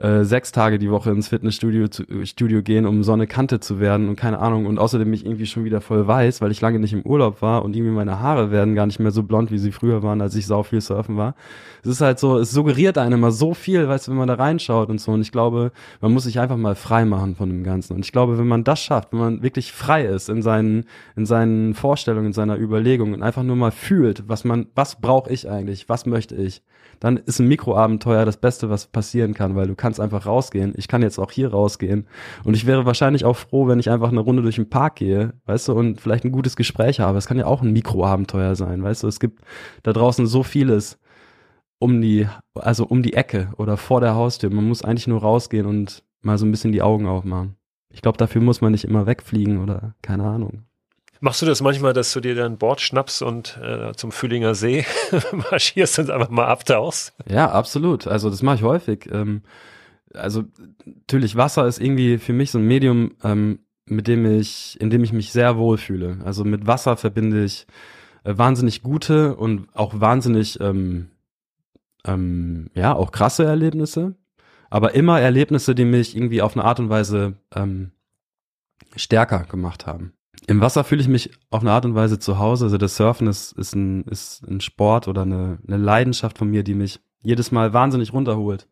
äh, 0.00 0.24
sechs 0.24 0.50
Tage 0.50 0.78
die 0.78 0.90
Woche 0.90 1.10
ins 1.10 1.28
Fitnessstudio 1.28 1.88
zu, 1.88 2.04
äh, 2.04 2.24
Studio 2.24 2.62
gehen, 2.62 2.86
um 2.86 3.02
so 3.02 3.12
eine 3.12 3.26
Kante 3.26 3.60
zu 3.60 3.80
werden 3.80 4.08
und 4.08 4.16
keine 4.16 4.38
Ahnung. 4.38 4.64
Und 4.66 4.78
außerdem 4.78 5.08
mich 5.08 5.26
irgendwie 5.26 5.46
schon 5.46 5.64
wieder 5.64 5.80
voll 5.80 6.06
weiß, 6.06 6.40
weil 6.40 6.50
ich 6.50 6.60
lange 6.60 6.78
nicht 6.78 6.94
im 6.94 7.02
Urlaub 7.02 7.42
war 7.42 7.64
und 7.64 7.76
irgendwie 7.76 7.92
meine 7.92 8.18
Haare 8.18 8.50
werden 8.50 8.74
gar 8.74 8.86
nicht 8.86 8.98
mehr 8.98 9.10
so 9.10 9.22
blond, 9.22 9.50
wie 9.50 9.58
sie 9.58 9.72
früher 9.72 10.02
waren, 10.02 10.22
als 10.22 10.34
ich 10.34 10.46
sau 10.46 10.62
viel 10.62 10.80
surfen 10.80 11.16
war. 11.16 11.34
Es 11.82 11.90
ist 11.90 12.00
halt 12.00 12.18
so, 12.18 12.38
es 12.38 12.50
suggeriert 12.50 12.96
einem 12.96 13.20
immer 13.20 13.30
so 13.30 13.52
viel, 13.52 13.88
weißt 13.88 14.06
du, 14.06 14.12
wenn 14.12 14.18
man 14.18 14.28
da 14.28 14.34
reinschaut 14.34 14.88
und 14.88 15.00
so. 15.00 15.12
Und 15.12 15.20
ich 15.20 15.32
glaube, 15.32 15.72
man 16.00 16.12
muss 16.12 16.24
sich 16.24 16.40
einfach 16.40 16.56
mal 16.56 16.74
frei 16.74 17.04
machen 17.04 17.36
von 17.36 17.50
dem 17.50 17.62
Ganzen. 17.62 17.94
Und 17.94 18.04
ich 18.04 18.12
glaube, 18.12 18.38
wenn 18.38 18.48
man 18.48 18.64
das 18.64 18.80
schafft, 18.80 19.12
wenn 19.12 19.20
man 19.20 19.42
wirklich 19.42 19.72
frei 19.72 20.04
ist 20.04 20.30
in 20.30 20.40
seinen, 20.40 20.84
in 21.16 21.26
seinen 21.26 21.74
Vorstellungen, 21.74 22.28
in 22.28 22.32
seiner 22.32 22.58
Überlegung 22.58 23.12
und 23.12 23.22
einfach 23.22 23.42
nur 23.42 23.56
mal 23.56 23.70
fühlt, 23.70 24.28
was 24.28 24.44
man, 24.44 24.66
was 24.74 25.00
brauche 25.00 25.30
ich 25.30 25.50
eigentlich? 25.50 25.88
Was 25.90 26.06
möchte 26.06 26.36
ich? 26.36 26.62
Dann 27.00 27.16
ist 27.16 27.38
ein 27.38 27.48
Mikroabenteuer 27.48 28.26
das 28.26 28.36
Beste, 28.36 28.68
was 28.68 28.86
passieren 28.86 29.32
kann, 29.32 29.56
weil 29.56 29.66
du 29.66 29.74
kannst 29.74 29.89
einfach 29.98 30.26
rausgehen. 30.26 30.74
Ich 30.76 30.86
kann 30.86 31.02
jetzt 31.02 31.18
auch 31.18 31.32
hier 31.32 31.50
rausgehen. 31.50 32.06
Und 32.44 32.54
ich 32.54 32.66
wäre 32.66 32.86
wahrscheinlich 32.86 33.24
auch 33.24 33.36
froh, 33.36 33.66
wenn 33.66 33.80
ich 33.80 33.90
einfach 33.90 34.10
eine 34.10 34.20
Runde 34.20 34.42
durch 34.42 34.56
den 34.56 34.68
Park 34.68 34.96
gehe, 34.96 35.32
weißt 35.46 35.68
du, 35.68 35.72
und 35.72 36.00
vielleicht 36.00 36.24
ein 36.24 36.32
gutes 36.32 36.54
Gespräch 36.54 37.00
habe. 37.00 37.18
Es 37.18 37.26
kann 37.26 37.38
ja 37.38 37.46
auch 37.46 37.62
ein 37.62 37.72
Mikroabenteuer 37.72 38.54
sein, 38.54 38.82
weißt 38.82 39.02
du. 39.02 39.08
Es 39.08 39.18
gibt 39.18 39.40
da 39.82 39.92
draußen 39.92 40.26
so 40.26 40.42
vieles 40.42 40.98
um 41.80 42.00
die, 42.00 42.28
also 42.54 42.84
um 42.84 43.02
die 43.02 43.14
Ecke 43.14 43.52
oder 43.56 43.76
vor 43.76 44.00
der 44.00 44.14
Haustür. 44.14 44.50
Man 44.50 44.68
muss 44.68 44.84
eigentlich 44.84 45.08
nur 45.08 45.22
rausgehen 45.22 45.66
und 45.66 46.04
mal 46.20 46.38
so 46.38 46.46
ein 46.46 46.50
bisschen 46.50 46.72
die 46.72 46.82
Augen 46.82 47.06
aufmachen. 47.06 47.56
Ich 47.92 48.02
glaube, 48.02 48.18
dafür 48.18 48.40
muss 48.40 48.60
man 48.60 48.72
nicht 48.72 48.84
immer 48.84 49.06
wegfliegen 49.06 49.62
oder 49.62 49.94
keine 50.02 50.24
Ahnung. 50.24 50.64
Machst 51.22 51.42
du 51.42 51.46
das 51.46 51.60
manchmal, 51.60 51.92
dass 51.92 52.12
du 52.14 52.20
dir 52.20 52.34
dein 52.34 52.56
Board 52.56 52.80
schnappst 52.80 53.20
und 53.20 53.58
äh, 53.62 53.92
zum 53.94 54.10
Fühlinger 54.10 54.54
See 54.54 54.86
marschierst 55.50 55.98
und 55.98 56.10
einfach 56.10 56.30
mal 56.30 56.46
abtauchst? 56.46 57.12
Ja, 57.28 57.50
absolut. 57.50 58.06
Also 58.06 58.30
das 58.30 58.42
mache 58.42 58.56
ich 58.56 58.62
häufig. 58.62 59.06
Ähm, 59.12 59.42
also 60.14 60.44
natürlich 60.84 61.36
Wasser 61.36 61.66
ist 61.66 61.80
irgendwie 61.80 62.18
für 62.18 62.32
mich 62.32 62.50
so 62.50 62.58
ein 62.58 62.66
Medium, 62.66 63.12
ähm, 63.22 63.60
mit 63.86 64.06
dem 64.06 64.24
ich, 64.24 64.80
in 64.80 64.90
dem 64.90 65.04
ich 65.04 65.12
mich 65.12 65.32
sehr 65.32 65.56
wohl 65.56 65.78
fühle. 65.78 66.18
Also 66.24 66.44
mit 66.44 66.66
Wasser 66.66 66.96
verbinde 66.96 67.44
ich 67.44 67.66
äh, 68.24 68.36
wahnsinnig 68.36 68.82
gute 68.82 69.36
und 69.36 69.68
auch 69.74 70.00
wahnsinnig, 70.00 70.60
ähm, 70.60 71.10
ähm, 72.04 72.70
ja, 72.74 72.94
auch 72.94 73.12
krasse 73.12 73.44
Erlebnisse. 73.44 74.14
Aber 74.70 74.94
immer 74.94 75.20
Erlebnisse, 75.20 75.74
die 75.74 75.84
mich 75.84 76.16
irgendwie 76.16 76.42
auf 76.42 76.56
eine 76.56 76.64
Art 76.64 76.78
und 76.78 76.90
Weise 76.90 77.34
ähm, 77.54 77.90
stärker 78.94 79.44
gemacht 79.44 79.86
haben. 79.86 80.12
Im 80.46 80.60
Wasser 80.60 80.84
fühle 80.84 81.02
ich 81.02 81.08
mich 81.08 81.30
auf 81.50 81.60
eine 81.60 81.72
Art 81.72 81.84
und 81.84 81.94
Weise 81.94 82.18
zu 82.18 82.38
Hause. 82.38 82.66
Also 82.66 82.78
das 82.78 82.96
Surfen 82.96 83.26
ist, 83.26 83.52
ist, 83.52 83.74
ein, 83.74 84.04
ist 84.04 84.42
ein 84.48 84.60
Sport 84.60 85.08
oder 85.08 85.22
eine, 85.22 85.58
eine 85.66 85.76
Leidenschaft 85.76 86.38
von 86.38 86.48
mir, 86.48 86.62
die 86.62 86.74
mich 86.74 87.00
jedes 87.22 87.52
Mal 87.52 87.72
wahnsinnig 87.72 88.12
runterholt. 88.12 88.68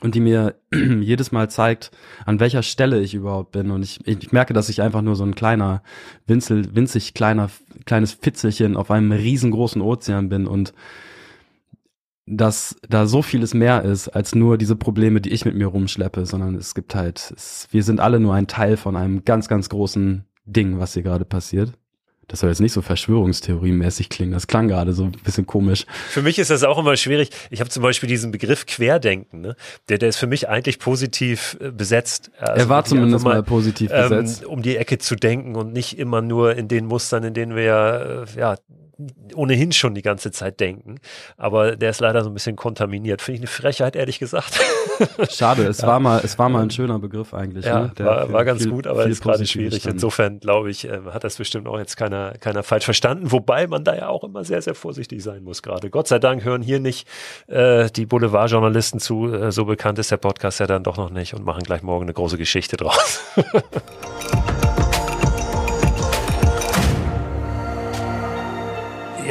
Und 0.00 0.14
die 0.14 0.20
mir 0.20 0.56
jedes 1.00 1.32
Mal 1.32 1.48
zeigt, 1.48 1.90
an 2.26 2.38
welcher 2.38 2.62
Stelle 2.62 3.00
ich 3.00 3.14
überhaupt 3.14 3.52
bin. 3.52 3.70
Und 3.70 3.82
ich, 3.82 4.06
ich 4.06 4.30
merke, 4.30 4.52
dass 4.52 4.68
ich 4.68 4.82
einfach 4.82 5.02
nur 5.02 5.16
so 5.16 5.24
ein 5.24 5.34
kleiner, 5.34 5.82
winzel, 6.26 6.74
winzig 6.76 7.14
kleiner, 7.14 7.50
kleines 7.86 8.12
Fitzelchen 8.12 8.76
auf 8.76 8.90
einem 8.90 9.12
riesengroßen 9.12 9.80
Ozean 9.80 10.28
bin 10.28 10.46
und 10.46 10.74
dass 12.26 12.76
da 12.88 13.06
so 13.06 13.22
vieles 13.22 13.54
mehr 13.54 13.82
ist 13.82 14.08
als 14.08 14.34
nur 14.34 14.58
diese 14.58 14.74
Probleme, 14.74 15.20
die 15.20 15.30
ich 15.30 15.44
mit 15.44 15.54
mir 15.54 15.68
rumschleppe, 15.68 16.26
sondern 16.26 16.56
es 16.56 16.74
gibt 16.74 16.94
halt, 16.94 17.32
es, 17.36 17.68
wir 17.70 17.84
sind 17.84 18.00
alle 18.00 18.18
nur 18.18 18.34
ein 18.34 18.48
Teil 18.48 18.76
von 18.76 18.96
einem 18.96 19.24
ganz, 19.24 19.46
ganz 19.48 19.68
großen 19.68 20.24
Ding, 20.44 20.78
was 20.78 20.94
hier 20.94 21.04
gerade 21.04 21.24
passiert. 21.24 21.72
Das 22.28 22.40
soll 22.40 22.50
jetzt 22.50 22.60
nicht 22.60 22.72
so 22.72 22.82
Verschwörungstheoriemäßig 22.82 24.08
klingen. 24.08 24.32
Das 24.32 24.48
klang 24.48 24.66
gerade 24.66 24.92
so 24.92 25.04
ein 25.04 25.12
bisschen 25.24 25.46
komisch. 25.46 25.86
Für 26.08 26.22
mich 26.22 26.38
ist 26.38 26.50
das 26.50 26.64
auch 26.64 26.78
immer 26.78 26.96
schwierig. 26.96 27.30
Ich 27.50 27.60
habe 27.60 27.70
zum 27.70 27.82
Beispiel 27.82 28.08
diesen 28.08 28.32
Begriff 28.32 28.66
Querdenken, 28.66 29.40
ne? 29.40 29.56
der, 29.88 29.98
der 29.98 30.08
ist 30.08 30.16
für 30.16 30.26
mich 30.26 30.48
eigentlich 30.48 30.80
positiv 30.80 31.56
äh, 31.60 31.70
besetzt. 31.70 32.32
Also 32.38 32.64
er 32.64 32.68
war 32.68 32.84
zumindest 32.84 33.24
mal, 33.24 33.34
mal, 33.34 33.42
positiv 33.44 33.90
ähm, 33.92 34.08
besetzt. 34.08 34.44
Um 34.44 34.62
die 34.62 34.76
Ecke 34.76 34.98
zu 34.98 35.14
denken 35.14 35.54
und 35.54 35.72
nicht 35.72 35.98
immer 35.98 36.20
nur 36.20 36.56
in 36.56 36.66
den 36.66 36.86
Mustern, 36.86 37.22
in 37.22 37.34
denen 37.34 37.54
wir 37.54 38.26
äh, 38.36 38.40
ja 38.40 38.56
ohnehin 39.34 39.72
schon 39.72 39.94
die 39.94 40.02
ganze 40.02 40.30
Zeit 40.30 40.60
denken. 40.60 40.96
Aber 41.36 41.76
der 41.76 41.90
ist 41.90 42.00
leider 42.00 42.22
so 42.22 42.30
ein 42.30 42.34
bisschen 42.34 42.56
kontaminiert. 42.56 43.20
Finde 43.20 43.36
ich 43.36 43.40
eine 43.42 43.48
Frechheit, 43.48 43.94
ehrlich 43.94 44.18
gesagt. 44.18 44.58
Schade, 45.30 45.64
es 45.64 45.82
ja. 45.82 45.88
war 45.88 46.00
mal, 46.00 46.20
es 46.24 46.38
war 46.38 46.48
mal 46.48 46.62
ein 46.62 46.70
schöner 46.70 46.98
Begriff 46.98 47.34
eigentlich. 47.34 47.66
Ja, 47.66 47.82
ne? 47.82 47.92
war, 47.98 48.32
war 48.32 48.44
ganz 48.44 48.62
viel, 48.62 48.72
gut, 48.72 48.86
aber 48.86 49.06
ist 49.06 49.22
gerade 49.22 49.46
schwierig. 49.46 49.80
Stand. 49.80 49.96
Insofern 49.96 50.40
glaube 50.40 50.70
ich, 50.70 50.86
äh, 50.86 51.00
hat 51.12 51.24
das 51.24 51.36
bestimmt 51.36 51.68
auch 51.68 51.78
jetzt 51.78 51.96
keiner, 51.96 52.32
keiner 52.38 52.62
falsch 52.62 52.86
verstanden. 52.86 53.32
Wobei 53.32 53.66
man 53.66 53.84
da 53.84 53.94
ja 53.94 54.08
auch 54.08 54.24
immer 54.24 54.44
sehr, 54.44 54.62
sehr 54.62 54.74
vorsichtig 54.74 55.22
sein 55.22 55.42
muss 55.42 55.62
gerade. 55.62 55.90
Gott 55.90 56.08
sei 56.08 56.18
Dank 56.18 56.44
hören 56.44 56.62
hier 56.62 56.80
nicht 56.80 57.06
äh, 57.48 57.90
die 57.90 58.06
Boulevardjournalisten 58.06 59.00
zu. 59.00 59.32
Äh, 59.32 59.52
so 59.52 59.66
bekannt 59.66 59.98
ist 59.98 60.10
der 60.10 60.16
Podcast 60.16 60.60
ja 60.60 60.66
dann 60.66 60.82
doch 60.82 60.96
noch 60.96 61.10
nicht 61.10 61.34
und 61.34 61.44
machen 61.44 61.62
gleich 61.62 61.82
morgen 61.82 62.04
eine 62.04 62.14
große 62.14 62.38
Geschichte 62.38 62.76
draus. 62.76 63.20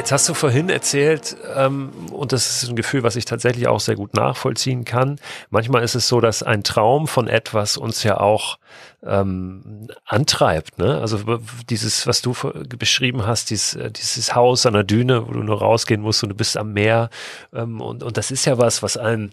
Jetzt 0.06 0.12
hast 0.12 0.28
du 0.28 0.34
vorhin 0.34 0.68
erzählt, 0.68 1.36
ähm, 1.56 1.90
und 2.12 2.30
das 2.30 2.62
ist 2.62 2.68
ein 2.68 2.76
Gefühl, 2.76 3.02
was 3.02 3.16
ich 3.16 3.24
tatsächlich 3.24 3.66
auch 3.66 3.80
sehr 3.80 3.96
gut 3.96 4.14
nachvollziehen 4.14 4.84
kann. 4.84 5.18
Manchmal 5.50 5.82
ist 5.82 5.96
es 5.96 6.06
so, 6.06 6.20
dass 6.20 6.44
ein 6.44 6.62
Traum 6.62 7.08
von 7.08 7.26
etwas 7.26 7.76
uns 7.76 8.04
ja 8.04 8.20
auch 8.20 8.60
ähm, 9.04 9.88
antreibt. 10.04 10.78
Ne? 10.78 11.00
Also 11.00 11.40
dieses, 11.68 12.06
was 12.06 12.22
du 12.22 12.36
beschrieben 12.78 13.26
hast, 13.26 13.50
dieses, 13.50 13.74
äh, 13.74 13.90
dieses 13.90 14.32
Haus 14.36 14.64
an 14.64 14.74
der 14.74 14.84
Düne, 14.84 15.26
wo 15.26 15.32
du 15.32 15.42
nur 15.42 15.58
rausgehen 15.58 16.02
musst 16.02 16.22
und 16.22 16.28
du 16.28 16.36
bist 16.36 16.56
am 16.56 16.72
Meer. 16.72 17.10
Ähm, 17.52 17.80
und, 17.80 18.04
und 18.04 18.16
das 18.16 18.30
ist 18.30 18.44
ja 18.44 18.58
was, 18.58 18.84
was 18.84 18.96
einen 18.96 19.32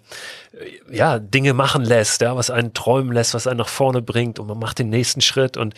äh, 0.54 0.96
ja 0.96 1.20
Dinge 1.20 1.54
machen 1.54 1.86
lässt, 1.86 2.22
ja, 2.22 2.36
was 2.36 2.50
einen 2.50 2.74
träumen 2.74 3.14
lässt, 3.14 3.36
was 3.36 3.46
einen 3.46 3.60
nach 3.60 3.70
vorne 3.70 4.02
bringt 4.02 4.40
und 4.40 4.48
man 4.48 4.58
macht 4.58 4.80
den 4.80 4.90
nächsten 4.90 5.22
Schritt 5.22 5.56
und 5.56 5.76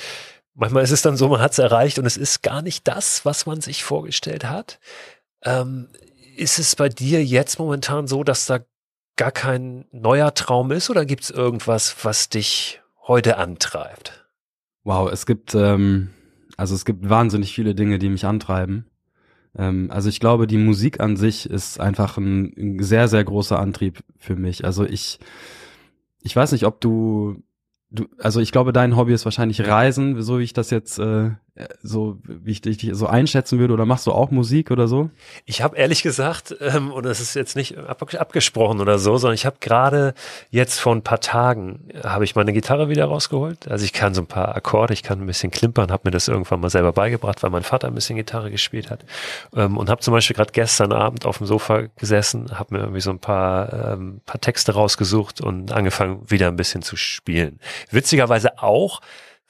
manchmal 0.56 0.84
ist 0.84 0.92
es 0.92 1.02
dann 1.02 1.18
so, 1.18 1.30
man 1.30 1.42
hat 1.42 1.52
es 1.52 1.60
erreicht 1.60 2.00
und 2.00 2.06
es 2.06 2.18
ist 2.18 2.42
gar 2.42 2.62
nicht 2.62 2.88
das, 2.88 3.26
was 3.26 3.46
man 3.46 3.62
sich 3.62 3.84
vorgestellt 3.84 4.46
hat. 4.46 4.80
Ähm, 5.44 5.90
ist 6.36 6.60
es 6.60 6.76
bei 6.76 6.90
dir 6.90 7.24
jetzt 7.24 7.60
momentan 7.60 8.08
so, 8.08 8.24
dass 8.24 8.46
da 8.46 8.60
gar 9.16 9.32
kein 9.32 9.86
neuer 9.92 10.34
Traum 10.34 10.72
ist 10.72 10.90
oder 10.90 11.06
gibt 11.06 11.24
es 11.24 11.30
irgendwas, 11.30 11.96
was 12.04 12.30
dich 12.30 12.82
heute 13.08 13.38
antreibt? 13.38 14.28
Wow, 14.84 15.12
es 15.12 15.26
gibt 15.26 15.56
ähm, 15.56 16.10
also 16.58 16.76
es 16.76 16.86
gibt 16.86 17.08
wahnsinnig 17.10 17.54
viele 17.54 17.76
Dinge, 17.76 18.00
die 18.00 18.10
mich 18.10 18.26
antreiben. 18.26 18.86
Ähm, 19.58 19.90
also 19.92 20.10
ich 20.10 20.20
glaube, 20.20 20.48
die 20.48 20.58
Musik 20.58 21.00
an 21.00 21.16
sich 21.16 21.50
ist 21.50 21.80
einfach 21.80 22.18
ein, 22.18 22.54
ein 22.58 22.84
sehr 22.84 23.08
sehr 23.08 23.24
großer 23.24 23.60
Antrieb 23.60 24.04
für 24.18 24.36
mich. 24.36 24.66
Also 24.66 24.86
ich 24.86 25.20
ich 26.22 26.36
weiß 26.36 26.52
nicht, 26.52 26.66
ob 26.66 26.82
du 26.82 27.44
du, 27.96 28.06
also 28.20 28.40
ich 28.40 28.52
glaube, 28.52 28.74
dein 28.74 28.96
Hobby 28.96 29.14
ist 29.14 29.26
wahrscheinlich 29.26 29.68
Reisen, 29.68 30.22
so 30.22 30.40
wie 30.40 30.44
ich 30.44 30.54
das 30.54 30.70
jetzt 30.70 31.00
äh, 31.00 31.32
so 31.82 32.18
wie 32.26 32.52
ich 32.52 32.62
dich 32.62 32.90
so 32.92 33.08
einschätzen 33.08 33.60
würde. 33.60 33.74
Oder 33.74 33.86
machst 33.86 34.08
du 34.08 34.12
auch 34.12 34.30
Musik 34.30 34.72
oder 34.72 34.88
so? 34.88 35.10
Ich 35.46 35.62
habe 35.62 35.78
ehrlich 35.78 36.04
gesagt, 36.04 36.56
ähm, 36.60 36.92
und 36.92 37.06
das 37.06 37.22
ist 37.22 37.34
jetzt 37.34 37.56
nicht 37.56 37.78
ab, 37.78 38.02
abgesprochen 38.14 38.82
oder 38.82 39.00
so, 39.00 39.18
sondern 39.18 39.36
ich 39.36 39.46
habe 39.46 39.58
gerade 39.62 40.14
jetzt 40.50 40.80
vor 40.80 40.94
ein 40.94 41.02
paar 41.02 41.22
Tagen 41.22 41.88
habe 42.04 42.26
ich 42.26 42.36
meine 42.36 42.52
Gitarre 42.52 42.90
wieder 42.90 43.06
rausgeholt. 43.06 43.70
Also 43.70 43.86
ich 43.86 43.94
kann 43.94 44.14
so 44.14 44.22
ein 44.22 44.28
paar 44.28 44.56
Akkorde, 44.56 44.94
ich 44.94 45.04
kann 45.04 45.22
ein 45.22 45.28
bisschen 45.28 45.52
klimpern, 45.52 45.92
habe 45.92 46.04
mir 46.06 46.12
das 46.12 46.28
irgendwann 46.28 46.60
mal 46.60 46.70
selber 46.70 46.92
beigebracht, 46.92 47.42
weil 47.42 47.52
mein 47.52 47.64
Vater 47.64 47.88
ein 47.88 47.96
bisschen 47.96 48.18
Gitarre 48.18 48.52
gespielt 48.52 48.90
hat 48.90 49.06
ähm, 49.56 49.78
und 49.78 49.90
habe 49.90 50.02
zum 50.02 50.14
Beispiel 50.14 50.36
gerade 50.36 50.52
gestern 50.52 50.92
Abend 50.92 51.26
auf 51.26 51.38
dem 51.38 51.48
Sofa 51.48 51.84
gesessen, 51.98 52.60
habe 52.60 52.76
mir 52.76 52.82
irgendwie 52.82 53.02
so 53.02 53.12
ein 53.12 53.20
paar 53.20 53.94
ähm, 53.94 54.22
paar 54.26 54.42
Texte 54.42 54.74
rausgesucht 54.74 55.40
und 55.42 55.72
angefangen 55.72 56.30
wieder 56.30 56.48
ein 56.48 56.58
bisschen 56.58 56.82
zu 56.82 56.98
spielen. 56.98 57.60
Witzigerweise 57.92 58.60
auch, 58.60 59.02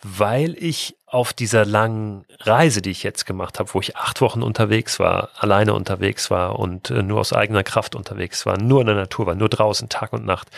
weil 0.04 0.56
ich 0.60 0.98
auf 1.16 1.32
dieser 1.32 1.66
langen 1.66 2.26
Reise, 2.42 2.82
die 2.82 2.92
ich 2.92 3.02
jetzt 3.02 3.26
gemacht 3.26 3.58
habe, 3.58 3.74
wo 3.74 3.80
ich 3.80 3.96
acht 3.96 4.20
Wochen 4.20 4.44
unterwegs 4.44 5.00
war, 5.00 5.30
alleine 5.38 5.74
unterwegs 5.74 6.30
war 6.30 6.60
und 6.60 6.90
äh, 6.90 7.02
nur 7.04 7.22
aus 7.22 7.32
eigener 7.32 7.64
Kraft 7.64 7.96
unterwegs 7.96 8.46
war, 8.46 8.58
nur 8.58 8.82
in 8.82 8.88
der 8.88 8.98
Natur 8.98 9.26
war, 9.26 9.34
nur 9.34 9.48
draußen 9.48 9.88
Tag 9.88 10.12
und 10.12 10.26
Nacht, 10.26 10.50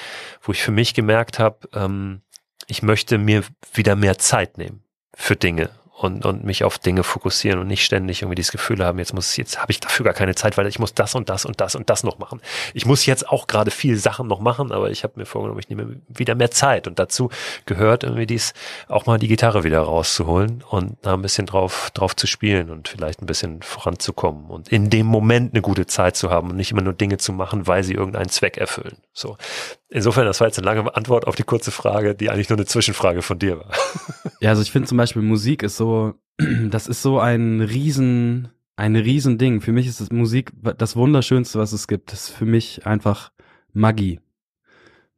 wo 0.41 0.51
ich 0.51 0.63
für 0.63 0.71
mich 0.71 0.95
gemerkt 0.95 1.37
habe, 1.37 1.69
ähm, 1.75 2.21
ich 2.65 2.81
möchte 2.81 3.19
mir 3.19 3.43
wieder 3.71 3.95
mehr 3.95 4.17
Zeit 4.17 4.57
nehmen 4.57 4.81
für 5.13 5.35
Dinge 5.35 5.69
und, 5.97 6.25
und 6.25 6.43
mich 6.43 6.63
auf 6.63 6.77
Dinge 6.77 7.03
fokussieren 7.03 7.59
und 7.59 7.67
nicht 7.67 7.83
ständig 7.83 8.21
irgendwie 8.21 8.35
dieses 8.35 8.51
Gefühl 8.51 8.85
haben, 8.85 8.99
jetzt 8.99 9.13
muss 9.13 9.35
jetzt 9.35 9.59
habe 9.59 9.71
ich 9.71 9.79
dafür 9.79 10.03
gar 10.03 10.13
keine 10.13 10.35
Zeit, 10.35 10.55
weil 10.55 10.67
ich 10.67 10.77
muss 10.77 10.93
das 10.93 11.15
und 11.15 11.27
das 11.27 11.43
und 11.43 11.59
das 11.59 11.73
und 11.75 11.89
das 11.89 12.03
noch 12.03 12.19
machen. 12.19 12.39
Ich 12.75 12.85
muss 12.85 13.07
jetzt 13.07 13.27
auch 13.27 13.47
gerade 13.47 13.71
viel 13.71 13.97
Sachen 13.97 14.27
noch 14.27 14.39
machen, 14.39 14.71
aber 14.71 14.91
ich 14.91 15.03
habe 15.03 15.13
mir 15.15 15.25
vorgenommen, 15.25 15.59
ich 15.59 15.69
nehme 15.69 15.99
wieder 16.07 16.35
mehr 16.35 16.51
Zeit 16.51 16.87
und 16.87 16.99
dazu 16.99 17.29
gehört 17.65 18.03
irgendwie 18.03 18.27
dies 18.27 18.53
auch 18.87 19.07
mal 19.07 19.17
die 19.17 19.27
Gitarre 19.27 19.63
wieder 19.63 19.81
rauszuholen 19.81 20.63
und 20.69 20.97
da 21.01 21.15
ein 21.15 21.21
bisschen 21.23 21.47
drauf 21.47 21.89
drauf 21.95 22.15
zu 22.15 22.27
spielen 22.27 22.69
und 22.69 22.89
vielleicht 22.89 23.23
ein 23.23 23.25
bisschen 23.25 23.63
voranzukommen 23.63 24.51
und 24.51 24.69
in 24.69 24.91
dem 24.91 25.07
Moment 25.07 25.53
eine 25.53 25.63
gute 25.63 25.87
Zeit 25.87 26.15
zu 26.15 26.29
haben 26.29 26.51
und 26.51 26.57
nicht 26.57 26.71
immer 26.71 26.83
nur 26.83 26.93
Dinge 26.93 27.17
zu 27.17 27.33
machen, 27.33 27.65
weil 27.65 27.83
sie 27.83 27.93
irgendeinen 27.93 28.29
Zweck 28.29 28.57
erfüllen. 28.57 28.97
So. 29.13 29.35
Insofern, 29.89 30.25
das 30.25 30.39
war 30.41 30.47
jetzt 30.47 30.57
eine 30.57 30.65
lange 30.65 30.95
Antwort 30.95 31.27
auf 31.27 31.35
die 31.35 31.43
kurze 31.43 31.71
Frage, 31.71 32.13
die 32.13 32.29
eigentlich 32.29 32.49
nur 32.49 32.57
eine 32.57 32.65
Zwischenfrage 32.65 33.21
von 33.21 33.39
dir 33.39 33.59
war. 33.59 33.71
Ja, 34.39 34.51
also 34.51 34.61
ich 34.61 34.71
finde 34.71 34.87
zum 34.87 34.99
Beispiel 34.99 35.23
Musik 35.23 35.63
ist 35.63 35.77
so, 35.77 36.13
das 36.69 36.87
ist 36.87 37.01
so 37.01 37.19
ein 37.19 37.59
riesen, 37.61 38.49
ein 38.75 38.95
riesen. 38.95 39.61
Für 39.61 39.71
mich 39.71 39.87
ist 39.87 40.13
Musik 40.13 40.51
das 40.77 40.95
Wunderschönste, 40.95 41.57
was 41.57 41.71
es 41.73 41.87
gibt. 41.87 42.11
Das 42.11 42.29
ist 42.29 42.35
für 42.35 42.45
mich 42.45 42.85
einfach 42.85 43.31
Magie. 43.73 44.19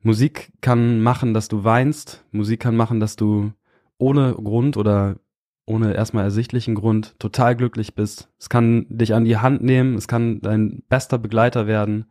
Musik 0.01 0.53
kann 0.61 1.01
machen, 1.01 1.33
dass 1.33 1.49
du 1.49 1.65
weinst. 1.65 2.23
Musik 2.31 2.61
kann 2.61 2.77
machen, 2.77 3.01
dass 3.01 3.17
du 3.17 3.51
ohne 3.97 4.33
Grund 4.33 4.77
oder 4.77 5.17
ohne 5.65 5.93
erstmal 5.93 6.23
ersichtlichen 6.23 6.75
Grund 6.75 7.19
total 7.19 7.55
glücklich 7.57 7.93
bist. 7.93 8.29
Es 8.39 8.47
kann 8.47 8.85
dich 8.89 9.13
an 9.13 9.25
die 9.25 9.37
Hand 9.37 9.61
nehmen. 9.61 9.95
Es 9.95 10.07
kann 10.07 10.39
dein 10.39 10.81
bester 10.87 11.17
Begleiter 11.17 11.67
werden. 11.67 12.05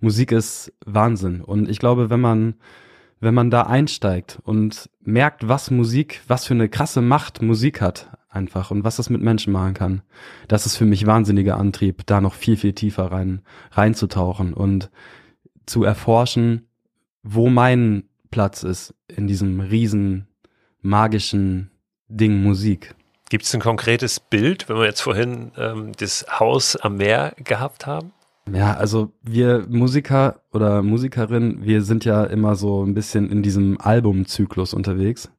Musik 0.00 0.32
ist 0.32 0.72
Wahnsinn. 0.84 1.40
Und 1.40 1.68
ich 1.68 1.78
glaube, 1.78 2.10
wenn 2.10 2.20
man, 2.20 2.54
wenn 3.20 3.34
man 3.34 3.50
da 3.50 3.62
einsteigt 3.62 4.38
und 4.44 4.88
merkt, 5.00 5.48
was 5.48 5.70
Musik, 5.70 6.20
was 6.28 6.46
für 6.46 6.54
eine 6.54 6.68
krasse 6.68 7.02
Macht 7.02 7.42
Musik 7.42 7.80
hat, 7.80 8.10
einfach 8.28 8.70
und 8.70 8.84
was 8.84 8.96
das 8.96 9.10
mit 9.10 9.22
Menschen 9.22 9.52
machen 9.52 9.74
kann, 9.74 10.02
das 10.46 10.66
ist 10.66 10.76
für 10.76 10.84
mich 10.84 11.06
wahnsinniger 11.06 11.56
Antrieb, 11.56 12.06
da 12.06 12.20
noch 12.20 12.34
viel, 12.34 12.56
viel 12.56 12.74
tiefer 12.74 13.10
rein, 13.10 13.42
reinzutauchen 13.72 14.54
und 14.54 14.90
zu 15.66 15.84
erforschen, 15.84 16.68
wo 17.22 17.48
mein 17.48 18.04
Platz 18.30 18.62
ist 18.62 18.94
in 19.08 19.26
diesem 19.26 19.60
riesen 19.60 20.28
magischen 20.80 21.70
Ding 22.08 22.42
Musik. 22.42 22.94
Gibt 23.30 23.44
es 23.44 23.54
ein 23.54 23.60
konkretes 23.60 24.20
Bild, 24.20 24.68
wenn 24.68 24.76
wir 24.76 24.86
jetzt 24.86 25.02
vorhin 25.02 25.52
ähm, 25.56 25.92
das 25.98 26.24
Haus 26.38 26.76
am 26.76 26.96
Meer 26.96 27.34
gehabt 27.36 27.86
haben? 27.86 28.12
Ja, 28.52 28.74
also 28.74 29.12
wir 29.22 29.66
Musiker 29.68 30.42
oder 30.52 30.82
Musikerinnen, 30.82 31.64
wir 31.64 31.82
sind 31.82 32.04
ja 32.04 32.24
immer 32.24 32.54
so 32.54 32.84
ein 32.84 32.94
bisschen 32.94 33.30
in 33.30 33.42
diesem 33.42 33.80
Albumzyklus 33.80 34.74
unterwegs. 34.74 35.30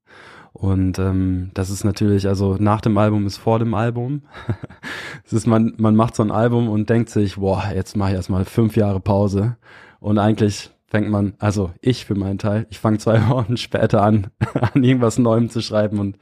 Und 0.53 0.99
ähm, 0.99 1.51
das 1.53 1.69
ist 1.69 1.83
natürlich, 1.83 2.27
also 2.27 2.57
nach 2.59 2.81
dem 2.81 2.97
Album 2.97 3.25
ist 3.25 3.37
vor 3.37 3.59
dem 3.59 3.73
Album. 3.73 4.23
es 5.25 5.33
ist, 5.33 5.47
man, 5.47 5.73
man 5.77 5.95
macht 5.95 6.15
so 6.15 6.23
ein 6.23 6.31
Album 6.31 6.69
und 6.69 6.89
denkt 6.89 7.09
sich, 7.09 7.37
boah, 7.37 7.71
jetzt 7.73 7.95
mache 7.95 8.11
ich 8.11 8.15
erstmal 8.15 8.45
fünf 8.45 8.75
Jahre 8.75 8.99
Pause. 8.99 9.57
Und 9.99 10.17
eigentlich 10.17 10.71
fängt 10.87 11.09
man, 11.09 11.33
also 11.39 11.71
ich 11.81 12.05
für 12.05 12.15
meinen 12.15 12.39
Teil, 12.39 12.65
ich 12.69 12.79
fange 12.79 12.97
zwei 12.97 13.27
Wochen 13.29 13.57
später 13.57 14.01
an, 14.01 14.27
an 14.73 14.83
irgendwas 14.83 15.19
Neuem 15.19 15.49
zu 15.49 15.61
schreiben 15.61 15.99
und 15.99 16.17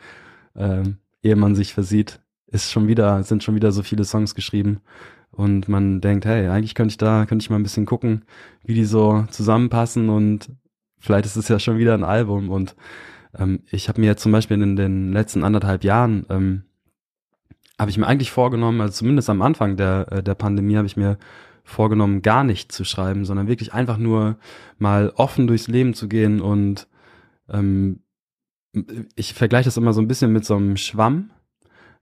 ähm, 0.55 0.97
ehe 1.23 1.35
man 1.35 1.55
sich 1.55 1.73
versieht, 1.73 2.19
ist 2.47 2.71
schon 2.71 2.87
wieder, 2.87 3.23
sind 3.23 3.43
schon 3.43 3.55
wieder 3.55 3.71
so 3.71 3.81
viele 3.81 4.03
Songs 4.03 4.35
geschrieben 4.35 4.81
und 5.37 5.69
man 5.69 6.01
denkt, 6.01 6.25
hey, 6.25 6.47
eigentlich 6.47 6.73
könnte 6.73 6.93
ich 6.93 6.97
da, 6.97 7.27
könnte 7.27 7.43
ich 7.43 7.49
mal 7.51 7.57
ein 7.57 7.63
bisschen 7.63 7.85
gucken, 7.85 8.23
wie 8.63 8.73
die 8.73 8.85
so 8.85 9.25
zusammenpassen. 9.29 10.09
Und 10.09 10.49
vielleicht 10.99 11.27
ist 11.27 11.35
es 11.35 11.47
ja 11.47 11.59
schon 11.59 11.77
wieder 11.77 11.93
ein 11.93 12.03
Album. 12.03 12.49
Und 12.49 12.75
ähm, 13.37 13.61
ich 13.69 13.87
habe 13.87 14.01
mir 14.01 14.07
jetzt 14.07 14.23
zum 14.23 14.31
Beispiel 14.31 14.59
in 14.59 14.75
den 14.75 15.13
letzten 15.13 15.43
anderthalb 15.43 15.83
Jahren 15.83 16.25
ähm, 16.29 16.63
habe 17.77 17.91
ich 17.91 17.99
mir 17.99 18.07
eigentlich 18.07 18.31
vorgenommen, 18.31 18.81
also 18.81 18.93
zumindest 18.93 19.29
am 19.29 19.43
Anfang 19.43 19.77
der, 19.77 20.07
äh, 20.11 20.23
der 20.23 20.33
Pandemie 20.33 20.75
habe 20.75 20.87
ich 20.87 20.97
mir 20.97 21.19
vorgenommen, 21.63 22.23
gar 22.23 22.43
nicht 22.43 22.71
zu 22.71 22.83
schreiben, 22.83 23.23
sondern 23.23 23.47
wirklich 23.47 23.73
einfach 23.73 23.97
nur 23.97 24.37
mal 24.79 25.13
offen 25.15 25.45
durchs 25.45 25.67
Leben 25.67 25.93
zu 25.93 26.07
gehen. 26.07 26.41
Und 26.41 26.87
ähm, 27.47 27.99
ich 29.15 29.35
vergleiche 29.35 29.65
das 29.65 29.77
immer 29.77 29.93
so 29.93 30.01
ein 30.01 30.07
bisschen 30.07 30.33
mit 30.33 30.45
so 30.45 30.55
einem 30.55 30.77
Schwamm. 30.77 31.29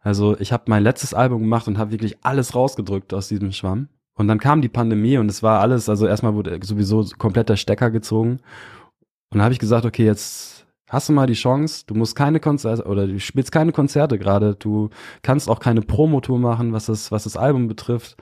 Also 0.05 0.37
ich 0.39 0.53
habe 0.53 0.65
mein 0.67 0.83
letztes 0.83 1.15
Album 1.15 1.41
gemacht 1.41 1.67
und 1.67 1.79
habe 1.79 1.89
wirklich 1.89 2.17
alles 2.21 2.53
rausgedrückt 2.53 3.11
aus 3.11 3.27
diesem 3.27 3.51
Schwamm. 3.51 3.89
Und 4.13 4.27
dann 4.27 4.39
kam 4.39 4.61
die 4.61 4.69
Pandemie 4.69 5.17
und 5.17 5.29
es 5.29 5.41
war 5.41 5.61
alles, 5.61 5.89
also 5.89 6.05
erstmal 6.05 6.35
wurde 6.35 6.59
sowieso 6.61 7.03
komplett 7.17 7.49
der 7.49 7.55
Stecker 7.55 7.89
gezogen. 7.89 8.33
Und 8.33 9.39
dann 9.39 9.41
habe 9.41 9.53
ich 9.53 9.59
gesagt, 9.59 9.83
okay, 9.83 10.05
jetzt 10.05 10.67
hast 10.87 11.09
du 11.09 11.13
mal 11.13 11.25
die 11.25 11.33
Chance, 11.33 11.85
du 11.87 11.95
musst 11.95 12.15
keine 12.15 12.39
Konzerte 12.39 12.85
oder 12.85 13.07
du 13.07 13.19
spielst 13.19 13.51
keine 13.51 13.71
Konzerte 13.71 14.19
gerade, 14.19 14.53
du 14.53 14.91
kannst 15.23 15.49
auch 15.49 15.59
keine 15.59 15.81
Promotour 15.81 16.37
machen, 16.37 16.71
was 16.71 16.85
das, 16.85 17.11
was 17.11 17.23
das 17.23 17.35
Album 17.35 17.67
betrifft. 17.67 18.15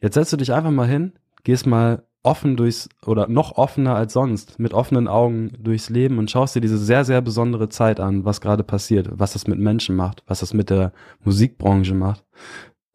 Jetzt 0.00 0.14
setzt 0.14 0.32
du 0.32 0.36
dich 0.36 0.52
einfach 0.52 0.72
mal 0.72 0.88
hin, 0.88 1.12
gehst 1.44 1.64
mal 1.64 2.02
offen 2.24 2.56
durchs 2.56 2.88
oder 3.06 3.28
noch 3.28 3.52
offener 3.52 3.94
als 3.94 4.14
sonst, 4.14 4.58
mit 4.58 4.74
offenen 4.74 5.06
Augen 5.06 5.52
durchs 5.58 5.90
Leben 5.90 6.18
und 6.18 6.30
schaust 6.30 6.56
dir 6.56 6.60
diese 6.60 6.78
sehr, 6.78 7.04
sehr 7.04 7.20
besondere 7.20 7.68
Zeit 7.68 8.00
an, 8.00 8.24
was 8.24 8.40
gerade 8.40 8.64
passiert, 8.64 9.10
was 9.12 9.34
das 9.34 9.46
mit 9.46 9.58
Menschen 9.58 9.94
macht, 9.94 10.24
was 10.26 10.40
das 10.40 10.54
mit 10.54 10.70
der 10.70 10.92
Musikbranche 11.22 11.94
macht. 11.94 12.24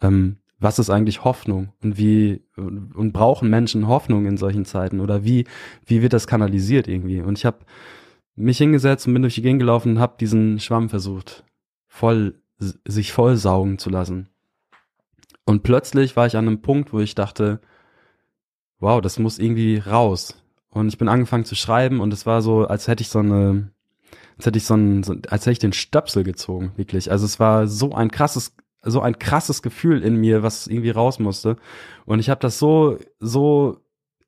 Ähm, 0.02 0.38
was 0.60 0.78
ist 0.78 0.90
eigentlich 0.90 1.24
Hoffnung 1.24 1.70
und 1.82 1.98
wie 1.98 2.44
und 2.58 3.14
brauchen 3.14 3.50
Menschen 3.50 3.88
Hoffnung 3.88 4.26
in 4.26 4.36
solchen 4.36 4.66
Zeiten 4.66 5.00
oder 5.00 5.24
wie 5.24 5.46
wie 5.86 6.02
wird 6.02 6.12
das 6.12 6.28
kanalisiert 6.28 6.90
irgendwie? 6.90 7.22
Und 7.22 7.38
ich 7.38 7.46
habe 7.46 7.60
mich 8.36 8.58
hingesetzt 8.58 9.08
und 9.08 9.14
bin 9.14 9.22
durch 9.22 9.36
die 9.36 9.42
Gegend 9.42 9.62
gelaufen 9.62 9.94
und 9.94 10.00
habe 10.00 10.18
diesen 10.20 10.60
Schwamm 10.60 10.90
versucht 10.90 11.46
voll 11.88 12.42
sich 12.58 13.14
voll 13.14 13.38
saugen 13.38 13.78
zu 13.78 13.90
lassen. 13.90 14.28
Und 15.46 15.64
plötzlich 15.64 16.18
war 16.18 16.28
ich 16.28 16.36
an 16.36 16.48
einem 16.48 16.62
Punkt, 16.62 16.92
wo 16.92 17.00
ich 17.00 17.16
dachte, 17.16 17.62
wow, 18.80 19.02
das 19.02 19.20
muss 19.20 19.40
irgendwie 19.40 19.78
raus. 19.78 20.42
Und 20.70 20.88
ich 20.88 20.98
bin 20.98 21.08
angefangen 21.08 21.46
zu 21.46 21.56
schreiben 21.56 22.00
und 22.00 22.14
es 22.14 22.26
war 22.26 22.42
so, 22.42 22.66
als 22.66 22.88
hätte 22.88 23.02
ich 23.02 23.10
so 23.10 23.20
eine, 23.20 23.72
als 24.38 24.46
hätte 24.46 24.58
ich 24.58 24.66
so 24.66 24.76
ein, 24.76 25.04
so, 25.04 25.16
als 25.30 25.42
hätte 25.42 25.52
ich 25.52 25.60
den 25.60 25.74
Stöpsel 25.74 26.24
gezogen, 26.24 26.72
wirklich. 26.76 27.12
Also 27.12 27.26
es 27.26 27.40
war 27.40 27.68
so 27.68 27.94
ein 27.94 28.12
krasses, 28.12 28.56
so 28.82 29.02
ein 29.02 29.20
krasses 29.20 29.62
Gefühl 29.62 30.04
in 30.04 30.16
mir, 30.16 30.44
was 30.44 30.68
irgendwie 30.68 30.92
raus 30.92 31.20
musste. 31.20 31.58
Und 32.06 32.20
ich 32.20 32.30
habe 32.30 32.40
das 32.40 32.60
so, 32.60 32.98
so 33.20 33.78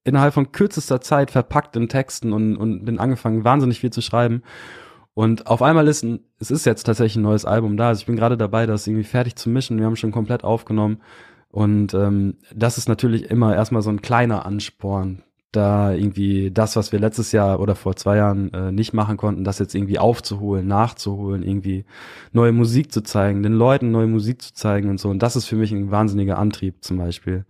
innerhalb 0.04 0.34
von 0.34 0.52
kürzester 0.52 1.00
Zeit 1.00 1.32
verpackt 1.32 1.76
in 1.76 1.88
Texten 1.88 2.34
und, 2.34 2.58
und 2.58 2.86
bin 2.86 3.00
angefangen, 3.00 3.44
wahnsinnig 3.44 3.80
viel 3.80 3.92
zu 3.92 4.02
schreiben. 4.02 4.42
Und 5.14 5.48
auf 5.48 5.62
einmal 5.62 5.88
ist 5.88 6.04
ein, 6.04 6.22
es 6.40 6.52
ist 6.52 6.66
jetzt 6.66 6.84
tatsächlich 6.84 7.18
ein 7.18 7.24
neues 7.24 7.46
Album 7.46 7.78
da. 7.78 7.90
Also 7.90 8.00
ich 8.00 8.06
bin 8.06 8.16
gerade 8.16 8.38
dabei, 8.38 8.66
das 8.66 8.88
irgendwie 8.88 9.04
fertig 9.04 9.36
zu 9.36 9.50
mischen. 9.50 9.78
Wir 9.78 9.86
haben 9.86 9.96
schon 9.96 10.12
komplett 10.12 10.44
aufgenommen. 10.44 11.02
Und 11.52 11.94
ähm, 11.94 12.36
das 12.56 12.78
ist 12.78 12.88
natürlich 12.88 13.30
immer 13.30 13.54
erstmal 13.56 13.82
so 13.82 13.90
ein 13.90 14.02
kleiner 14.02 14.46
Ansporn, 14.46 15.24
da 15.52 15.92
irgendwie 15.92 16.50
das, 16.50 16.78
was 16.78 16.94
wir 16.94 17.00
letztes 17.00 17.34
Jahr 17.34 17.60
oder 17.60 17.76
vor 17.76 17.96
zwei 17.98 18.18
Jahren 18.18 18.54
äh, 18.54 18.72
nicht 18.72 18.94
machen 18.94 19.18
konnten, 19.18 19.44
das 19.44 19.60
jetzt 19.60 19.76
irgendwie 19.76 20.00
aufzuholen, 20.00 20.66
nachzuholen, 20.66 21.44
irgendwie 21.44 21.84
neue 22.32 22.54
Musik 22.54 22.92
zu 22.94 23.04
zeigen, 23.04 23.44
den 23.44 23.54
Leuten 23.54 23.92
neue 23.92 24.08
Musik 24.08 24.42
zu 24.42 24.54
zeigen 24.54 24.90
und 24.90 25.00
so. 25.00 25.10
Und 25.10 25.20
das 25.20 25.36
ist 25.36 25.46
für 25.46 25.58
mich 25.58 25.74
ein 25.74 25.92
wahnsinniger 25.92 26.40
Antrieb 26.40 26.76
zum 26.82 26.98
Beispiel. 26.98 27.46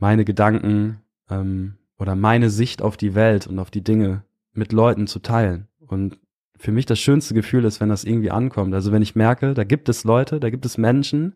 Meine 0.00 0.24
Gedanken 0.24 1.02
ähm, 1.30 1.74
oder 1.98 2.16
meine 2.16 2.50
Sicht 2.50 2.82
auf 2.82 2.96
die 2.96 3.14
Welt 3.14 3.46
und 3.46 3.60
auf 3.60 3.70
die 3.70 3.84
Dinge 3.84 4.24
mit 4.52 4.72
Leuten 4.72 5.06
zu 5.06 5.20
teilen. 5.20 5.68
Und 5.78 6.18
für 6.56 6.72
mich 6.72 6.86
das 6.86 6.98
schönste 6.98 7.34
Gefühl 7.34 7.64
ist, 7.64 7.80
wenn 7.80 7.88
das 7.90 8.04
irgendwie 8.04 8.32
ankommt. 8.32 8.74
Also 8.74 8.90
wenn 8.90 9.02
ich 9.02 9.14
merke, 9.14 9.54
da 9.54 9.62
gibt 9.62 9.88
es 9.88 10.02
Leute, 10.02 10.40
da 10.40 10.50
gibt 10.50 10.66
es 10.66 10.78
Menschen, 10.78 11.34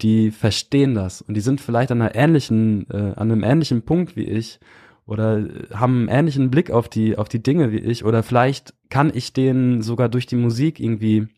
die 0.00 0.30
verstehen 0.30 0.94
das 0.94 1.22
und 1.22 1.34
die 1.34 1.40
sind 1.40 1.60
vielleicht 1.60 1.90
an 1.92 2.02
einer 2.02 2.14
ähnlichen, 2.14 2.88
äh, 2.90 3.12
an 3.16 3.30
einem 3.30 3.44
ähnlichen 3.44 3.82
Punkt 3.82 4.16
wie 4.16 4.24
ich 4.24 4.60
oder 5.06 5.46
haben 5.72 6.08
einen 6.08 6.08
ähnlichen 6.08 6.50
Blick 6.50 6.70
auf 6.70 6.88
die, 6.88 7.16
auf 7.16 7.28
die 7.28 7.42
Dinge 7.42 7.72
wie 7.72 7.78
ich 7.78 8.04
oder 8.04 8.22
vielleicht 8.22 8.74
kann 8.90 9.12
ich 9.14 9.32
denen 9.32 9.82
sogar 9.82 10.08
durch 10.08 10.26
die 10.26 10.36
Musik 10.36 10.80
irgendwie 10.80 11.28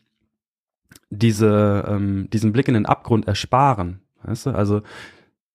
diese, 1.09 1.85
ähm, 1.87 2.29
diesen 2.31 2.51
Blick 2.51 2.67
in 2.67 2.73
den 2.73 2.85
Abgrund 2.85 3.27
ersparen. 3.27 4.01
Weißt 4.23 4.47
du? 4.47 4.49
Also 4.51 4.81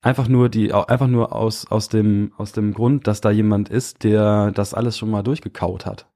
einfach 0.00 0.28
nur 0.28 0.48
die, 0.48 0.72
einfach 0.72 1.06
nur 1.06 1.34
aus, 1.34 1.70
aus 1.70 1.88
dem, 1.88 2.32
aus 2.36 2.52
dem 2.52 2.74
Grund, 2.74 3.06
dass 3.06 3.20
da 3.20 3.30
jemand 3.30 3.68
ist, 3.68 4.04
der 4.04 4.50
das 4.52 4.74
alles 4.74 4.98
schon 4.98 5.10
mal 5.10 5.22
durchgekaut 5.22 5.86
hat. 5.86 6.08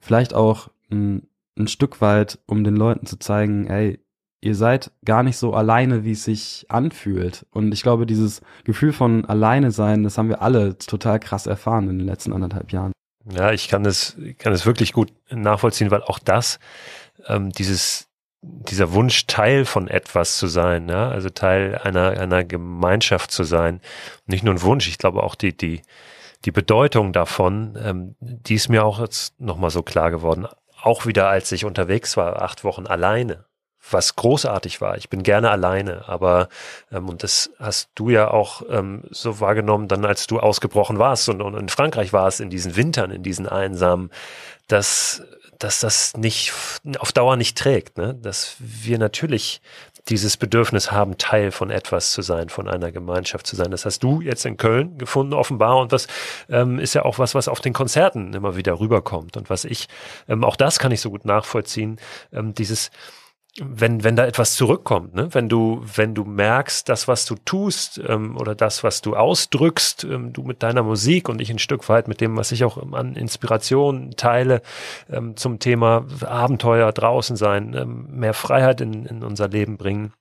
Vielleicht 0.00 0.34
auch 0.34 0.70
ein, 0.90 1.28
ein 1.58 1.68
Stück 1.68 2.00
weit, 2.00 2.38
um 2.46 2.64
den 2.64 2.76
Leuten 2.76 3.06
zu 3.06 3.18
zeigen, 3.18 3.66
ey, 3.66 4.00
ihr 4.40 4.54
seid 4.54 4.90
gar 5.04 5.22
nicht 5.22 5.36
so 5.36 5.54
alleine, 5.54 6.04
wie 6.04 6.12
es 6.12 6.24
sich 6.24 6.66
anfühlt. 6.68 7.46
Und 7.50 7.72
ich 7.72 7.82
glaube, 7.82 8.06
dieses 8.06 8.42
Gefühl 8.64 8.92
von 8.92 9.24
alleine 9.24 9.70
sein, 9.70 10.02
das 10.02 10.18
haben 10.18 10.28
wir 10.28 10.42
alle 10.42 10.78
total 10.78 11.18
krass 11.20 11.46
erfahren 11.46 11.88
in 11.88 11.98
den 11.98 12.06
letzten 12.06 12.32
anderthalb 12.32 12.72
Jahren. 12.72 12.92
Ja, 13.28 13.52
ich 13.52 13.68
kann 13.68 13.84
es, 13.84 14.16
kann 14.38 14.52
es 14.52 14.66
wirklich 14.66 14.92
gut 14.92 15.12
nachvollziehen, 15.30 15.90
weil 15.90 16.02
auch 16.02 16.20
das, 16.20 16.60
ähm, 17.26 17.50
dieses, 17.50 18.08
dieser 18.42 18.92
Wunsch, 18.92 19.26
Teil 19.26 19.64
von 19.64 19.88
etwas 19.88 20.36
zu 20.38 20.46
sein, 20.46 20.88
ja, 20.88 21.08
also 21.08 21.28
Teil 21.30 21.76
einer, 21.82 22.10
einer 22.10 22.44
Gemeinschaft 22.44 23.32
zu 23.32 23.42
sein, 23.42 23.80
nicht 24.26 24.44
nur 24.44 24.54
ein 24.54 24.62
Wunsch, 24.62 24.86
ich 24.86 24.98
glaube 24.98 25.24
auch 25.24 25.34
die, 25.34 25.56
die, 25.56 25.82
die 26.44 26.52
Bedeutung 26.52 27.12
davon, 27.12 27.76
ähm, 27.82 28.14
die 28.20 28.54
ist 28.54 28.68
mir 28.68 28.84
auch 28.84 29.00
jetzt 29.00 29.40
nochmal 29.40 29.70
so 29.70 29.82
klar 29.82 30.12
geworden. 30.12 30.46
Auch 30.80 31.06
wieder, 31.06 31.28
als 31.28 31.50
ich 31.50 31.64
unterwegs 31.64 32.16
war, 32.16 32.42
acht 32.42 32.62
Wochen 32.62 32.86
alleine 32.86 33.44
was 33.90 34.16
großartig 34.16 34.80
war. 34.80 34.96
Ich 34.96 35.08
bin 35.08 35.22
gerne 35.22 35.50
alleine, 35.50 36.08
aber 36.08 36.48
ähm, 36.92 37.08
und 37.08 37.22
das 37.22 37.50
hast 37.58 37.90
du 37.94 38.10
ja 38.10 38.30
auch 38.30 38.62
ähm, 38.70 39.04
so 39.10 39.40
wahrgenommen, 39.40 39.88
dann 39.88 40.04
als 40.04 40.26
du 40.26 40.40
ausgebrochen 40.40 40.98
warst 40.98 41.28
und, 41.28 41.40
und 41.42 41.56
in 41.56 41.68
Frankreich 41.68 42.12
warst 42.12 42.40
in 42.40 42.50
diesen 42.50 42.76
Wintern, 42.76 43.10
in 43.10 43.22
diesen 43.22 43.48
einsamen, 43.48 44.10
dass 44.68 45.22
dass 45.58 45.80
das 45.80 46.14
nicht 46.16 46.52
auf 46.98 47.12
Dauer 47.12 47.36
nicht 47.36 47.56
trägt, 47.56 47.96
ne? 47.96 48.14
dass 48.14 48.56
wir 48.58 48.98
natürlich 48.98 49.62
dieses 50.08 50.36
Bedürfnis 50.36 50.92
haben, 50.92 51.18
Teil 51.18 51.50
von 51.50 51.70
etwas 51.70 52.12
zu 52.12 52.22
sein, 52.22 52.48
von 52.48 52.68
einer 52.68 52.92
Gemeinschaft 52.92 53.46
zu 53.46 53.56
sein. 53.56 53.70
Das 53.70 53.84
hast 53.84 54.00
du 54.00 54.20
jetzt 54.20 54.46
in 54.46 54.56
Köln 54.56 54.98
gefunden, 54.98 55.34
offenbar. 55.34 55.78
Und 55.78 55.92
das 55.92 56.06
ähm, 56.48 56.78
ist 56.78 56.94
ja 56.94 57.04
auch 57.04 57.18
was, 57.18 57.34
was 57.34 57.48
auf 57.48 57.60
den 57.60 57.72
Konzerten 57.72 58.32
immer 58.32 58.56
wieder 58.56 58.78
rüberkommt. 58.78 59.36
Und 59.36 59.50
was 59.50 59.64
ich, 59.64 59.88
ähm, 60.28 60.44
auch 60.44 60.56
das 60.56 60.78
kann 60.78 60.92
ich 60.92 61.00
so 61.00 61.10
gut 61.10 61.24
nachvollziehen, 61.24 61.98
ähm, 62.32 62.54
dieses, 62.54 62.90
wenn, 63.60 64.04
wenn 64.04 64.16
da 64.16 64.26
etwas 64.26 64.54
zurückkommt, 64.54 65.14
ne? 65.14 65.28
wenn 65.32 65.48
du, 65.48 65.82
wenn 65.94 66.14
du 66.14 66.24
merkst, 66.24 66.88
das, 66.88 67.08
was 67.08 67.24
du 67.24 67.36
tust 67.44 68.00
ähm, 68.06 68.36
oder 68.36 68.54
das, 68.54 68.84
was 68.84 69.00
du 69.00 69.16
ausdrückst, 69.16 70.04
ähm, 70.04 70.32
du 70.32 70.42
mit 70.42 70.62
deiner 70.62 70.82
Musik 70.82 71.28
und 71.28 71.40
ich 71.40 71.50
ein 71.50 71.58
Stück 71.58 71.88
weit 71.88 72.06
mit 72.08 72.20
dem, 72.20 72.36
was 72.36 72.52
ich 72.52 72.64
auch 72.64 72.92
an 72.92 73.14
Inspiration 73.14 74.12
teile 74.16 74.62
ähm, 75.10 75.36
zum 75.36 75.58
Thema 75.58 76.06
Abenteuer 76.20 76.92
draußen 76.92 77.36
sein, 77.36 77.74
ähm, 77.74 78.06
mehr 78.10 78.34
Freiheit 78.34 78.80
in, 78.80 79.06
in 79.06 79.22
unser 79.22 79.48
Leben 79.48 79.78
bringen, 79.78 80.12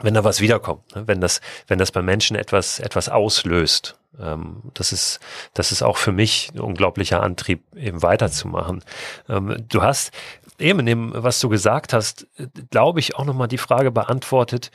wenn 0.00 0.14
da 0.14 0.22
was 0.22 0.40
wiederkommt, 0.40 0.94
ne? 0.94 1.08
wenn 1.08 1.20
das, 1.20 1.40
wenn 1.66 1.78
das 1.78 1.90
bei 1.90 2.02
Menschen 2.02 2.36
etwas, 2.36 2.78
etwas 2.78 3.08
auslöst. 3.08 3.98
Ähm, 4.20 4.62
das 4.74 4.92
ist, 4.92 5.18
das 5.54 5.72
ist 5.72 5.82
auch 5.82 5.96
für 5.96 6.12
mich 6.12 6.50
ein 6.54 6.60
unglaublicher 6.60 7.22
Antrieb, 7.22 7.64
eben 7.74 8.02
weiterzumachen. 8.02 8.84
Ähm, 9.28 9.64
du 9.68 9.82
hast 9.82 10.12
eben 10.58 10.80
in 10.80 10.86
dem, 10.86 11.12
was 11.14 11.40
du 11.40 11.48
gesagt 11.48 11.92
hast, 11.92 12.26
glaube 12.70 13.00
ich, 13.00 13.16
auch 13.16 13.24
nochmal 13.24 13.48
die 13.48 13.58
Frage 13.58 13.90
beantwortet, 13.90 14.70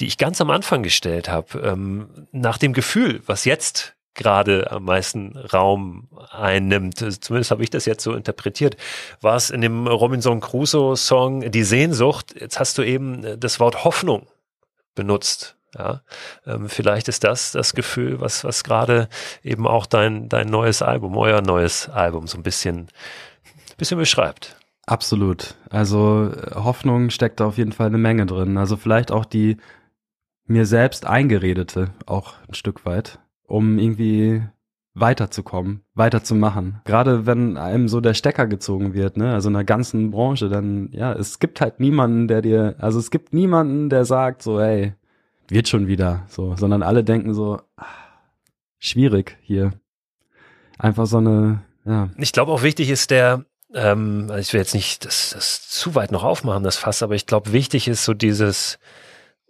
die 0.00 0.06
ich 0.06 0.18
ganz 0.18 0.40
am 0.40 0.50
Anfang 0.50 0.82
gestellt 0.82 1.28
habe, 1.28 1.58
ähm, 1.60 2.28
nach 2.32 2.58
dem 2.58 2.72
Gefühl, 2.72 3.22
was 3.26 3.44
jetzt 3.44 3.94
gerade 4.14 4.70
am 4.70 4.84
meisten 4.84 5.36
Raum 5.36 6.08
einnimmt. 6.30 6.98
Zumindest 7.22 7.50
habe 7.50 7.62
ich 7.62 7.70
das 7.70 7.86
jetzt 7.86 8.02
so 8.02 8.14
interpretiert. 8.14 8.76
War 9.20 9.36
es 9.36 9.50
in 9.50 9.60
dem 9.60 9.86
Robinson 9.86 10.40
Crusoe 10.40 10.96
Song 10.96 11.50
die 11.50 11.62
Sehnsucht? 11.62 12.34
Jetzt 12.38 12.58
hast 12.58 12.76
du 12.78 12.82
eben 12.82 13.38
das 13.38 13.60
Wort 13.60 13.84
Hoffnung 13.84 14.26
benutzt. 14.94 15.56
Ja, 15.76 16.02
ähm, 16.46 16.68
vielleicht 16.68 17.08
ist 17.08 17.24
das 17.24 17.52
das 17.52 17.74
Gefühl, 17.74 18.20
was, 18.20 18.42
was 18.42 18.64
gerade 18.64 19.08
eben 19.44 19.66
auch 19.66 19.86
dein, 19.86 20.28
dein 20.28 20.48
neues 20.48 20.82
Album, 20.82 21.16
euer 21.16 21.42
neues 21.42 21.88
Album 21.88 22.26
so 22.26 22.38
ein 22.38 22.42
bisschen, 22.42 22.88
bisschen 23.76 23.98
beschreibt. 23.98 24.57
Absolut. 24.88 25.54
Also 25.68 26.32
Hoffnung 26.54 27.10
steckt 27.10 27.40
da 27.40 27.46
auf 27.46 27.58
jeden 27.58 27.72
Fall 27.72 27.88
eine 27.88 27.98
Menge 27.98 28.24
drin. 28.24 28.56
Also 28.56 28.76
vielleicht 28.76 29.12
auch 29.12 29.26
die 29.26 29.58
mir 30.46 30.64
selbst 30.64 31.06
eingeredete, 31.06 31.90
auch 32.06 32.36
ein 32.48 32.54
Stück 32.54 32.86
weit, 32.86 33.18
um 33.44 33.78
irgendwie 33.78 34.42
weiterzukommen, 34.94 35.82
weiterzumachen. 35.94 36.80
Gerade 36.86 37.26
wenn 37.26 37.58
einem 37.58 37.88
so 37.88 38.00
der 38.00 38.14
Stecker 38.14 38.46
gezogen 38.46 38.94
wird, 38.94 39.18
ne, 39.18 39.34
also 39.34 39.48
in 39.50 39.54
der 39.54 39.64
ganzen 39.64 40.10
Branche, 40.10 40.48
dann, 40.48 40.88
ja, 40.92 41.12
es 41.12 41.38
gibt 41.38 41.60
halt 41.60 41.80
niemanden, 41.80 42.26
der 42.26 42.40
dir, 42.40 42.74
also 42.78 42.98
es 42.98 43.10
gibt 43.10 43.34
niemanden, 43.34 43.90
der 43.90 44.06
sagt 44.06 44.42
so, 44.42 44.58
hey, 44.58 44.94
wird 45.48 45.68
schon 45.68 45.86
wieder, 45.86 46.24
so, 46.28 46.56
sondern 46.56 46.82
alle 46.82 47.04
denken 47.04 47.34
so, 47.34 47.60
ach, 47.76 47.94
schwierig 48.78 49.36
hier. 49.42 49.74
Einfach 50.78 51.04
so 51.04 51.18
eine, 51.18 51.60
ja. 51.84 52.08
Ich 52.16 52.32
glaube 52.32 52.52
auch 52.52 52.62
wichtig 52.62 52.88
ist 52.88 53.10
der, 53.10 53.44
ähm, 53.74 54.26
also 54.30 54.40
ich 54.40 54.52
will 54.52 54.60
jetzt 54.60 54.74
nicht 54.74 55.04
das, 55.04 55.30
das 55.30 55.68
zu 55.68 55.94
weit 55.94 56.12
noch 56.12 56.24
aufmachen, 56.24 56.64
das 56.64 56.76
Fass, 56.76 57.02
aber 57.02 57.14
ich 57.14 57.26
glaube, 57.26 57.52
wichtig 57.52 57.88
ist 57.88 58.04
so 58.04 58.14
dieses, 58.14 58.78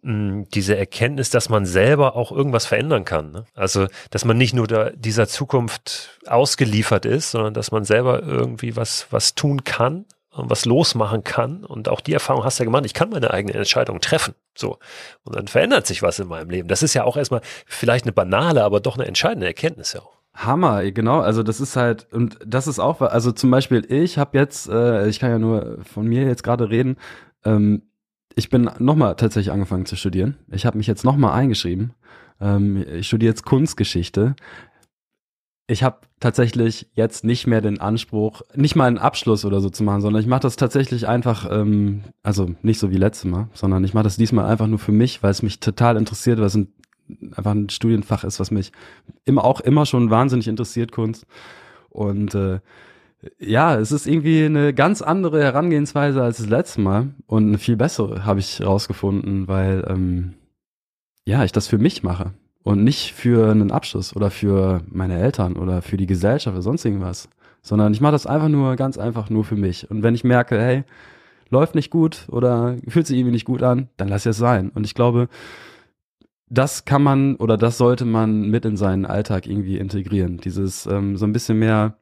mh, 0.02 0.12
hm, 0.12 0.48
diese 0.50 0.76
Erkenntnis, 0.76 1.30
dass 1.30 1.48
man 1.48 1.66
selber 1.66 2.16
auch 2.16 2.32
irgendwas 2.32 2.66
verändern 2.66 3.04
kann. 3.04 3.32
Ne? 3.32 3.44
Also, 3.54 3.86
dass 4.10 4.24
man 4.24 4.36
nicht 4.36 4.54
nur 4.54 4.66
da, 4.66 4.90
dieser 4.90 5.28
Zukunft 5.28 6.18
ausgeliefert 6.26 7.04
ist, 7.04 7.30
sondern 7.30 7.54
dass 7.54 7.70
man 7.70 7.84
selber 7.84 8.22
irgendwie 8.22 8.76
was, 8.76 9.06
was 9.10 9.34
tun 9.34 9.64
kann 9.64 10.04
und 10.30 10.50
was 10.50 10.64
losmachen 10.64 11.24
kann. 11.24 11.64
Und 11.64 11.88
auch 11.88 12.00
die 12.00 12.12
Erfahrung 12.12 12.44
hast 12.44 12.58
du 12.58 12.62
ja 12.62 12.66
gemacht, 12.66 12.86
ich 12.86 12.94
kann 12.94 13.10
meine 13.10 13.32
eigene 13.32 13.54
Entscheidung 13.54 14.00
treffen. 14.00 14.34
So. 14.56 14.78
Und 15.24 15.36
dann 15.36 15.48
verändert 15.48 15.86
sich 15.86 16.02
was 16.02 16.18
in 16.18 16.28
meinem 16.28 16.50
Leben. 16.50 16.68
Das 16.68 16.82
ist 16.82 16.94
ja 16.94 17.04
auch 17.04 17.16
erstmal 17.16 17.40
vielleicht 17.66 18.04
eine 18.04 18.12
banale, 18.12 18.64
aber 18.64 18.80
doch 18.80 18.96
eine 18.96 19.06
entscheidende 19.06 19.46
Erkenntnis 19.46 19.92
ja 19.92 20.00
auch. 20.00 20.17
Hammer, 20.38 20.88
genau. 20.92 21.18
Also 21.20 21.42
das 21.42 21.60
ist 21.60 21.76
halt 21.76 22.06
und 22.12 22.38
das 22.46 22.68
ist 22.68 22.78
auch, 22.78 23.00
also 23.00 23.32
zum 23.32 23.50
Beispiel 23.50 23.84
ich 23.88 24.18
habe 24.18 24.38
jetzt, 24.38 24.68
äh, 24.68 25.08
ich 25.08 25.18
kann 25.18 25.30
ja 25.30 25.38
nur 25.38 25.78
von 25.82 26.06
mir 26.06 26.22
jetzt 26.24 26.44
gerade 26.44 26.70
reden. 26.70 26.96
Ähm, 27.44 27.82
ich 28.36 28.48
bin 28.48 28.70
nochmal 28.78 29.16
tatsächlich 29.16 29.52
angefangen 29.52 29.84
zu 29.84 29.96
studieren. 29.96 30.36
Ich 30.52 30.64
habe 30.64 30.78
mich 30.78 30.86
jetzt 30.86 31.04
nochmal 31.04 31.32
eingeschrieben. 31.32 31.92
Ähm, 32.40 32.84
ich 32.88 33.08
studiere 33.08 33.30
jetzt 33.30 33.44
Kunstgeschichte. 33.44 34.36
Ich 35.66 35.82
habe 35.82 35.98
tatsächlich 36.20 36.88
jetzt 36.94 37.24
nicht 37.24 37.48
mehr 37.48 37.60
den 37.60 37.80
Anspruch, 37.80 38.42
nicht 38.54 38.76
mal 38.76 38.86
einen 38.86 38.98
Abschluss 38.98 39.44
oder 39.44 39.60
so 39.60 39.70
zu 39.70 39.82
machen, 39.82 40.00
sondern 40.00 40.22
ich 40.22 40.28
mache 40.28 40.40
das 40.40 40.54
tatsächlich 40.54 41.08
einfach, 41.08 41.50
ähm, 41.50 42.04
also 42.22 42.48
nicht 42.62 42.78
so 42.78 42.92
wie 42.92 42.96
letztes 42.96 43.28
Mal, 43.28 43.48
sondern 43.54 43.82
ich 43.82 43.92
mache 43.92 44.04
das 44.04 44.16
diesmal 44.16 44.46
einfach 44.46 44.68
nur 44.68 44.78
für 44.78 44.92
mich, 44.92 45.22
weil 45.22 45.32
es 45.32 45.42
mich 45.42 45.58
total 45.58 45.96
interessiert, 45.96 46.38
weil 46.38 46.46
es 46.46 46.54
ein 46.54 46.72
einfach 47.34 47.52
ein 47.52 47.70
Studienfach 47.70 48.24
ist, 48.24 48.40
was 48.40 48.50
mich 48.50 48.72
immer 49.24 49.44
auch 49.44 49.60
immer 49.60 49.86
schon 49.86 50.10
wahnsinnig 50.10 50.48
interessiert, 50.48 50.92
Kunst. 50.92 51.26
Und 51.90 52.34
äh, 52.34 52.60
ja, 53.38 53.76
es 53.76 53.92
ist 53.92 54.06
irgendwie 54.06 54.44
eine 54.44 54.72
ganz 54.72 55.02
andere 55.02 55.42
Herangehensweise 55.42 56.22
als 56.22 56.38
das 56.38 56.48
letzte 56.48 56.80
Mal 56.80 57.08
und 57.26 57.48
eine 57.48 57.58
viel 57.58 57.76
bessere, 57.76 58.24
habe 58.24 58.40
ich 58.40 58.62
rausgefunden, 58.64 59.48
weil 59.48 59.84
ähm, 59.88 60.34
ja, 61.24 61.44
ich 61.44 61.52
das 61.52 61.66
für 61.66 61.78
mich 61.78 62.02
mache 62.02 62.32
und 62.62 62.84
nicht 62.84 63.12
für 63.12 63.50
einen 63.50 63.72
Abschluss 63.72 64.14
oder 64.14 64.30
für 64.30 64.82
meine 64.88 65.18
Eltern 65.18 65.56
oder 65.56 65.82
für 65.82 65.96
die 65.96 66.06
Gesellschaft 66.06 66.54
oder 66.54 66.62
sonst 66.62 66.84
irgendwas, 66.84 67.28
sondern 67.62 67.92
ich 67.92 68.00
mache 68.00 68.12
das 68.12 68.26
einfach 68.26 68.48
nur 68.48 68.76
ganz 68.76 68.98
einfach 68.98 69.30
nur 69.30 69.44
für 69.44 69.56
mich. 69.56 69.90
Und 69.90 70.02
wenn 70.02 70.14
ich 70.14 70.24
merke, 70.24 70.58
hey, 70.60 70.84
läuft 71.50 71.74
nicht 71.74 71.90
gut 71.90 72.26
oder 72.30 72.76
fühlt 72.86 73.06
sich 73.06 73.16
irgendwie 73.16 73.32
nicht 73.32 73.44
gut 73.44 73.62
an, 73.62 73.88
dann 73.96 74.08
lass 74.08 74.26
es 74.26 74.36
sein. 74.36 74.70
Und 74.74 74.84
ich 74.84 74.94
glaube, 74.94 75.28
das 76.50 76.84
kann 76.84 77.02
man 77.02 77.36
oder 77.36 77.56
das 77.56 77.78
sollte 77.78 78.04
man 78.04 78.48
mit 78.48 78.64
in 78.64 78.76
seinen 78.76 79.06
Alltag 79.06 79.46
irgendwie 79.46 79.78
integrieren. 79.78 80.38
Dieses 80.38 80.86
ähm, 80.86 81.16
so 81.16 81.26
ein 81.26 81.32
bisschen 81.32 81.58
mehr 81.58 81.98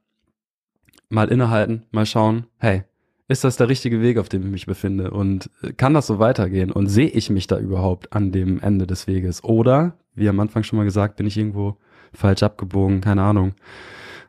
mal 1.09 1.28
innehalten, 1.28 1.84
mal 1.90 2.07
schauen, 2.07 2.47
hey, 2.59 2.84
ist 3.28 3.42
das 3.42 3.57
der 3.57 3.68
richtige 3.68 4.01
Weg, 4.01 4.18
auf 4.18 4.28
dem 4.28 4.42
ich 4.42 4.51
mich 4.51 4.66
befinde? 4.66 5.11
Und 5.11 5.51
äh, 5.62 5.72
kann 5.72 5.94
das 5.94 6.07
so 6.07 6.18
weitergehen? 6.18 6.70
Und 6.70 6.86
sehe 6.86 7.09
ich 7.09 7.28
mich 7.30 7.47
da 7.47 7.59
überhaupt 7.59 8.12
an 8.12 8.30
dem 8.30 8.61
Ende 8.61 8.86
des 8.86 9.07
Weges? 9.07 9.42
Oder, 9.42 9.97
wie 10.14 10.28
am 10.28 10.38
Anfang 10.38 10.62
schon 10.62 10.76
mal 10.78 10.84
gesagt, 10.84 11.16
bin 11.16 11.26
ich 11.26 11.36
irgendwo 11.36 11.76
falsch 12.12 12.42
abgebogen, 12.42 13.01
keine 13.01 13.22
Ahnung. 13.22 13.55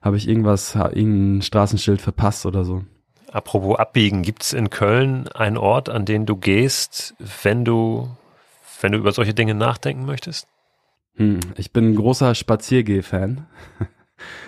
Habe 0.02 0.18
ich 0.18 0.28
irgendwas, 0.28 0.76
irgendein 0.76 1.42
Straßenschild 1.42 2.02
verpasst 2.02 2.46
oder 2.46 2.64
so? 2.64 2.84
Apropos 3.32 3.78
abbiegen, 3.78 4.22
gibt 4.24 4.44
es 4.44 4.54
in 4.54 4.70
Köln 4.70 5.28
einen 5.28 5.58
Ort, 5.58 5.90
an 5.90 6.06
den 6.06 6.26
du 6.26 6.36
gehst, 6.38 7.16
wenn 7.44 7.66
du 7.66 8.10
wenn 8.82 8.92
du 8.92 8.98
über 8.98 9.12
solche 9.12 9.34
Dinge 9.34 9.54
nachdenken 9.54 10.06
möchtest? 10.06 10.48
Hm, 11.16 11.40
ich 11.58 11.72
bin 11.72 11.92
ein 11.92 11.96
großer 11.96 12.36
Spaziergeh-Fan. 12.36 13.46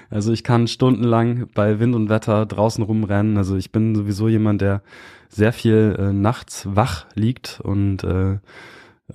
Also 0.10 0.34
ich 0.34 0.44
kann 0.44 0.68
stundenlang 0.68 1.48
bei 1.54 1.80
Wind 1.80 1.94
und 1.94 2.10
Wetter 2.10 2.48
draußen 2.48 2.84
rumrennen. 2.84 3.38
Also 3.38 3.56
ich 3.56 3.72
bin 3.72 3.94
sowieso 3.94 4.28
jemand, 4.28 4.62
der 4.62 4.82
sehr 5.28 5.54
viel 5.54 5.96
äh, 6.00 6.12
nachts 6.12 6.68
wach 6.68 7.06
liegt 7.14 7.62
und 7.64 8.04
äh, 8.04 8.40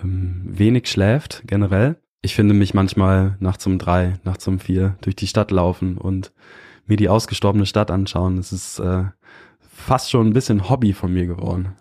ähm, 0.01 0.43
wenig 0.45 0.89
schläft 0.89 1.43
generell. 1.47 1.97
ich 2.23 2.35
finde 2.35 2.55
mich 2.55 2.73
manchmal 2.73 3.37
nachts 3.41 3.67
um 3.67 3.79
drei, 3.79 4.15
nachts 4.25 4.47
um 4.47 4.59
vier 4.61 4.97
durch 5.01 5.17
die 5.17 5.27
Stadt 5.27 5.51
laufen 5.51 5.99
und 5.99 6.33
mir 6.87 6.97
die 6.97 7.09
ausgestorbene 7.09 7.67
Stadt 7.67 7.91
anschauen. 7.91 8.39
Es 8.39 8.53
ist 8.53 8.79
äh, 8.79 9.05
fast 9.61 10.11
schon 10.11 10.29
ein 10.29 10.33
bisschen 10.33 10.69
Hobby 10.71 10.93
von 10.93 11.13
mir 11.13 11.27
geworden. 11.27 11.75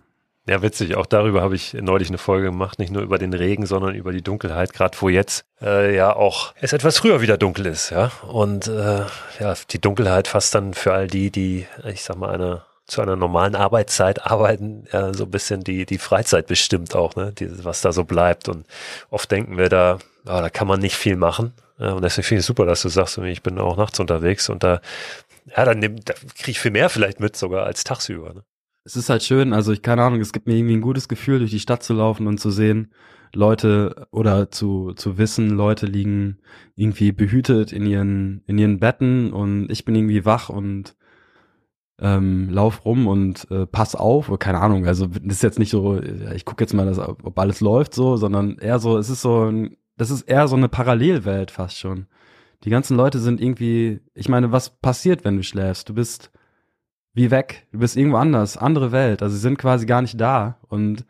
Ja, 0.47 0.61
witzig. 0.61 0.95
Auch 0.95 1.05
darüber 1.05 1.41
habe 1.41 1.55
ich 1.55 1.73
neulich 1.73 2.09
eine 2.09 2.17
Folge 2.17 2.47
gemacht. 2.47 2.77
Nicht 2.77 2.91
nur 2.91 3.01
über 3.01 3.17
den 3.17 3.33
Regen, 3.33 3.65
sondern 3.65 3.95
über 3.95 4.11
die 4.11 4.21
Dunkelheit, 4.21 4.73
gerade 4.73 4.97
wo 4.99 5.07
jetzt 5.07 5.45
äh, 5.61 5.95
ja 5.95 6.13
auch 6.13 6.53
es 6.59 6.73
etwas 6.73 6.97
früher 6.97 7.21
wieder 7.21 7.37
dunkel 7.37 7.65
ist. 7.67 7.91
Ja, 7.91 8.11
und 8.27 8.67
äh, 8.67 9.05
ja, 9.39 9.53
die 9.71 9.79
Dunkelheit 9.79 10.27
fast 10.27 10.53
dann 10.53 10.73
für 10.73 10.93
all 10.93 11.07
die, 11.07 11.31
die, 11.31 11.65
ich 11.85 12.03
sag 12.03 12.17
mal, 12.17 12.33
eine 12.33 12.63
zu 12.85 13.01
einer 13.01 13.15
normalen 13.15 13.55
Arbeitszeit 13.55 14.25
arbeiten, 14.25 14.87
ja, 14.91 15.13
so 15.13 15.23
ein 15.23 15.31
bisschen 15.31 15.63
die, 15.63 15.85
die 15.85 15.97
Freizeit 15.97 16.47
bestimmt 16.47 16.95
auch, 16.95 17.15
ne, 17.15 17.31
die, 17.31 17.63
was 17.63 17.79
da 17.79 17.93
so 17.93 18.03
bleibt. 18.03 18.49
Und 18.49 18.65
oft 19.09 19.31
denken 19.31 19.57
wir 19.57 19.69
da, 19.69 19.99
oh, 20.25 20.41
da 20.41 20.49
kann 20.49 20.67
man 20.67 20.81
nicht 20.81 20.97
viel 20.97 21.15
machen. 21.15 21.53
Ja, 21.79 21.93
und 21.93 22.01
deswegen 22.03 22.27
finde 22.27 22.39
ich 22.41 22.45
super, 22.45 22.65
dass 22.65 22.81
du 22.81 22.89
sagst, 22.89 23.17
ich 23.17 23.41
bin 23.41 23.57
auch 23.59 23.77
nachts 23.77 23.99
unterwegs 23.99 24.49
und 24.49 24.63
da, 24.63 24.81
ja, 25.55 25.63
dann 25.65 25.81
da 25.81 26.13
kriege 26.35 26.51
ich 26.51 26.59
viel 26.59 26.71
mehr 26.71 26.89
vielleicht 26.89 27.19
mit 27.21 27.37
sogar 27.37 27.65
als 27.65 27.83
tagsüber. 27.85 28.33
Ne? 28.33 28.43
Es 28.85 28.95
ist 28.95 29.09
halt 29.09 29.23
schön, 29.23 29.53
also 29.53 29.71
ich 29.71 29.81
keine 29.81 30.03
Ahnung, 30.03 30.19
es 30.19 30.33
gibt 30.33 30.47
mir 30.47 30.55
irgendwie 30.55 30.75
ein 30.75 30.81
gutes 30.81 31.07
Gefühl, 31.07 31.39
durch 31.39 31.51
die 31.51 31.59
Stadt 31.59 31.83
zu 31.83 31.93
laufen 31.93 32.27
und 32.27 32.39
zu 32.39 32.51
sehen, 32.51 32.91
Leute 33.33 34.07
oder 34.11 34.51
zu, 34.51 34.93
zu 34.93 35.17
wissen, 35.17 35.49
Leute 35.49 35.85
liegen 35.85 36.39
irgendwie 36.75 37.11
behütet 37.11 37.71
in 37.71 37.85
ihren, 37.85 38.43
in 38.45 38.57
ihren 38.57 38.79
Betten 38.79 39.33
und 39.33 39.71
ich 39.71 39.85
bin 39.85 39.95
irgendwie 39.95 40.25
wach 40.25 40.49
und 40.49 40.95
ähm, 41.99 42.49
lauf 42.49 42.85
rum 42.85 43.07
und 43.07 43.49
äh, 43.49 43.65
pass 43.65 43.95
auf, 43.95 44.31
keine 44.39 44.59
Ahnung, 44.59 44.85
also 44.85 45.07
das 45.07 45.37
ist 45.37 45.43
jetzt 45.43 45.59
nicht 45.59 45.71
so, 45.71 46.01
ich 46.01 46.45
gucke 46.45 46.63
jetzt 46.63 46.73
mal, 46.73 46.85
dass, 46.85 46.99
ob 46.99 47.37
alles 47.39 47.61
läuft 47.61 47.93
so, 47.93 48.17
sondern 48.17 48.57
eher 48.57 48.79
so, 48.79 48.97
es 48.97 49.09
ist 49.09 49.21
so 49.21 49.45
ein, 49.45 49.77
das 49.97 50.11
ist 50.11 50.23
eher 50.23 50.47
so 50.47 50.55
eine 50.55 50.69
Parallelwelt 50.69 51.51
fast 51.51 51.77
schon. 51.77 52.07
Die 52.63 52.69
ganzen 52.69 52.97
Leute 52.97 53.19
sind 53.19 53.41
irgendwie, 53.41 54.01
ich 54.13 54.29
meine, 54.29 54.51
was 54.51 54.69
passiert, 54.69 55.25
wenn 55.25 55.37
du 55.37 55.43
schläfst? 55.43 55.89
Du 55.89 55.93
bist 55.93 56.31
wie 57.13 57.31
weg. 57.31 57.67
Du 57.71 57.79
bist 57.79 57.95
irgendwo 57.95 58.17
anders, 58.17 58.57
andere 58.57 58.91
Welt. 58.91 59.21
Also 59.21 59.35
sie 59.35 59.41
sind 59.41 59.57
quasi 59.57 59.85
gar 59.85 60.01
nicht 60.01 60.19
da. 60.19 60.57
Und 60.67 61.05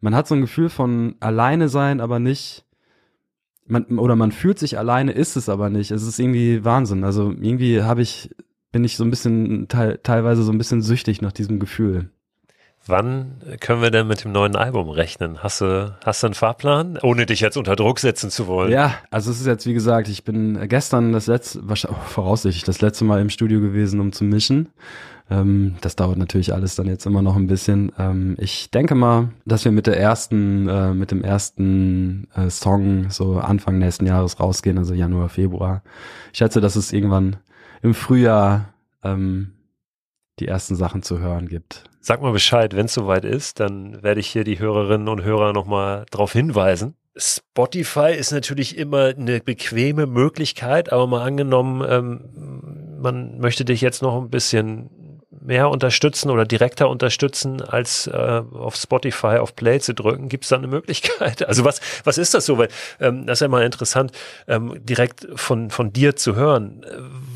man 0.00 0.14
hat 0.14 0.26
so 0.26 0.34
ein 0.34 0.40
Gefühl 0.40 0.68
von 0.68 1.14
alleine 1.20 1.68
sein, 1.68 2.00
aber 2.00 2.18
nicht, 2.18 2.64
man, 3.66 3.98
oder 3.98 4.16
man 4.16 4.32
fühlt 4.32 4.58
sich 4.58 4.78
alleine, 4.78 5.12
ist 5.12 5.36
es 5.36 5.48
aber 5.48 5.70
nicht. 5.70 5.90
Es 5.90 6.02
ist 6.02 6.18
irgendwie 6.18 6.64
Wahnsinn. 6.64 7.04
Also 7.04 7.30
irgendwie 7.30 7.82
habe 7.82 8.02
ich, 8.02 8.30
bin 8.72 8.84
ich 8.84 8.96
so 8.96 9.04
ein 9.04 9.10
bisschen, 9.10 9.68
te 9.68 10.00
teilweise 10.02 10.42
so 10.42 10.52
ein 10.52 10.58
bisschen 10.58 10.82
süchtig 10.82 11.22
nach 11.22 11.32
diesem 11.32 11.60
Gefühl. 11.60 12.10
Wann 12.86 13.40
können 13.60 13.80
wir 13.80 13.90
denn 13.90 14.06
mit 14.06 14.24
dem 14.24 14.32
neuen 14.32 14.56
Album 14.56 14.90
rechnen? 14.90 15.42
Hast 15.42 15.62
du, 15.62 15.96
hast 16.04 16.22
du 16.22 16.26
einen 16.26 16.34
Fahrplan, 16.34 16.98
ohne 17.02 17.24
dich 17.24 17.40
jetzt 17.40 17.56
unter 17.56 17.76
Druck 17.76 17.98
setzen 17.98 18.28
zu 18.30 18.46
wollen? 18.46 18.70
Ja, 18.70 18.94
also 19.10 19.30
es 19.30 19.40
ist 19.40 19.46
jetzt, 19.46 19.64
wie 19.64 19.72
gesagt, 19.72 20.08
ich 20.08 20.24
bin 20.24 20.68
gestern 20.68 21.12
das 21.12 21.26
letzte, 21.26 21.66
wahrscheinlich, 21.66 22.02
voraussichtlich 22.02 22.64
das 22.64 22.82
letzte 22.82 23.04
Mal 23.04 23.22
im 23.22 23.30
Studio 23.30 23.60
gewesen, 23.60 24.00
um 24.00 24.12
zu 24.12 24.24
mischen. 24.24 24.68
Ähm, 25.30 25.76
das 25.80 25.96
dauert 25.96 26.18
natürlich 26.18 26.52
alles 26.52 26.74
dann 26.74 26.86
jetzt 26.86 27.06
immer 27.06 27.22
noch 27.22 27.36
ein 27.36 27.46
bisschen. 27.46 27.90
Ähm, 27.98 28.36
ich 28.38 28.70
denke 28.70 28.94
mal, 28.94 29.30
dass 29.46 29.64
wir 29.64 29.72
mit 29.72 29.86
der 29.86 29.98
ersten, 29.98 30.68
äh, 30.68 30.92
mit 30.92 31.10
dem 31.10 31.24
ersten 31.24 32.28
äh, 32.34 32.50
Song 32.50 33.08
so 33.08 33.38
Anfang 33.38 33.78
nächsten 33.78 34.06
Jahres 34.06 34.38
rausgehen, 34.38 34.76
also 34.76 34.92
Januar, 34.92 35.30
Februar. 35.30 35.82
Ich 36.32 36.38
schätze, 36.38 36.60
dass 36.60 36.76
es 36.76 36.92
irgendwann 36.92 37.36
im 37.82 37.94
Frühjahr 37.94 38.74
ähm, 39.02 39.52
die 40.40 40.48
ersten 40.48 40.76
Sachen 40.76 41.02
zu 41.02 41.18
hören 41.18 41.48
gibt. 41.48 41.84
Sag 42.00 42.20
mal 42.20 42.32
Bescheid, 42.32 42.76
wenn 42.76 42.86
es 42.86 42.94
soweit 42.94 43.24
ist, 43.24 43.60
dann 43.60 44.02
werde 44.02 44.20
ich 44.20 44.26
hier 44.26 44.44
die 44.44 44.58
Hörerinnen 44.58 45.08
und 45.08 45.22
Hörer 45.22 45.52
nochmal 45.52 46.04
darauf 46.10 46.32
hinweisen. 46.32 46.96
Spotify 47.16 48.12
ist 48.12 48.32
natürlich 48.32 48.76
immer 48.76 49.14
eine 49.16 49.40
bequeme 49.40 50.06
Möglichkeit, 50.06 50.92
aber 50.92 51.06
mal 51.06 51.22
angenommen, 51.24 51.86
ähm, 51.88 53.00
man 53.00 53.38
möchte 53.38 53.64
dich 53.64 53.80
jetzt 53.80 54.02
noch 54.02 54.20
ein 54.20 54.30
bisschen 54.30 54.90
mehr 55.44 55.68
unterstützen 55.68 56.30
oder 56.30 56.44
direkter 56.44 56.88
unterstützen, 56.88 57.60
als 57.60 58.06
äh, 58.06 58.42
auf 58.52 58.76
Spotify 58.76 59.38
auf 59.38 59.54
Play 59.54 59.78
zu 59.78 59.94
drücken? 59.94 60.28
Gibt 60.28 60.44
es 60.44 60.50
da 60.50 60.56
eine 60.56 60.66
Möglichkeit? 60.66 61.46
Also 61.54 61.64
was, 61.64 61.80
was 62.04 62.18
ist 62.18 62.34
das 62.34 62.46
so? 62.46 62.58
Weil 62.58 62.68
ähm, 63.00 63.26
das 63.26 63.36
ist 63.36 63.42
ja 63.42 63.48
mal 63.48 63.64
interessant, 63.64 64.12
ähm, 64.48 64.74
direkt 64.82 65.26
von, 65.34 65.70
von 65.70 65.92
dir 65.92 66.16
zu 66.16 66.34
hören. 66.34 66.84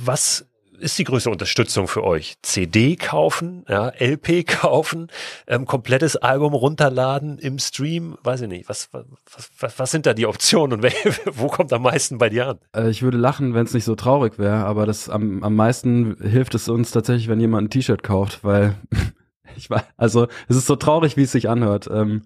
Was 0.02 0.46
ist 0.78 0.98
die 0.98 1.04
größte 1.04 1.30
Unterstützung 1.30 1.88
für 1.88 2.04
euch? 2.04 2.36
CD 2.42 2.96
kaufen, 2.96 3.64
ja, 3.68 3.88
LP 3.98 4.46
kaufen, 4.46 5.08
ähm, 5.46 5.66
komplettes 5.66 6.16
Album 6.16 6.54
runterladen 6.54 7.38
im 7.38 7.58
Stream, 7.58 8.16
weiß 8.22 8.42
ich 8.42 8.48
nicht. 8.48 8.68
Was, 8.68 8.88
was, 8.92 9.50
was, 9.58 9.78
was 9.78 9.90
sind 9.90 10.06
da 10.06 10.14
die 10.14 10.26
Optionen 10.26 10.80
und 10.80 10.92
wo 11.32 11.48
kommt 11.48 11.72
am 11.72 11.82
meisten 11.82 12.18
bei 12.18 12.28
dir 12.28 12.48
an? 12.48 12.58
Äh, 12.74 12.90
ich 12.90 13.02
würde 13.02 13.18
lachen, 13.18 13.54
wenn 13.54 13.64
es 13.64 13.74
nicht 13.74 13.84
so 13.84 13.94
traurig 13.94 14.38
wäre, 14.38 14.64
aber 14.64 14.86
das 14.86 15.08
am, 15.08 15.42
am 15.42 15.54
meisten 15.54 16.16
hilft 16.20 16.54
es 16.54 16.68
uns 16.68 16.90
tatsächlich, 16.90 17.28
wenn 17.28 17.40
jemand 17.40 17.68
ein 17.68 17.70
T-Shirt 17.70 18.02
kauft, 18.02 18.44
weil 18.44 18.76
ich 19.56 19.70
weiß, 19.70 19.82
also 19.96 20.28
es 20.48 20.56
ist 20.56 20.66
so 20.66 20.76
traurig, 20.76 21.16
wie 21.16 21.22
es 21.22 21.32
sich 21.32 21.48
anhört. 21.48 21.88
Ähm, 21.92 22.22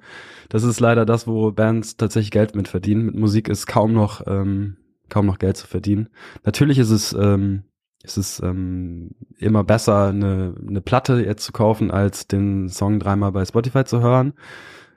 das 0.49 0.65
ist 0.65 0.81
leider 0.81 1.07
das, 1.07 1.27
wo 1.27 1.51
Bands 1.53 1.97
tatsächlich 1.97 2.31
Geld 2.31 2.55
mit 2.55 2.69
verdienen. 2.69 3.07
Mit 3.07 3.15
Musik 3.15 3.49
ist 3.49 3.67
kaum 3.67 3.93
noch 3.93 4.27
ähm, 4.27 4.77
kaum 5.13 5.27
noch 5.27 5.39
Geld 5.39 5.57
zu 5.57 5.67
verdienen. 5.67 6.09
Natürlich 6.45 6.79
ist 6.79 6.91
es 6.91 7.13
ähm, 7.13 7.65
es 8.05 8.17
ist 8.17 8.41
ähm, 8.43 9.11
immer 9.39 9.65
besser, 9.65 10.09
eine, 10.09 10.55
eine 10.67 10.81
Platte 10.81 11.25
jetzt 11.25 11.45
zu 11.45 11.53
kaufen, 11.53 11.91
als 11.91 12.27
den 12.27 12.69
Song 12.69 12.99
dreimal 12.99 13.33
bei 13.33 13.45
Spotify 13.45 13.85
zu 13.85 14.01
hören. 14.01 14.35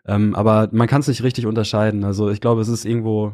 Ähm, 0.08 0.36
aber 0.36 0.70
man 0.72 0.88
kann 0.88 1.02
es 1.02 1.08
nicht 1.08 1.24
richtig 1.24 1.46
unterscheiden. 1.46 2.04
Also 2.04 2.30
ich 2.30 2.42
glaube, 2.42 2.62
es 2.62 2.68
ist 2.68 2.86
irgendwo 2.86 3.34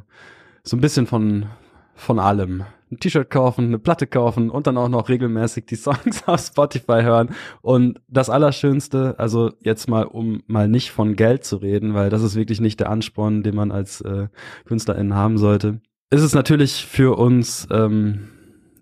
so 0.64 0.78
ein 0.78 0.82
bisschen 0.82 1.08
von, 1.08 1.48
von 1.96 2.20
allem. 2.20 2.64
Ein 2.92 3.00
T-Shirt 3.00 3.30
kaufen, 3.30 3.68
eine 3.68 3.80
Platte 3.80 4.06
kaufen 4.06 4.50
und 4.50 4.68
dann 4.68 4.78
auch 4.78 4.90
noch 4.90 5.08
regelmäßig 5.08 5.66
die 5.66 5.76
Songs 5.76 6.24
auf 6.28 6.42
Spotify 6.42 7.02
hören. 7.04 7.30
Und 7.62 8.02
das 8.08 8.30
Allerschönste, 8.30 9.16
also 9.18 9.52
jetzt 9.62 9.90
mal, 9.90 10.04
um 10.04 10.44
mal 10.48 10.68
nicht 10.68 10.92
von 10.92 11.16
Geld 11.16 11.46
zu 11.46 11.58
reden, 11.58 11.94
weil 11.94 12.10
das 12.10 12.24
ist 12.24 12.36
wirklich 12.36 12.60
nicht 12.60 12.80
der 12.82 12.90
Ansporn, 12.90 13.44
den 13.44 13.56
man 13.56 13.72
als 13.72 14.02
äh, 14.02 14.28
KünstlerInnen 14.66 15.16
haben 15.16 15.38
sollte, 15.38 15.80
ist 16.10 16.22
es 16.22 16.36
natürlich 16.36 16.86
für 16.86 17.18
uns 17.18 17.68
ähm, 17.72 18.28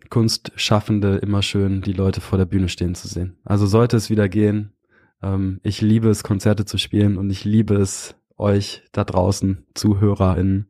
Kunstschaffende 0.10 1.18
immer 1.18 1.42
schön, 1.42 1.82
die 1.82 1.94
Leute 1.94 2.22
vor 2.22 2.38
der 2.38 2.46
Bühne 2.46 2.70
stehen 2.70 2.96
zu 2.96 3.08
sehen. 3.08 3.38
Also 3.44 3.66
sollte 3.66 3.98
es 3.98 4.10
wieder 4.10 4.28
gehen, 4.30 4.74
ähm, 5.22 5.60
ich 5.64 5.82
liebe 5.82 6.10
es, 6.10 6.24
Konzerte 6.24 6.66
zu 6.66 6.78
spielen 6.78 7.18
und 7.18 7.30
ich 7.30 7.46
liebe 7.46 7.76
es, 7.76 8.16
euch 8.38 8.84
da 8.94 9.04
draußen, 9.04 9.66
ZuhörerInnen, 9.74 10.70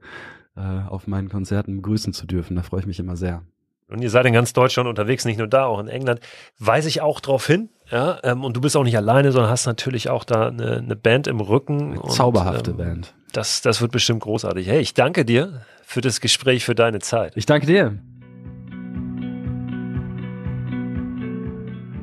äh, 0.57 0.61
auf 0.61 1.07
meinen 1.07 1.29
Konzerten 1.29 1.77
begrüßen 1.77 2.13
zu 2.13 2.25
dürfen. 2.25 2.55
Da 2.55 2.63
freue 2.63 2.81
ich 2.81 2.87
mich 2.87 2.99
immer 2.99 3.15
sehr. 3.15 3.43
Und 3.87 4.01
ihr 4.01 4.09
seid 4.09 4.25
in 4.25 4.33
ganz 4.33 4.53
Deutschland 4.53 4.87
unterwegs, 4.87 5.25
nicht 5.25 5.37
nur 5.37 5.47
da, 5.47 5.65
auch 5.65 5.79
in 5.79 5.87
England. 5.87 6.19
Weise 6.59 6.87
ich 6.87 7.01
auch 7.01 7.19
darauf 7.19 7.47
hin, 7.47 7.69
ja, 7.89 8.19
ähm, 8.23 8.43
und 8.43 8.55
du 8.55 8.61
bist 8.61 8.77
auch 8.77 8.83
nicht 8.83 8.97
alleine, 8.97 9.31
sondern 9.31 9.49
hast 9.49 9.65
natürlich 9.65 10.09
auch 10.09 10.23
da 10.23 10.47
eine, 10.47 10.77
eine 10.77 10.95
Band 10.95 11.27
im 11.27 11.39
Rücken. 11.39 11.91
Eine 11.91 12.01
und, 12.01 12.11
zauberhafte 12.11 12.71
ähm, 12.71 12.77
Band. 12.77 13.15
Das, 13.31 13.61
das 13.61 13.81
wird 13.81 13.91
bestimmt 13.91 14.21
großartig. 14.21 14.67
Hey, 14.67 14.79
ich 14.79 14.93
danke 14.93 15.25
dir 15.25 15.61
für 15.83 16.01
das 16.01 16.21
Gespräch, 16.21 16.65
für 16.65 16.75
deine 16.75 16.99
Zeit. 16.99 17.35
Ich 17.35 17.45
danke 17.47 17.65
dir. 17.65 17.99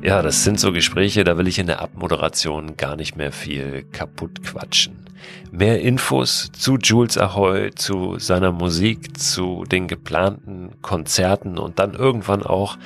Ja, 0.07 0.21
das 0.21 0.45
sind 0.45 0.57
so 0.57 0.71
Gespräche, 0.71 1.25
da 1.25 1.37
will 1.37 1.49
ich 1.49 1.59
in 1.59 1.67
der 1.67 1.81
Abmoderation 1.81 2.77
gar 2.77 2.95
nicht 2.95 3.17
mehr 3.17 3.33
viel 3.33 3.83
kaputt 3.91 4.41
quatschen. 4.41 5.06
Mehr 5.51 5.81
Infos 5.81 6.51
zu 6.51 6.77
Jules 6.77 7.17
Ahoy, 7.17 7.71
zu 7.75 8.19
seiner 8.19 8.51
Musik, 8.51 9.17
zu 9.19 9.63
den 9.65 9.87
geplanten 9.87 10.71
Konzerten 10.81 11.57
und 11.57 11.79
dann 11.79 11.93
irgendwann 11.93 12.43
auch 12.43 12.77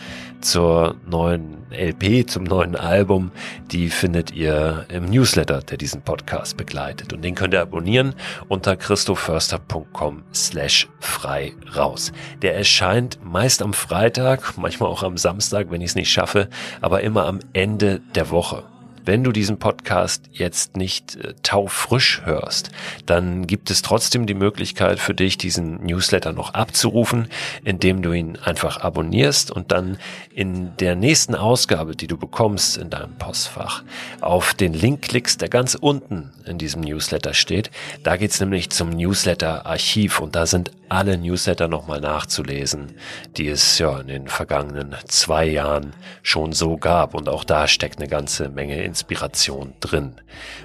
zur 0.42 0.96
neuen 1.08 1.58
LP, 1.72 2.30
zum 2.30 2.44
neuen 2.44 2.76
Album, 2.76 3.32
die 3.72 3.90
findet 3.90 4.32
ihr 4.32 4.86
im 4.90 5.06
Newsletter, 5.06 5.62
der 5.62 5.78
diesen 5.78 6.02
Podcast 6.02 6.58
begleitet. 6.58 7.14
Und 7.14 7.24
den 7.24 7.36
könnt 7.36 7.54
ihr 7.54 7.62
abonnieren 7.62 8.16
unter 8.48 8.76
christoförster.com 8.76 10.24
slash 10.34 10.90
frei 11.00 11.54
raus. 11.76 12.12
Der 12.42 12.56
erscheint 12.56 13.20
meist 13.24 13.62
am 13.62 13.74
Freitag, 13.74 14.58
manchmal 14.58 14.90
auch 14.90 15.04
am 15.04 15.18
Samstag, 15.18 15.68
wenn 15.70 15.82
ich 15.82 15.92
es 15.92 15.96
nicht 15.96 16.12
schaffe, 16.12 16.50
aber 16.82 17.02
immer 17.02 17.26
am 17.26 17.40
Ende 17.54 18.02
der 18.16 18.30
Woche. 18.30 18.64
Wenn 19.04 19.24
du 19.24 19.32
diesen 19.32 19.58
Podcast 19.58 20.24
jetzt 20.32 20.78
nicht 20.78 21.16
äh, 21.16 21.34
taufrisch 21.44 22.22
hörst, 22.26 22.72
dann 23.06 23.48
gibt 23.48 23.72
es 23.72 23.82
trotzdem 23.82 24.26
die 24.26 24.34
Möglichkeit 24.34 25.00
für 25.00 25.14
dich, 25.14 25.38
diesen 25.38 25.84
Newsletter 25.84 26.34
noch 26.34 26.54
abzurufen, 26.54 27.28
indem 27.64 28.02
du 28.02 28.14
ihn 28.14 28.38
einfach 28.38 28.78
abonnierst 28.78 29.52
und 29.52 29.72
dann 29.72 29.98
in 30.34 30.76
der 30.78 30.96
nächsten 30.96 31.36
Ausgabe, 31.36 31.96
die 31.96 32.08
du 32.08 32.18
bekommst 32.18 32.78
in 32.78 32.90
deinem 32.90 33.16
Postfach, 33.18 33.84
auf 34.22 34.54
den 34.54 34.74
Link 34.74 35.02
klickst, 35.02 35.42
der 35.42 35.50
ganz 35.50 35.76
unten 35.76 36.32
in 36.46 36.58
diesem 36.58 36.82
Newsletter 36.82 37.34
steht. 37.34 37.72
Da 38.04 38.18
geht's 38.18 38.40
nämlich 38.40 38.70
zum 38.70 38.90
Newsletter-Archiv 38.90 40.20
und 40.20 40.36
da 40.36 40.46
sind 40.46 40.72
alle 40.92 41.18
Newsletter 41.18 41.70
nochmal 41.70 42.02
nachzulesen, 42.02 42.98
die 43.38 43.48
es 43.48 43.80
ja 43.80 44.02
in 44.02 44.08
den 44.08 44.28
vergangenen 44.28 44.94
zwei 45.08 45.46
Jahren 45.46 45.94
schon 46.22 46.52
so 46.52 46.76
gab. 46.76 47.16
Und 47.16 47.30
auch 47.30 47.46
da 47.46 47.70
steckt 47.70 48.00
eine 48.00 48.10
ganze 48.10 48.50
Menge 48.50 48.84
Inspiration 48.84 49.74
drin. 49.80 50.16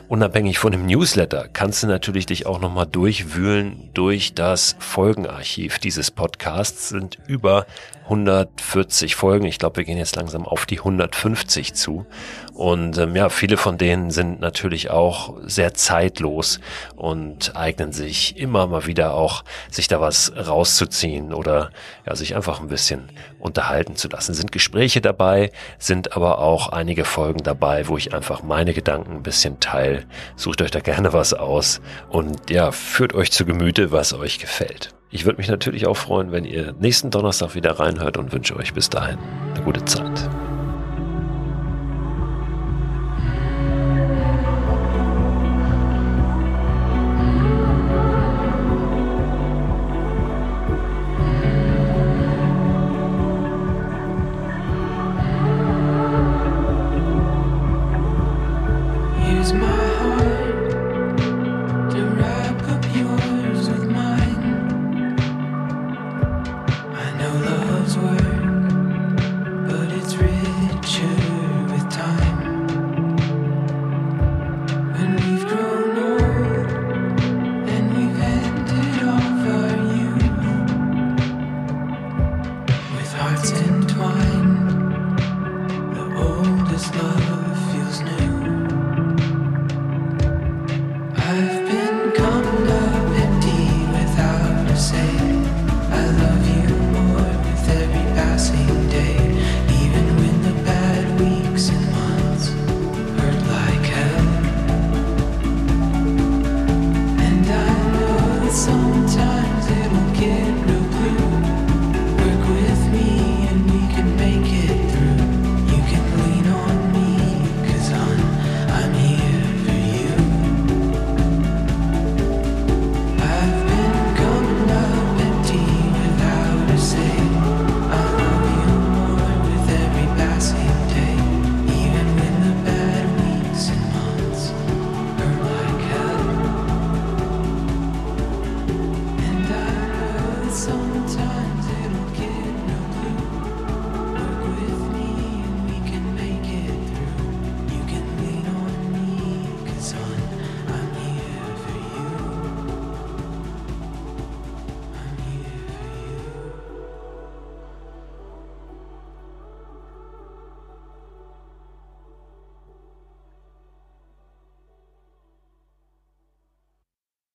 Unabhängig 0.08 0.58
von 0.58 0.72
dem 0.72 0.84
Newsletter 0.84 1.48
kannst 1.52 1.84
du 1.84 1.86
natürlich 1.86 2.26
dich 2.26 2.44
auch 2.44 2.60
nochmal 2.60 2.86
durchwühlen 2.86 3.90
durch 3.94 4.34
das 4.34 4.74
Folgenarchiv 4.80 5.78
dieses 5.78 6.10
Podcasts. 6.10 6.88
Sind 6.88 7.18
über 7.28 7.64
140 8.06 9.16
Folgen. 9.16 9.46
Ich 9.46 9.58
glaube, 9.58 9.78
wir 9.78 9.84
gehen 9.84 9.98
jetzt 9.98 10.16
langsam 10.16 10.46
auf 10.46 10.64
die 10.64 10.78
150 10.78 11.74
zu. 11.74 12.06
Und 12.54 12.96
ähm, 12.98 13.14
ja, 13.14 13.28
viele 13.28 13.56
von 13.56 13.76
denen 13.76 14.10
sind 14.10 14.40
natürlich 14.40 14.90
auch 14.90 15.34
sehr 15.42 15.74
zeitlos 15.74 16.60
und 16.94 17.54
eignen 17.54 17.92
sich 17.92 18.38
immer 18.38 18.66
mal 18.66 18.86
wieder 18.86 19.12
auch, 19.12 19.44
sich 19.70 19.88
da 19.88 20.00
was 20.00 20.32
rauszuziehen 20.34 21.34
oder 21.34 21.70
ja, 22.06 22.16
sich 22.16 22.34
einfach 22.34 22.60
ein 22.60 22.68
bisschen 22.68 23.10
unterhalten 23.40 23.96
zu 23.96 24.08
lassen. 24.08 24.32
Sind 24.34 24.52
Gespräche 24.52 25.02
dabei, 25.02 25.50
sind 25.78 26.16
aber 26.16 26.38
auch 26.38 26.68
einige 26.68 27.04
Folgen 27.04 27.42
dabei, 27.42 27.88
wo 27.88 27.98
ich 27.98 28.14
einfach 28.14 28.42
meine 28.42 28.72
Gedanken 28.72 29.16
ein 29.16 29.22
bisschen 29.22 29.60
teile. 29.60 30.04
Sucht 30.36 30.62
euch 30.62 30.70
da 30.70 30.80
gerne 30.80 31.12
was 31.12 31.34
aus 31.34 31.82
und 32.08 32.48
ja, 32.48 32.72
führt 32.72 33.14
euch 33.14 33.32
zu 33.32 33.44
Gemüte, 33.44 33.92
was 33.92 34.14
euch 34.14 34.38
gefällt. 34.38 34.95
Ich 35.10 35.24
würde 35.24 35.38
mich 35.38 35.48
natürlich 35.48 35.86
auch 35.86 35.96
freuen, 35.96 36.32
wenn 36.32 36.44
ihr 36.44 36.74
nächsten 36.78 37.10
Donnerstag 37.10 37.54
wieder 37.54 37.78
reinhört 37.78 38.16
und 38.16 38.32
wünsche 38.32 38.56
euch 38.56 38.74
bis 38.74 38.90
dahin 38.90 39.18
eine 39.54 39.64
gute 39.64 39.84
Zeit. 39.84 40.28